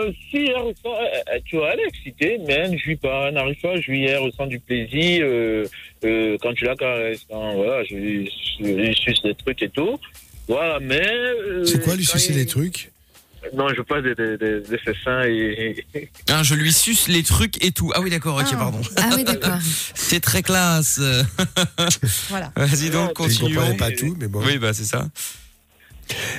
Euh, 0.00 0.12
si 0.30 0.36
elle 0.46 0.56
ressent, 0.56 0.94
elle- 1.00 1.22
elle- 1.32 1.42
tu 1.44 1.56
vois, 1.56 1.72
elle 1.74 1.80
est 1.80 1.88
excitée, 1.88 2.38
mais 2.46 2.54
elle 2.54 2.72
ne 2.72 2.78
jouit 2.78 2.96
pas, 2.96 3.26
elle 3.28 3.34
n'arrive 3.34 3.60
pas 3.60 3.72
à 3.72 3.80
jouir, 3.80 4.10
elle 4.10 4.18
ressent 4.18 4.46
du 4.46 4.58
plaisir 4.60 5.24
euh, 5.24 5.66
euh, 6.04 6.36
quand 6.40 6.52
tu 6.54 6.64
la 6.64 6.74
caresses, 6.76 7.26
quand, 7.28 7.54
voilà, 7.54 7.84
je, 7.84 7.96
je, 7.96 8.64
je 8.64 8.92
suce 9.00 9.22
des 9.22 9.34
trucs 9.34 9.62
et 9.62 9.68
tout. 9.68 9.98
Voilà, 10.48 10.78
mais. 10.80 11.00
euh, 11.06 11.64
C'est 11.64 11.82
quoi 11.82 11.94
lui 11.96 12.04
sucer 12.06 12.32
il- 12.32 12.38
les 12.38 12.46
trucs? 12.46 12.90
Non, 13.54 13.68
je 13.74 13.80
parle 13.80 14.02
des, 14.02 14.14
des, 14.14 14.36
des, 14.36 14.60
des 14.60 14.78
fessins 14.78 15.22
et. 15.24 15.84
Ah, 16.28 16.42
je 16.42 16.54
lui 16.54 16.72
suce 16.74 17.08
les 17.08 17.22
trucs 17.22 17.64
et 17.64 17.72
tout. 17.72 17.90
Ah 17.94 18.02
oui, 18.02 18.10
d'accord, 18.10 18.36
ok, 18.36 18.44
Ah. 18.52 18.56
pardon. 18.56 18.80
Ah 18.98 19.10
oui, 19.16 19.24
d'accord. 19.24 19.56
C'est 19.94 20.20
très 20.20 20.42
classe. 20.42 21.00
Voilà. 22.28 22.52
Vas-y 22.56 22.90
donc, 22.90 23.04
Je 23.06 23.08
ne 23.08 23.14
continuons. 23.14 23.54
comprenais 23.60 23.76
pas 23.78 23.90
tout, 23.92 24.14
mais 24.20 24.28
bon. 24.28 24.42
Oui, 24.44 24.58
bah 24.58 24.72
c'est 24.74 24.84
ça. 24.84 25.08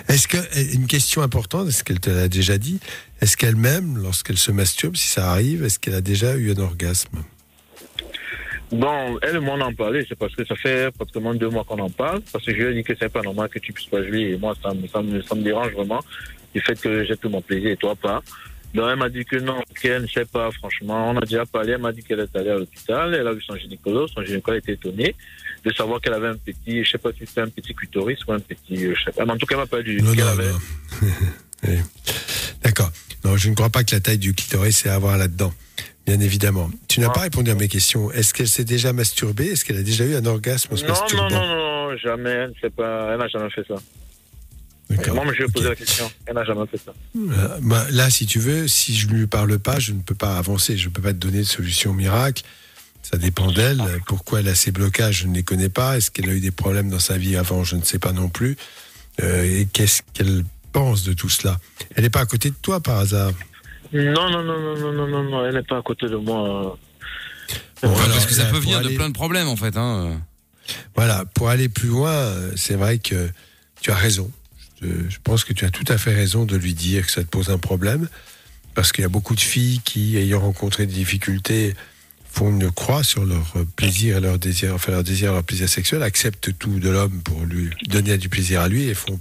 Est-ce 0.08 0.28
que 0.28 0.38
une 0.76 0.88
question 0.88 1.22
importante, 1.22 1.68
est-ce 1.68 1.84
qu'elle 1.84 2.00
te 2.00 2.10
l'a 2.10 2.28
déjà 2.28 2.58
dit 2.58 2.80
Est-ce 3.22 3.38
qu'elle-même, 3.38 3.98
lorsqu'elle 3.98 4.38
se 4.38 4.52
masturbe, 4.52 4.96
si 4.96 5.08
ça 5.08 5.32
arrive, 5.32 5.64
est-ce 5.64 5.80
qu'elle 5.80 5.96
a 5.96 6.02
déjà 6.02 6.36
eu 6.36 6.52
un 6.52 6.58
orgasme? 6.58 7.24
Bon, 8.72 9.20
elle 9.22 9.36
et 9.36 9.40
moi, 9.40 9.56
on 9.58 9.62
en 9.62 9.74
c'est 10.08 10.16
parce 10.16 10.34
que 10.34 10.46
ça 10.46 10.56
fait 10.56 10.92
pratiquement 10.92 11.34
deux 11.34 11.50
mois 11.50 11.66
qu'on 11.66 11.80
en 11.80 11.90
parle, 11.90 12.22
parce 12.32 12.46
que 12.46 12.54
je 12.54 12.58
lui 12.58 12.72
ai 12.72 12.74
dit 12.76 12.84
que 12.84 12.94
c'est 12.98 13.10
pas 13.10 13.22
normal 13.22 13.50
que 13.50 13.60
tu 13.60 13.74
puisses 13.74 13.90
pas 13.90 14.02
jouer, 14.02 14.32
et 14.32 14.38
moi, 14.38 14.56
ça 14.64 14.72
ça 14.94 15.02
me, 15.02 15.22
ça 15.22 15.36
me 15.36 15.42
dérange 15.42 15.74
vraiment, 15.74 16.00
du 16.54 16.62
fait 16.62 16.80
que 16.80 17.04
j'ai 17.04 17.18
tout 17.18 17.30
mon 17.30 17.42
plaisir 17.42 17.72
et 17.72 17.78
toi 17.78 17.96
pas. 17.96 18.24
Donc, 18.74 18.88
elle 18.90 18.98
m'a 18.98 19.10
dit 19.10 19.26
que 19.26 19.36
non, 19.38 19.62
qu'elle 19.82 20.04
ne 20.04 20.08
sait 20.08 20.26
pas, 20.26 20.50
franchement. 20.52 21.12
On 21.12 21.18
a 21.18 21.22
déjà 21.22 21.46
parlé, 21.46 21.74
elle 21.74 21.82
m'a 21.82 21.92
dit 21.92 22.04
qu'elle 22.04 22.20
est 22.20 22.36
allée 22.36 22.50
à 22.50 22.58
l'hôpital, 22.58 23.14
elle 23.14 23.28
a 23.28 23.34
vu 23.34 23.42
son 23.42 23.56
gynécologue, 23.56 24.10
son 24.14 24.24
gynécologue 24.24 24.62
était 24.64 24.74
étonné 24.74 25.16
de 25.64 25.72
savoir 25.74 26.02
qu'elle 26.02 26.14
avait 26.14 26.30
un 26.30 26.38
petit, 26.38 26.84
je 26.84 26.92
sais 26.92 26.98
pas 26.98 27.12
si 27.12 27.20
c'était 27.26 27.42
un 27.42 27.50
petit 27.50 27.74
clitoris 27.74 28.20
ou 28.28 28.34
un 28.34 28.40
petit, 28.40 28.86
euh, 28.86 28.96
je 28.98 29.04
sais 29.04 29.12
pas, 29.12 29.26
mais 29.26 29.34
en 29.34 29.38
tout 29.38 29.46
cas, 29.46 29.56
elle 29.56 29.62
m'a 29.62 29.68
pas 29.68 29.84
dit 29.84 29.98
qu'elle 29.98 30.06
non, 30.06 30.28
avait. 30.28 30.52
Oui. 31.68 31.78
D'accord. 32.64 32.92
Non, 33.24 33.38
je 33.38 33.50
ne 33.50 33.54
crois 33.54 33.70
pas 33.70 33.84
que 33.84 33.94
la 33.94 34.00
taille 34.00 34.18
du 34.18 34.34
clitoris 34.34 34.78
c'est 34.78 34.90
à 34.90 34.98
voir 34.98 35.16
là-dedans. 35.18 35.54
Bien 36.08 36.20
évidemment. 36.20 36.72
Tu 36.88 37.00
n'as 37.00 37.10
pas 37.10 37.20
répondu 37.22 37.52
à 37.52 37.56
mes 37.56 37.68
questions. 37.68 38.12
Est-ce 38.12 38.34
qu'elle 38.34 38.48
s'est 38.48 38.64
déjà 38.64 38.94
masturbée? 38.94 39.46
Est-ce 39.46 39.64
qu'elle 39.64 39.78
a 39.78 39.84
déjà 39.84 40.04
eu 40.06 40.16
un 40.16 40.26
orgasme 40.26 40.74
en 40.74 40.78
se 40.78 40.86
Non, 40.86 40.96
non, 41.14 41.30
non, 41.30 41.46
non, 41.46 41.90
non, 41.90 41.98
jamais, 41.98 42.32
elle 42.32 43.18
n'a 43.20 43.28
jamais 43.28 43.50
fait 43.52 43.64
ça. 43.68 43.76
Moi, 45.14 45.26
je 45.34 45.38
lui 45.38 45.44
ai 45.46 45.52
posé 45.52 45.70
la 45.70 45.76
question, 45.76 46.12
elle 46.26 46.36
n'a 46.36 46.44
jamais 46.44 46.66
fait 46.68 46.78
ça. 46.78 46.94
Euh, 47.16 47.58
bah, 47.62 47.86
là, 47.92 48.10
si 48.10 48.26
tu 48.26 48.40
veux, 48.40 48.68
si 48.68 48.96
je 48.96 49.08
ne 49.08 49.14
lui 49.14 49.28
parle 49.28 49.58
pas, 49.60 49.80
je 49.80 49.92
ne 49.92 50.02
peux 50.02 50.16
pas 50.16 50.38
avancer. 50.38 50.78
Je 50.78 50.90
ne 50.90 50.94
peux 50.94 51.02
pas 51.02 51.14
te 51.14 51.18
donner 51.18 51.40
de 51.40 51.44
solution 51.44 51.94
miracle. 51.94 52.44
Ça 53.04 53.18
dépend 53.18 53.52
d'elle. 53.52 53.82
Pourquoi 54.08 54.42
elle 54.42 54.48
a 54.48 54.56
ces 54.56 54.72
blocages, 54.72 55.22
je 55.22 55.28
ne 55.28 55.34
les 55.34 55.44
connais 55.44 55.70
pas. 55.70 55.98
Est-ce 55.98 56.12
qu'elle 56.12 56.30
a 56.30 56.34
eu 56.34 56.40
des 56.40 56.52
problèmes 56.52 56.90
dans 56.90 57.00
sa 57.00 57.18
vie 57.18 57.36
avant 57.36 57.64
Je 57.64 57.76
ne 57.76 57.84
sais 57.84 58.00
pas 58.00 58.12
non 58.12 58.30
plus. 58.30 58.58
Euh, 59.22 59.44
et 59.44 59.68
qu'est-ce 59.72 60.02
qu'elle 60.14 60.44
pense 60.72 61.04
de 61.04 61.14
tout 61.14 61.30
cela? 61.30 61.58
Elle 61.96 62.04
n'est 62.04 62.10
pas 62.10 62.22
à 62.22 62.26
côté 62.26 62.50
de 62.50 62.56
toi 62.62 62.80
par 62.80 63.00
hasard? 63.00 63.32
Non, 63.94 64.30
non, 64.30 64.44
non, 64.44 64.60
non, 64.60 64.78
non, 64.78 64.94
non, 64.94 65.08
non, 65.08 65.24
non, 65.24 65.46
elle 65.46 65.56
n'est 65.56 65.64
pas 65.64 65.78
à 65.78 65.82
côté 65.82 66.08
de 66.08 66.16
moi. 66.16 66.78
Bon, 67.82 67.90
Ouais, 67.90 67.96
alors, 67.96 68.10
parce 68.10 68.26
que 68.28 68.34
ça 68.34 68.44
là, 68.44 68.52
peut 68.52 68.60
venir 68.60 68.82
de 68.82 68.90
plein 68.90 69.10
de 69.10 69.14
problèmes 69.14 69.48
en 69.48 69.56
fait. 69.56 69.76
Hein. 69.76 70.22
Voilà, 70.96 71.26
pour 71.34 71.50
aller 71.50 71.68
plus 71.68 71.90
loin, 71.90 72.12
euh, 72.12 72.52
c'est 72.56 72.76
vrai 72.76 73.00
que 73.00 73.30
tu 73.82 73.92
as 73.92 73.96
raison. 73.96 74.32
Je, 74.82 74.88
te- 74.88 75.10
je 75.10 75.18
pense 75.24 75.44
que 75.44 75.54
tu 75.54 75.66
as 75.66 75.70
tout 75.70 75.86
à 75.88 75.98
fait 75.98 76.14
raison 76.14 76.46
de 76.46 76.56
lui 76.58 76.74
dire 76.74 77.06
que 77.06 77.12
ça 77.12 77.22
te 77.22 77.28
pose 77.28 77.50
un 77.50 77.58
problème, 77.58 78.08
parce 78.74 78.92
qu'il 78.92 79.02
y 79.02 79.06
a 79.06 79.10
beaucoup 79.10 79.36
de 79.36 79.40
filles 79.42 79.82
qui, 79.84 80.18
ayant 80.18 80.40
rencontré 80.40 80.86
des 80.86 80.94
difficultés, 80.94 81.74
font 82.32 82.50
une 82.50 82.72
croix 82.72 83.04
sur 83.04 83.26
leur 83.26 83.52
euh, 83.58 83.66
plaisir 83.76 84.18
et 84.18 84.22
leur 84.22 84.40
désir, 84.40 84.74
enfin 84.74 84.94
leur 84.94 85.04
désir 85.04 85.34
leur 85.34 85.44
plaisir 85.44 85.68
sexuel, 85.68 86.02
acceptent 86.04 86.58
tout 86.58 86.80
de 86.80 86.90
l'homme 86.90 87.22
pour 87.24 87.42
lui 87.44 87.70
donner 87.88 88.18
du 88.18 88.30
plaisir 88.30 88.62
à 88.62 88.70
lui 88.70 88.84
et 88.88 88.94
font 88.94 89.20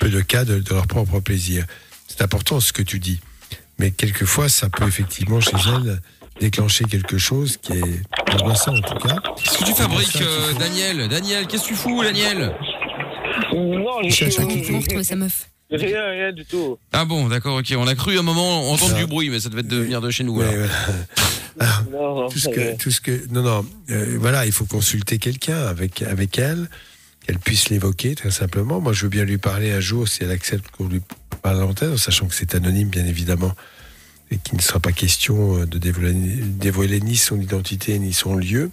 peu, 0.00 0.08
de 0.08 0.20
cas 0.20 0.44
de, 0.44 0.60
de 0.60 0.72
leur 0.74 0.86
propre 0.86 1.18
plaisir. 1.18 1.64
C'est 2.06 2.22
important 2.22 2.60
ce 2.60 2.72
que 2.72 2.82
tu 2.82 3.00
dis, 3.00 3.18
mais 3.80 3.90
quelquefois 3.90 4.48
ça 4.48 4.68
peut 4.68 4.86
effectivement 4.86 5.40
chez 5.40 5.56
elle 5.66 6.00
déclencher 6.40 6.84
quelque 6.84 7.18
chose 7.18 7.56
qui 7.60 7.72
est 7.72 8.02
angoissant 8.32 8.76
en 8.76 8.80
tout 8.80 8.98
cas. 9.08 9.16
Qu'est-ce 9.42 9.58
que 9.58 9.64
tu 9.64 9.74
fabriques, 9.74 10.20
euh, 10.22 10.52
Daniel? 10.60 11.08
Daniel, 11.08 11.46
qu'est-ce 11.48 11.64
que 11.64 11.68
tu 11.68 11.74
fous, 11.74 12.00
Daniel? 12.04 12.52
Non, 13.52 13.98
à 13.98 14.02
Ils 14.02 14.72
vont 14.72 14.80
retrouver 14.80 15.04
sa 15.04 15.16
meuf. 15.16 15.48
Rien, 15.70 16.10
rien 16.10 16.32
du 16.32 16.44
tout. 16.44 16.78
Ah 16.92 17.04
bon, 17.04 17.28
d'accord, 17.28 17.56
ok. 17.58 17.74
On 17.76 17.86
a 17.88 17.94
cru 17.94 18.18
un 18.18 18.22
moment 18.22 18.70
entendre 18.70 18.96
du 18.96 19.06
bruit, 19.06 19.30
mais 19.30 19.40
ça 19.40 19.48
devait 19.48 19.64
de 19.64 19.76
venir 19.76 20.00
de 20.00 20.10
chez 20.10 20.24
nous. 20.24 20.40
Alors. 20.40 20.52
Non, 21.58 22.14
non, 22.14 22.28
tout 22.28 22.38
ce 22.38 22.50
que, 22.50 22.76
tout 22.76 22.90
ce 22.90 23.00
que, 23.00 23.26
non, 23.30 23.40
non, 23.40 23.64
euh, 23.90 24.18
voilà, 24.20 24.44
il 24.44 24.52
faut 24.52 24.66
consulter 24.66 25.16
quelqu'un 25.16 25.56
avec, 25.66 26.02
avec 26.02 26.38
elle, 26.38 26.68
qu'elle 27.26 27.38
puisse 27.38 27.70
l'évoquer 27.70 28.14
très 28.14 28.30
simplement. 28.30 28.78
Moi, 28.80 28.92
je 28.92 29.04
veux 29.04 29.08
bien 29.08 29.24
lui 29.24 29.38
parler 29.38 29.72
un 29.72 29.80
jour 29.80 30.06
si 30.06 30.22
elle 30.22 30.30
accepte 30.30 30.70
qu'on 30.70 30.86
lui 30.86 31.00
parle 31.40 31.56
à 31.56 31.60
l'antenne, 31.60 31.94
en 31.94 31.96
sachant 31.96 32.26
que 32.26 32.34
c'est 32.34 32.54
anonyme, 32.54 32.88
bien 32.88 33.06
évidemment, 33.06 33.52
et 34.30 34.36
qu'il 34.36 34.56
ne 34.58 34.62
sera 34.62 34.80
pas 34.80 34.92
question 34.92 35.60
euh, 35.60 35.66
de 35.66 35.78
dévoiler, 35.78 36.12
dévoiler 36.12 37.00
ni 37.00 37.16
son 37.16 37.40
identité 37.40 37.98
ni 37.98 38.12
son 38.12 38.36
lieu. 38.36 38.70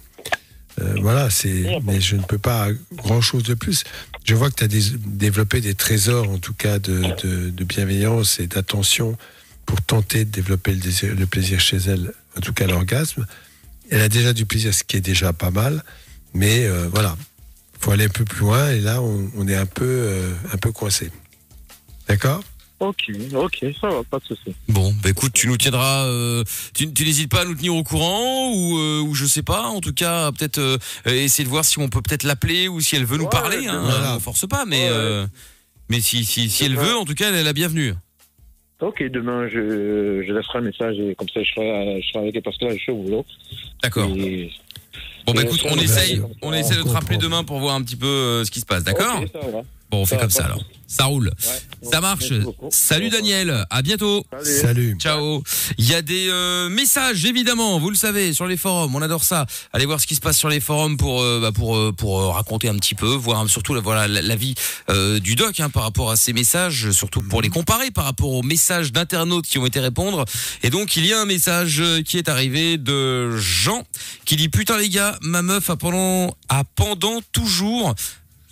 Euh, 0.80 0.94
voilà, 1.00 1.30
c'est, 1.30 1.78
mais 1.84 2.00
je 2.00 2.16
ne 2.16 2.22
peux 2.22 2.38
pas 2.38 2.68
grand 2.96 3.20
chose 3.20 3.42
de 3.44 3.54
plus. 3.54 3.84
Je 4.24 4.34
vois 4.34 4.50
que 4.50 4.56
tu 4.56 4.64
as 4.64 4.68
développé 5.06 5.60
des 5.60 5.74
trésors, 5.74 6.28
en 6.28 6.38
tout 6.38 6.54
cas, 6.54 6.78
de, 6.78 7.02
de, 7.22 7.50
de 7.50 7.64
bienveillance 7.64 8.40
et 8.40 8.46
d'attention 8.46 9.16
pour 9.66 9.80
tenter 9.82 10.24
de 10.24 10.30
développer 10.30 10.72
le, 10.72 10.78
désir- 10.80 11.14
le 11.14 11.26
plaisir 11.26 11.60
chez 11.60 11.76
elle, 11.76 12.12
en 12.36 12.40
tout 12.40 12.52
cas 12.52 12.66
l'orgasme. 12.66 13.26
Elle 13.90 14.00
a 14.00 14.08
déjà 14.08 14.32
du 14.32 14.46
plaisir, 14.46 14.74
ce 14.74 14.82
qui 14.82 14.96
est 14.96 15.00
déjà 15.00 15.32
pas 15.32 15.50
mal, 15.50 15.84
mais 16.32 16.64
euh, 16.64 16.88
voilà, 16.92 17.16
faut 17.78 17.90
aller 17.92 18.06
un 18.06 18.08
peu 18.08 18.24
plus 18.24 18.40
loin 18.40 18.70
et 18.70 18.80
là 18.80 19.00
on, 19.00 19.30
on 19.36 19.46
est 19.46 19.54
un 19.56 19.66
peu, 19.66 19.84
euh, 19.86 20.32
un 20.52 20.56
peu 20.56 20.72
coincé. 20.72 21.10
D'accord? 22.08 22.42
Ok, 22.80 23.04
ok, 23.34 23.66
ça 23.80 23.88
va, 23.88 24.02
pas 24.10 24.18
de 24.18 24.24
souci. 24.24 24.54
Bon, 24.68 24.92
bah 25.02 25.08
écoute, 25.10 25.32
tu 25.32 25.46
nous 25.46 25.56
tiendras. 25.56 26.06
euh, 26.06 26.42
tu 26.74 26.92
tu 26.92 27.04
n'hésites 27.04 27.30
pas 27.30 27.42
à 27.42 27.44
nous 27.44 27.54
tenir 27.54 27.74
au 27.74 27.82
courant 27.84 28.50
ou, 28.52 28.78
euh, 28.78 29.00
ou 29.00 29.14
je 29.14 29.24
sais 29.26 29.42
pas. 29.44 29.62
En 29.68 29.80
tout 29.80 29.92
cas, 29.94 30.30
peut-être 30.32 30.58
euh, 30.58 30.76
essayer 31.06 31.44
de 31.44 31.48
voir 31.48 31.64
si 31.64 31.78
on 31.78 31.88
peut 31.88 32.02
peut-être 32.02 32.24
l'appeler 32.24 32.68
ou 32.68 32.80
si 32.80 32.96
elle 32.96 33.04
veut 33.04 33.16
nous 33.16 33.24
Ouais, 33.24 33.30
parler. 33.30 33.66
Hein, 33.66 33.80
voilà. 33.84 34.16
on 34.16 34.20
force 34.20 34.46
pas, 34.48 34.64
mais 34.66 34.82
Ouais. 34.82 34.88
euh, 34.90 35.26
mais 35.88 36.00
si 36.00 36.24
si 36.24 36.50
si 36.50 36.64
elle 36.64 36.76
veut, 36.76 36.96
en 36.96 37.04
tout 37.04 37.14
cas, 37.14 37.28
elle 37.28 37.36
est 37.36 37.42
la 37.44 37.52
bienvenue. 37.52 37.94
Ok, 38.80 39.02
demain, 39.04 39.46
je, 39.48 40.22
je 40.26 40.32
laisserai 40.32 40.58
un 40.58 40.62
message 40.62 40.96
et 40.98 41.14
comme 41.14 41.28
ça, 41.28 41.42
je 41.42 41.50
serai, 41.52 42.02
je 42.02 42.08
serai 42.08 42.18
avec 42.18 42.34
elle 42.36 42.42
parce 42.42 42.58
que 42.58 42.64
là, 42.66 42.72
je 42.74 42.80
suis 42.80 42.92
au 42.92 42.96
boulot. 43.02 43.24
D'accord. 43.82 44.10
Et- 44.16 44.50
Bon 45.26 45.32
bah 45.32 45.42
écoute, 45.42 45.62
on 45.70 45.76
essaye, 45.78 46.20
on 46.42 46.52
essaie 46.52 46.76
de 46.76 46.82
te 46.82 46.88
rappeler 46.88 47.16
demain 47.16 47.44
pour 47.44 47.58
voir 47.58 47.76
un 47.76 47.82
petit 47.82 47.96
peu 47.96 48.44
ce 48.44 48.50
qui 48.50 48.60
se 48.60 48.66
passe. 48.66 48.84
D'accord? 48.84 49.22
Bon, 49.90 50.02
on 50.02 50.06
fait 50.06 50.16
Ça 50.16 50.20
comme 50.20 50.30
ça 50.30 50.44
alors. 50.44 50.62
Ça 50.86 51.04
roule. 51.04 51.26
Ouais. 51.28 51.90
Ça 51.90 52.00
marche. 52.00 52.32
Salut. 52.70 53.10
Daniel. 53.10 53.66
À 53.70 53.82
bientôt. 53.82 54.24
Salut. 54.42 54.60
Salut. 54.60 54.96
Ciao. 55.00 55.42
Il 55.76 55.88
y 55.88 55.94
a 55.94 56.02
des 56.02 56.28
euh, 56.28 56.68
messages 56.68 57.24
évidemment, 57.24 57.78
vous 57.80 57.90
le 57.90 57.96
savez, 57.96 58.32
sur 58.32 58.46
les 58.46 58.56
forums. 58.56 58.94
On 58.94 59.02
adore 59.02 59.24
ça. 59.24 59.46
Allez 59.72 59.86
voir 59.86 60.00
ce 60.00 60.06
qui 60.06 60.14
se 60.14 60.20
passe 60.20 60.38
sur 60.38 60.48
les 60.48 60.60
forums 60.60 60.96
pour 60.96 61.20
euh, 61.20 61.40
bah, 61.40 61.50
pour 61.52 61.76
euh, 61.76 61.92
pour 61.92 62.20
euh, 62.20 62.28
raconter 62.30 62.68
un 62.68 62.76
petit 62.76 62.94
peu, 62.94 63.08
voir 63.08 63.48
surtout 63.48 63.74
la 63.74 63.80
voilà 63.80 64.06
la, 64.06 64.22
la 64.22 64.36
vie 64.36 64.54
euh, 64.88 65.18
du 65.18 65.34
doc 65.34 65.58
hein, 65.58 65.68
par 65.68 65.82
rapport 65.82 66.10
à 66.10 66.16
ces 66.16 66.32
messages, 66.32 66.90
surtout 66.92 67.22
pour 67.22 67.42
les 67.42 67.48
comparer 67.48 67.90
par 67.90 68.04
rapport 68.04 68.30
aux 68.30 68.42
messages 68.42 68.92
d'internautes 68.92 69.46
qui 69.46 69.58
ont 69.58 69.66
été 69.66 69.80
répondre. 69.80 70.24
Et 70.62 70.70
donc 70.70 70.96
il 70.96 71.06
y 71.06 71.12
a 71.12 71.20
un 71.20 71.26
message 71.26 71.82
qui 72.04 72.18
est 72.18 72.28
arrivé 72.28 72.78
de 72.78 73.36
Jean 73.36 73.82
qui 74.26 74.36
dit 74.36 74.48
putain 74.48 74.78
les 74.78 74.90
gars, 74.90 75.18
ma 75.22 75.42
meuf 75.42 75.70
a 75.70 75.76
pendant 75.76 76.36
a 76.48 76.62
pendant 76.76 77.20
toujours 77.32 77.94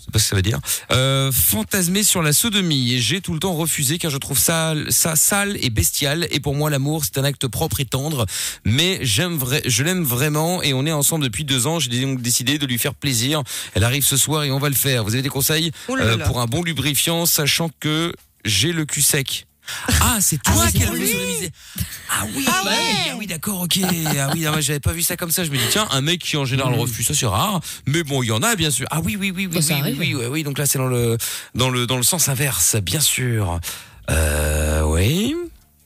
sais 0.05 0.11
pas 0.12 0.19
ce 0.19 0.25
que 0.25 0.31
ça 0.31 0.37
veut 0.37 0.43
dire. 0.43 0.61
Euh, 0.91 1.31
fantasmer 1.33 2.03
sur 2.03 2.23
la 2.23 2.33
sodomie. 2.33 2.95
Et 2.95 3.01
j'ai 3.01 3.21
tout 3.21 3.33
le 3.33 3.38
temps 3.38 3.55
refusé 3.55 3.99
car 3.99 4.11
je 4.11 4.19
trouve 4.19 4.38
ça, 4.38 4.75
ça 4.88 5.17
sale 5.17 5.57
et 5.61 5.71
bestial. 5.71 6.27
Et 6.31 6.41
pour 6.41 6.55
moi 6.55 6.71
l'amour 6.71 7.05
c'est 7.05 7.19
un 7.19 7.25
acte 7.25 7.47
propre 7.47 7.81
et 7.81 7.85
tendre. 7.85 8.27
Mais 8.65 8.99
j'aime 9.03 9.37
vrai, 9.37 9.62
je 9.67 9.83
l'aime 9.83 10.05
vraiment. 10.05 10.62
Et 10.62 10.75
on 10.75 10.87
est 10.87 10.93
ensemble 10.93 11.25
depuis 11.25 11.45
deux 11.45 11.67
ans. 11.67 11.79
J'ai 11.79 11.88
donc 12.01 12.21
décidé 12.21 12.59
de 12.59 12.67
lui 12.67 12.79
faire 12.79 12.95
plaisir. 12.95 13.43
Elle 13.75 13.85
arrive 13.85 14.05
ce 14.05 14.17
soir 14.17 14.45
et 14.45 14.51
on 14.51 14.59
va 14.59 14.69
le 14.69 14.75
faire. 14.75 15.05
Vous 15.05 15.15
avez 15.15 15.23
des 15.23 15.29
conseils 15.29 15.73
euh, 15.91 16.19
pour 16.19 16.41
un 16.41 16.47
bon 16.47 16.62
lubrifiant 16.62 17.27
sachant 17.27 17.71
que 17.81 18.12
j'ai 18.45 18.73
le 18.73 18.85
cul 18.85 19.03
sec 19.03 19.47
ah, 20.01 20.18
c'est 20.20 20.42
toi 20.42 20.64
Ah, 20.66 20.70
qui 20.70 20.83
as 20.83 20.90
le 20.90 21.07
sodomisé. 21.07 21.51
Ah 22.11 22.25
oui, 22.37 22.44
bah 22.46 22.53
oui, 22.64 22.70
ah 23.11 23.14
oui, 23.18 23.27
d'accord, 23.27 23.61
ok. 23.62 23.79
Ah 24.18 24.31
oui, 24.35 24.40
non, 24.42 24.61
j'avais 24.61 24.81
pas 24.81 24.92
vu 24.92 25.03
ça 25.03 25.16
comme 25.16 25.31
ça. 25.31 25.44
Je 25.44 25.51
me 25.51 25.57
dis 25.57 25.64
tiens, 25.70 25.88
un 25.92 26.01
mec 26.01 26.20
qui 26.20 26.37
en 26.37 26.44
général 26.44 26.75
refuse, 26.75 27.07
ça 27.07 27.14
c'est 27.14 27.27
rare. 27.27 27.61
Mais 27.87 28.03
bon, 28.03 28.22
il 28.22 28.27
y 28.27 28.33
en 28.33 28.42
a 28.42 28.55
bien 28.57 28.70
sûr. 28.70 28.87
Ah 28.90 29.01
oui, 29.03 29.16
oui, 29.18 29.33
oui, 29.35 29.48
oui, 29.53 29.62
Ça, 29.62 29.75
oui, 29.75 29.81
oui, 29.81 29.83
arrive. 29.83 29.98
oui, 29.98 30.14
oui, 30.14 30.27
oui. 30.31 30.42
Donc 30.44 30.59
là, 30.59 30.66
c'est 30.66 30.79
dans 30.79 30.88
le 30.88 31.16
dans 31.55 31.70
le 31.70 31.87
dans 31.87 31.96
le 31.96 32.03
sens 32.03 32.29
inverse, 32.29 32.77
bien 32.77 33.01
sûr. 33.01 33.61
Euh, 34.11 34.83
oui. 34.83 35.35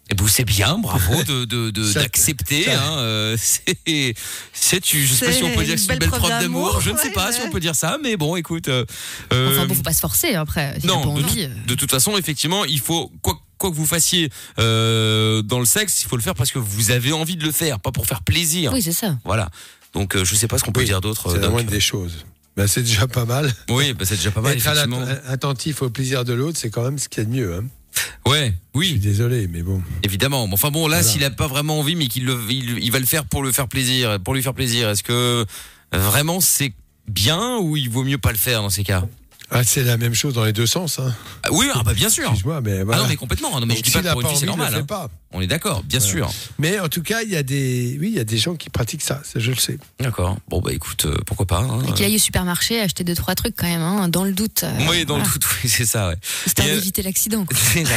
Et 0.08 0.14
vous 0.16 0.28
c'est 0.28 0.44
bien, 0.44 0.78
bravo 0.78 1.24
de 1.24 1.70
d'accepter. 1.92 2.70
Hein, 2.70 2.98
euh, 2.98 3.36
c'est. 3.40 4.14
Je 4.14 5.12
sais 5.12 5.26
pas 5.26 5.32
si 5.32 5.42
on 5.42 5.52
peut 5.52 5.64
dire 5.64 5.74
que 5.74 5.80
c'est 5.80 5.92
une 5.92 5.98
belle 5.98 6.10
preuve 6.10 6.28
d'amour. 6.30 6.80
Je 6.80 6.90
ne 6.90 6.96
sais 6.96 7.08
ouais, 7.08 7.12
pas 7.12 7.32
si 7.32 7.40
ouais. 7.40 7.46
on 7.48 7.50
peut 7.50 7.58
dire 7.58 7.74
ça, 7.74 7.98
mais 8.00 8.16
bon, 8.16 8.36
écoute. 8.36 8.68
euh, 8.68 8.84
Enfin 9.32 9.34
euh, 9.36 9.66
bon, 9.66 9.74
faut 9.74 9.82
pas 9.82 9.92
se 9.92 9.98
forcer 10.00 10.34
après. 10.36 10.74
Si 10.80 10.86
t'as 10.86 10.94
non, 10.94 11.02
pas 11.02 11.08
envie. 11.08 11.44
euh. 11.44 11.48
de 11.66 11.74
toute 11.74 11.90
façon, 11.90 12.16
effectivement, 12.16 12.64
il 12.64 12.78
faut 12.78 13.10
quoi, 13.20 13.40
quoi 13.58 13.70
que 13.70 13.76
vous 13.76 13.86
fassiez 13.86 14.30
euh, 14.58 15.42
dans 15.42 15.58
le 15.58 15.64
sexe, 15.64 16.02
il 16.02 16.08
faut 16.08 16.16
le 16.16 16.22
faire 16.22 16.34
parce 16.34 16.50
que 16.50 16.58
vous 16.58 16.90
avez 16.90 17.12
envie 17.12 17.36
de 17.36 17.44
le 17.44 17.52
faire, 17.52 17.80
pas 17.80 17.92
pour 17.92 18.06
faire 18.06 18.22
plaisir. 18.22 18.72
Oui, 18.72 18.82
c'est 18.82 18.92
ça. 18.92 19.16
Voilà. 19.24 19.48
Donc, 19.94 20.14
euh, 20.16 20.24
je 20.24 20.34
sais 20.34 20.48
pas 20.48 20.58
ce 20.58 20.64
qu'on 20.64 20.72
peut 20.72 20.80
Oui, 20.80 20.86
dire 20.86 21.00
d'autre. 21.00 21.22
C'est 21.30 21.36
euh, 21.36 21.40
la 21.40 21.46
Doc. 21.46 21.52
moindre 21.52 21.70
des 21.70 21.80
choses. 21.80 22.24
Ben, 22.56 22.66
c'est 22.66 22.82
déjà 22.82 23.06
pas 23.06 23.24
mal. 23.24 23.52
Oui, 23.70 23.92
bah, 23.92 24.04
c'est 24.06 24.16
déjà 24.16 24.30
pas 24.30 24.40
mal, 24.40 24.56
Être 24.56 24.66
à 24.66 24.74
la- 24.74 24.84
effectivement. 24.84 25.06
attentif 25.28 25.82
au 25.82 25.90
plaisir 25.90 26.24
de 26.24 26.32
l'autre, 26.32 26.58
c'est 26.58 26.70
quand 26.70 26.82
même 26.84 26.98
ce 26.98 27.08
qu'il 27.08 27.22
y 27.22 27.26
a 27.26 27.28
de 27.28 27.34
mieux. 27.34 27.54
Hein. 27.54 27.64
Ouais, 28.26 28.52
Je 28.74 28.80
suis 28.82 28.94
oui, 28.94 28.98
désolé, 28.98 29.46
mais 29.48 29.62
bon. 29.62 29.82
évidemment. 30.02 30.46
Bon, 30.48 30.54
Enfin 30.54 30.70
bon, 30.70 30.86
là, 30.86 30.98
Voilà. 30.98 31.02
s'il 31.02 31.24
a 31.24 31.30
pas 31.30 31.46
vraiment 31.46 31.78
envie, 31.80 31.96
mais 31.96 32.08
qu'il 32.08 32.24
le, 32.26 32.38
il, 32.50 32.78
il 32.82 32.90
va 32.92 32.98
le 32.98 33.06
faire 33.06 33.24
pour 33.24 33.42
le 33.42 33.52
faire 33.52 33.68
plaisir, 33.68 34.18
pour 34.20 34.34
lui 34.34 34.42
faire 34.42 34.52
plaisir. 34.54 34.90
Est-ce 34.90 35.02
que 35.02 35.12
euh, 35.12 35.44
vraiment 35.92 36.40
c'est 36.40 36.72
bien 37.08 37.56
ou 37.58 37.76
il 37.76 37.88
vaut 37.88 38.02
mieux 38.04 38.18
pas 38.18 38.32
le 38.32 38.38
faire 38.38 38.60
dans 38.62 38.68
ces 38.70 38.84
cas? 38.84 39.06
Ah, 39.50 39.62
c'est 39.62 39.84
la 39.84 39.96
même 39.96 40.12
chose 40.14 40.34
dans 40.34 40.44
les 40.44 40.52
deux 40.52 40.66
sens. 40.66 40.98
Hein. 40.98 41.14
Ah, 41.44 41.48
Oui, 41.52 41.66
ah 41.72 41.82
bah 41.84 41.94
bien 41.94 42.08
sûr. 42.10 42.24
Excuse-moi, 42.24 42.60
mais 42.62 42.80
Ah 42.90 42.96
non, 42.96 43.06
mais 43.08 43.14
complètement. 43.16 43.52
Non, 43.60 43.64
mais 43.66 43.74
Donc, 43.74 43.84
je 43.84 43.90
dis 43.90 43.90
pas 44.02 44.12
pour 44.12 44.22
une 44.28 44.36
c'est 44.36 44.44
normal. 44.46 44.74
hein. 44.74 44.82
pas. 44.84 45.08
On 45.32 45.40
est 45.40 45.46
d'accord, 45.46 45.82
bien 45.84 46.00
Voilà. 46.00 46.12
sûr. 46.12 46.30
Mais 46.58 46.80
en 46.80 46.88
tout 46.88 47.02
cas, 47.02 47.22
il 47.22 47.30
y 47.30 47.36
a 47.36 47.42
des, 47.44 47.96
oui, 48.00 48.08
il 48.10 48.16
y 48.16 48.20
a 48.20 48.24
des 48.24 48.38
gens 48.38 48.56
qui 48.56 48.70
pratiquent 48.70 49.02
ça. 49.02 49.22
ça 49.24 49.38
je 49.38 49.50
le 49.52 49.56
sais. 49.56 49.78
D'accord. 50.00 50.36
Bon 50.48 50.60
bah 50.60 50.72
écoute, 50.72 51.04
euh, 51.06 51.16
pourquoi 51.26 51.46
pas. 51.46 51.58
hein. 51.60 51.80
Et 51.88 51.92
qu'il 51.92 52.04
aille 52.04 52.16
au 52.16 52.18
supermarché 52.18 52.80
acheter 52.80 53.04
deux 53.04 53.14
trois 53.14 53.34
trucs 53.36 53.54
quand 53.56 53.66
même, 53.68 53.82
hein, 53.82 54.08
dans 54.08 54.24
le 54.24 54.32
doute. 54.32 54.64
euh, 54.64 54.72
Oui, 54.90 55.04
dans 55.04 55.14
voilà. 55.14 55.24
le 55.28 55.32
doute, 55.32 55.46
oui, 55.62 55.68
c'est 55.70 55.86
ça, 55.86 56.08
ouais. 56.08 56.16
Histoire 56.46 56.66
euh, 56.68 56.74
d'éviter 56.74 57.02
l'accident. 57.02 57.44
quoi. 57.44 57.56
C'est 57.72 57.84
ça. 57.84 57.94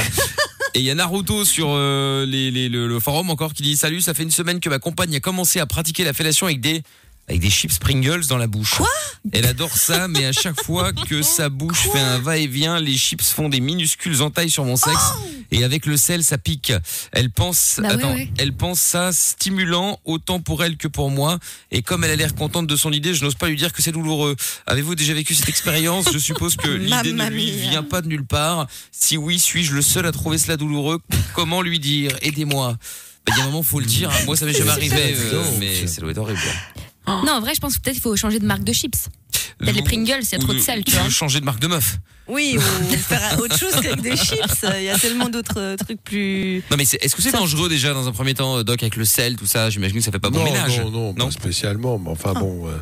Et 0.75 0.79
il 0.81 0.85
y 0.85 0.91
a 0.91 0.95
Naruto 0.95 1.45
sur 1.45 1.69
euh, 1.71 2.27
les, 2.27 2.51
les- 2.51 2.69
le, 2.69 2.87
le 2.87 2.99
forum 2.99 3.31
encore 3.31 3.53
qui 3.53 3.63
dit 3.63 3.75
Salut, 3.75 4.01
ça 4.01 4.13
fait 4.13 4.21
une 4.23 4.29
semaine 4.31 4.59
que 4.59 4.69
ma 4.69 4.77
compagne 4.77 5.15
a 5.15 5.19
commencé 5.19 5.59
à 5.59 5.65
pratiquer 5.65 6.03
la 6.03 6.13
fellation 6.13 6.45
avec 6.45 6.61
des 6.61 6.83
avec 7.29 7.41
des 7.41 7.49
chips 7.49 7.77
Pringles 7.77 8.25
dans 8.27 8.37
la 8.37 8.47
bouche. 8.47 8.75
Quoi? 8.75 8.87
Elle 9.31 9.45
adore 9.45 9.77
ça, 9.77 10.07
mais 10.07 10.25
à 10.25 10.31
chaque 10.31 10.61
fois 10.63 10.91
que 10.93 11.21
sa 11.21 11.49
bouche 11.49 11.87
fait 11.91 11.99
un 11.99 12.17
va-et-vient, 12.17 12.79
les 12.79 12.97
chips 12.97 13.29
font 13.29 13.49
des 13.49 13.59
minuscules 13.59 14.21
entailles 14.23 14.49
sur 14.49 14.65
mon 14.65 14.75
sexe. 14.75 15.13
et 15.51 15.63
avec 15.63 15.85
le 15.85 15.95
sel, 15.95 16.23
ça 16.23 16.37
pique. 16.39 16.73
Elle 17.11 17.29
pense, 17.29 17.79
Bah 17.81 17.89
attends, 17.91 18.15
elle 18.39 18.53
pense 18.53 18.79
ça 18.79 19.11
stimulant 19.13 19.99
autant 20.05 20.39
pour 20.39 20.63
elle 20.63 20.75
que 20.77 20.87
pour 20.87 21.11
moi. 21.11 21.37
Et 21.71 21.81
comme 21.83 22.03
elle 22.03 22.11
a 22.11 22.15
l'air 22.15 22.33
contente 22.33 22.65
de 22.67 22.75
son 22.75 22.91
idée, 22.91 23.13
je 23.13 23.23
n'ose 23.23 23.35
pas 23.35 23.47
lui 23.47 23.55
dire 23.57 23.73
que 23.73 23.81
c'est 23.83 23.91
douloureux. 23.91 24.35
Avez-vous 24.65 24.95
déjà 24.95 25.13
vécu 25.13 25.35
cette 25.35 25.49
expérience? 25.49 26.05
Je 26.11 26.17
suppose 26.17 26.55
que 26.55 26.67
l'idée 26.69 27.13
ne 27.13 27.29
lui 27.29 27.51
vient 27.51 27.83
pas 27.83 28.01
de 28.01 28.07
nulle 28.07 28.25
part. 28.25 28.67
Si 28.91 29.17
oui, 29.17 29.37
suis-je 29.39 29.73
le 29.75 29.81
seul 29.83 30.05
à 30.07 30.11
trouver 30.11 30.37
cela 30.39 30.57
douloureux? 30.57 30.99
Comment 31.35 31.61
lui 31.61 31.77
dire? 31.79 32.11
Aidez-moi. 32.23 32.75
Bah, 33.27 33.33
Il 33.35 33.37
y 33.37 33.41
a 33.41 33.43
un 33.43 33.47
moment, 33.47 33.61
faut 33.63 33.79
le 33.79 33.85
dire. 33.85 34.09
hein. 34.09 34.25
Moi, 34.25 34.35
ça 34.35 34.45
m'est 34.45 34.53
jamais 34.53 34.71
arrivé, 34.71 35.15
euh, 35.15 35.43
mais 35.59 35.85
ça 35.85 36.01
doit 36.01 36.09
être 36.11 36.17
horrible. 36.17 36.39
Non, 37.25 37.33
en 37.33 37.41
vrai, 37.41 37.55
je 37.55 37.59
pense 37.59 37.77
que 37.77 37.81
peut-être 37.81 37.97
il 37.97 38.01
faut 38.01 38.15
changer 38.15 38.39
de 38.39 38.45
marque 38.45 38.63
de 38.63 38.73
chips. 38.73 39.09
Il 39.61 39.67
y 39.67 39.69
a 39.69 39.73
les 39.73 39.81
Pringles, 39.81 40.23
il 40.23 40.31
y 40.31 40.35
a 40.35 40.39
trop 40.39 40.53
de 40.53 40.59
sel, 40.59 40.83
tu 40.83 40.91
vois. 40.95 41.09
Changer 41.09 41.39
de 41.39 41.45
marque 41.45 41.59
de 41.59 41.67
meuf. 41.67 41.97
Oui, 42.29 42.57
ou 42.57 42.97
faire 42.97 43.39
autre 43.39 43.57
chose 43.57 43.73
qu'avec 43.81 44.01
des 44.01 44.15
chips. 44.15 44.65
Il 44.77 44.83
y 44.83 44.89
a 44.89 44.97
tellement 44.97 45.29
d'autres 45.29 45.75
trucs 45.77 46.01
plus. 46.03 46.63
Non 46.71 46.77
mais 46.77 46.83
est-ce 46.83 47.15
que 47.15 47.21
c'est 47.21 47.31
dangereux 47.31 47.69
déjà 47.69 47.93
dans 47.93 48.07
un 48.07 48.11
premier 48.11 48.33
temps, 48.33 48.57
euh, 48.57 48.63
Doc, 48.63 48.81
avec 48.83 48.95
le 48.95 49.05
sel, 49.05 49.35
tout 49.35 49.45
ça? 49.47 49.69
J'imagine 49.69 49.97
que 49.97 50.03
ça 50.03 50.11
fait 50.11 50.19
pas 50.19 50.29
bon 50.29 50.39
non, 50.39 50.45
ménage. 50.45 50.79
non, 50.79 51.13
non, 51.13 51.25
pas 51.25 51.31
spécialement. 51.31 51.97
Mais 51.97 52.09
enfin 52.09 52.33
bon, 52.33 52.67
euh, 52.67 52.77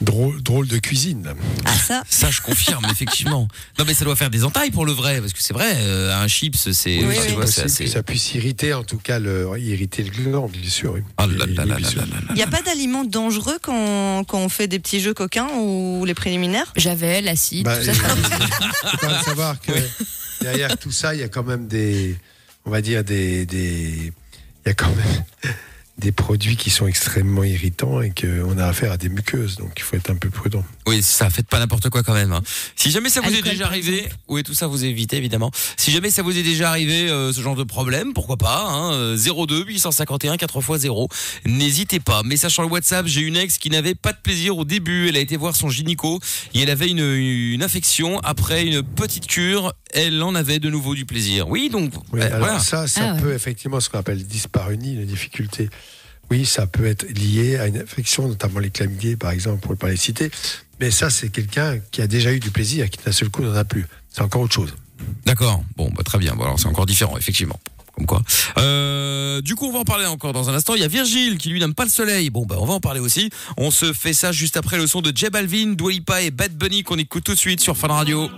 drôle, 0.00 0.42
drôle 0.42 0.68
de 0.68 0.78
cuisine. 0.78 1.22
là. 1.24 1.34
Ah 1.64 1.72
ça? 1.78 2.02
Ça, 2.08 2.30
je 2.30 2.40
confirme, 2.40 2.84
effectivement. 2.90 3.48
Non 3.78 3.84
mais 3.86 3.94
ça 3.94 4.04
doit 4.04 4.16
faire 4.16 4.30
des 4.30 4.44
entailles 4.44 4.70
pour 4.70 4.84
le 4.86 4.92
vrai, 4.92 5.20
parce 5.20 5.32
que 5.32 5.42
c'est 5.42 5.54
vrai, 5.54 5.72
euh, 5.78 6.14
un 6.14 6.28
chips, 6.28 6.68
c'est, 6.72 6.98
Oui, 7.04 7.16
assez. 7.42 7.84
que 7.84 7.90
ça 7.90 8.02
puisse 8.02 8.34
irriter, 8.34 8.74
en 8.74 8.84
tout 8.84 8.98
cas, 8.98 9.18
le, 9.18 9.48
irriter 9.58 10.02
le 10.02 10.10
gland, 10.10 10.48
bien 10.48 10.68
sûr. 10.70 10.92
oui. 10.94 11.00
Ah 11.16 11.26
là 11.26 11.46
là 11.46 11.64
là. 11.64 11.76
Il 12.30 12.34
n'y 12.36 12.42
a 12.42 12.46
pas 12.46 12.62
d'aliments 12.62 13.04
dangereux 13.04 13.58
quand, 13.62 14.24
quand 14.24 14.38
on 14.38 14.48
fait 14.48 14.66
des 14.68 14.78
petits 14.78 15.00
jeux 15.00 15.14
coquins 15.14 15.48
ou 15.58 16.04
les 16.04 16.14
préliminaires? 16.14 16.72
Javel, 16.76 17.28
acide, 17.28 17.64
Bah, 17.64 17.76
tout 17.78 17.84
ça. 17.86 17.92
faut 18.90 18.96
quand 18.98 19.10
même 19.10 19.22
savoir 19.22 19.60
que 19.60 19.72
derrière 20.40 20.76
tout 20.76 20.92
ça, 20.92 21.14
il 21.14 21.20
y 21.20 21.24
a 21.24 21.28
quand 21.28 21.44
même 21.44 21.66
des, 21.66 22.16
on 22.64 22.70
va 22.70 22.80
dire 22.80 23.04
des, 23.04 23.46
des, 23.46 24.12
il 24.64 24.68
y 24.68 24.70
a 24.70 24.74
quand 24.74 24.94
même 24.94 25.24
des 25.98 26.10
produits 26.10 26.56
qui 26.56 26.70
sont 26.70 26.86
extrêmement 26.86 27.44
irritants 27.44 28.00
et 28.00 28.10
qu'on 28.10 28.56
a 28.58 28.64
affaire 28.66 28.92
à 28.92 28.96
des 28.96 29.08
muqueuses, 29.08 29.56
donc 29.56 29.72
il 29.76 29.82
faut 29.82 29.94
être 29.96 30.10
un 30.10 30.16
peu 30.16 30.30
prudent. 30.30 30.64
Oui, 30.86 31.02
ça 31.02 31.28
faites 31.30 31.46
pas 31.46 31.58
n'importe 31.58 31.90
quoi 31.90 32.02
quand 32.02 32.14
même. 32.14 32.32
hein. 32.32 32.42
Si 32.76 32.90
jamais 32.90 33.10
ça 33.10 33.20
vous 33.20 33.32
est 33.32 33.42
déjà 33.42 33.66
arrivé, 33.66 34.08
oui, 34.28 34.42
tout 34.42 34.54
ça 34.54 34.66
vous 34.66 34.84
évitez 34.84 35.16
évidemment. 35.18 35.50
Si 35.76 35.90
jamais 35.92 36.10
ça 36.10 36.22
vous 36.22 36.36
est 36.36 36.42
déjà 36.42 36.70
arrivé 36.70 37.08
euh, 37.10 37.32
ce 37.32 37.40
genre 37.40 37.56
de 37.56 37.62
problème, 37.62 38.14
pourquoi 38.14 38.36
pas 38.36 38.64
hein, 38.68 38.92
euh, 38.94 39.16
02 39.46 39.64
851 39.66 40.36
4 40.38 40.58
x 40.60 40.80
0. 40.80 41.08
N'hésitez 41.46 42.00
pas. 42.00 42.22
Message 42.22 42.52
sur 42.52 42.62
le 42.62 42.68
WhatsApp, 42.68 43.06
j'ai 43.06 43.20
une 43.20 43.36
ex 43.36 43.58
qui 43.58 43.70
n'avait 43.70 43.94
pas 43.94 44.12
de 44.12 44.18
plaisir 44.22 44.56
au 44.56 44.64
début, 44.64 45.08
elle 45.08 45.16
a 45.16 45.20
été 45.20 45.36
voir 45.36 45.54
son 45.54 45.68
gynéco 45.68 46.20
et 46.54 46.62
elle 46.62 46.70
avait 46.70 46.88
une, 46.88 47.00
une 47.04 47.62
infection 47.62 48.18
après 48.20 48.64
une 48.64 48.82
petite 48.82 49.26
cure, 49.26 49.72
elle 49.92 50.22
en 50.22 50.34
avait 50.34 50.58
de 50.58 50.68
nouveau 50.70 50.94
du 50.94 51.04
plaisir. 51.06 51.48
Oui, 51.48 51.68
donc 51.70 51.92
Oui, 52.12 52.20
euh, 52.20 52.26
alors 52.26 52.38
voilà. 52.40 52.58
ça, 52.58 52.86
ça 52.86 53.00
Ah 53.04 53.14
ouais. 53.14 53.20
peut 53.22 53.32
effectivement 53.34 53.80
ce 53.80 53.88
qu'on 53.88 53.98
appelle 53.98 54.24
dyspareunie, 54.26 54.96
la 54.96 55.04
difficulté. 55.04 55.68
Oui, 56.30 56.46
ça 56.46 56.66
peut 56.66 56.86
être 56.86 57.06
lié 57.10 57.56
à 57.58 57.66
une 57.66 57.76
infection, 57.78 58.26
notamment 58.28 58.58
les 58.60 58.70
chlamydiés, 58.70 59.16
par 59.16 59.32
exemple, 59.32 59.60
pour 59.60 59.72
ne 59.72 59.76
pas 59.76 59.90
les 59.90 59.96
citer. 59.96 60.30
Mais 60.80 60.90
ça, 60.90 61.10
c'est 61.10 61.28
quelqu'un 61.28 61.78
qui 61.90 62.00
a 62.00 62.06
déjà 62.06 62.32
eu 62.32 62.40
du 62.40 62.50
plaisir, 62.50 62.88
qui 62.90 62.98
d'un 63.04 63.12
seul 63.12 63.28
coup 63.28 63.42
n'en 63.42 63.54
a 63.54 63.64
plus. 63.64 63.86
C'est 64.10 64.22
encore 64.22 64.40
autre 64.42 64.54
chose. 64.54 64.74
D'accord. 65.26 65.62
Bon, 65.76 65.90
bah, 65.94 66.02
très 66.04 66.18
bien. 66.18 66.34
Bon, 66.34 66.44
alors 66.44 66.58
c'est 66.58 66.68
encore 66.68 66.86
différent, 66.86 67.18
effectivement. 67.18 67.60
Comme 67.94 68.06
quoi. 68.06 68.22
Euh, 68.56 69.42
du 69.42 69.54
coup, 69.54 69.66
on 69.66 69.72
va 69.72 69.80
en 69.80 69.84
parler 69.84 70.06
encore 70.06 70.32
dans 70.32 70.48
un 70.48 70.54
instant. 70.54 70.74
Il 70.74 70.80
y 70.80 70.84
a 70.84 70.88
Virgile 70.88 71.36
qui 71.36 71.50
lui 71.50 71.60
n'aime 71.60 71.74
pas 71.74 71.84
le 71.84 71.90
soleil. 71.90 72.30
Bon, 72.30 72.46
bah, 72.46 72.56
on 72.58 72.64
va 72.64 72.72
en 72.72 72.80
parler 72.80 73.00
aussi. 73.00 73.28
On 73.58 73.70
se 73.70 73.92
fait 73.92 74.14
ça 74.14 74.32
juste 74.32 74.56
après 74.56 74.78
le 74.78 74.86
son 74.86 75.02
de 75.02 75.12
J 75.14 75.26
Balvin, 75.30 75.74
Dua 75.74 75.90
Lipa 75.90 76.22
et 76.22 76.30
Bad 76.30 76.56
Bunny 76.56 76.84
qu'on 76.84 76.96
écoute 76.96 77.24
tout 77.24 77.34
de 77.34 77.38
suite 77.38 77.60
sur 77.60 77.76
Fun 77.76 77.88
Radio. 77.88 78.30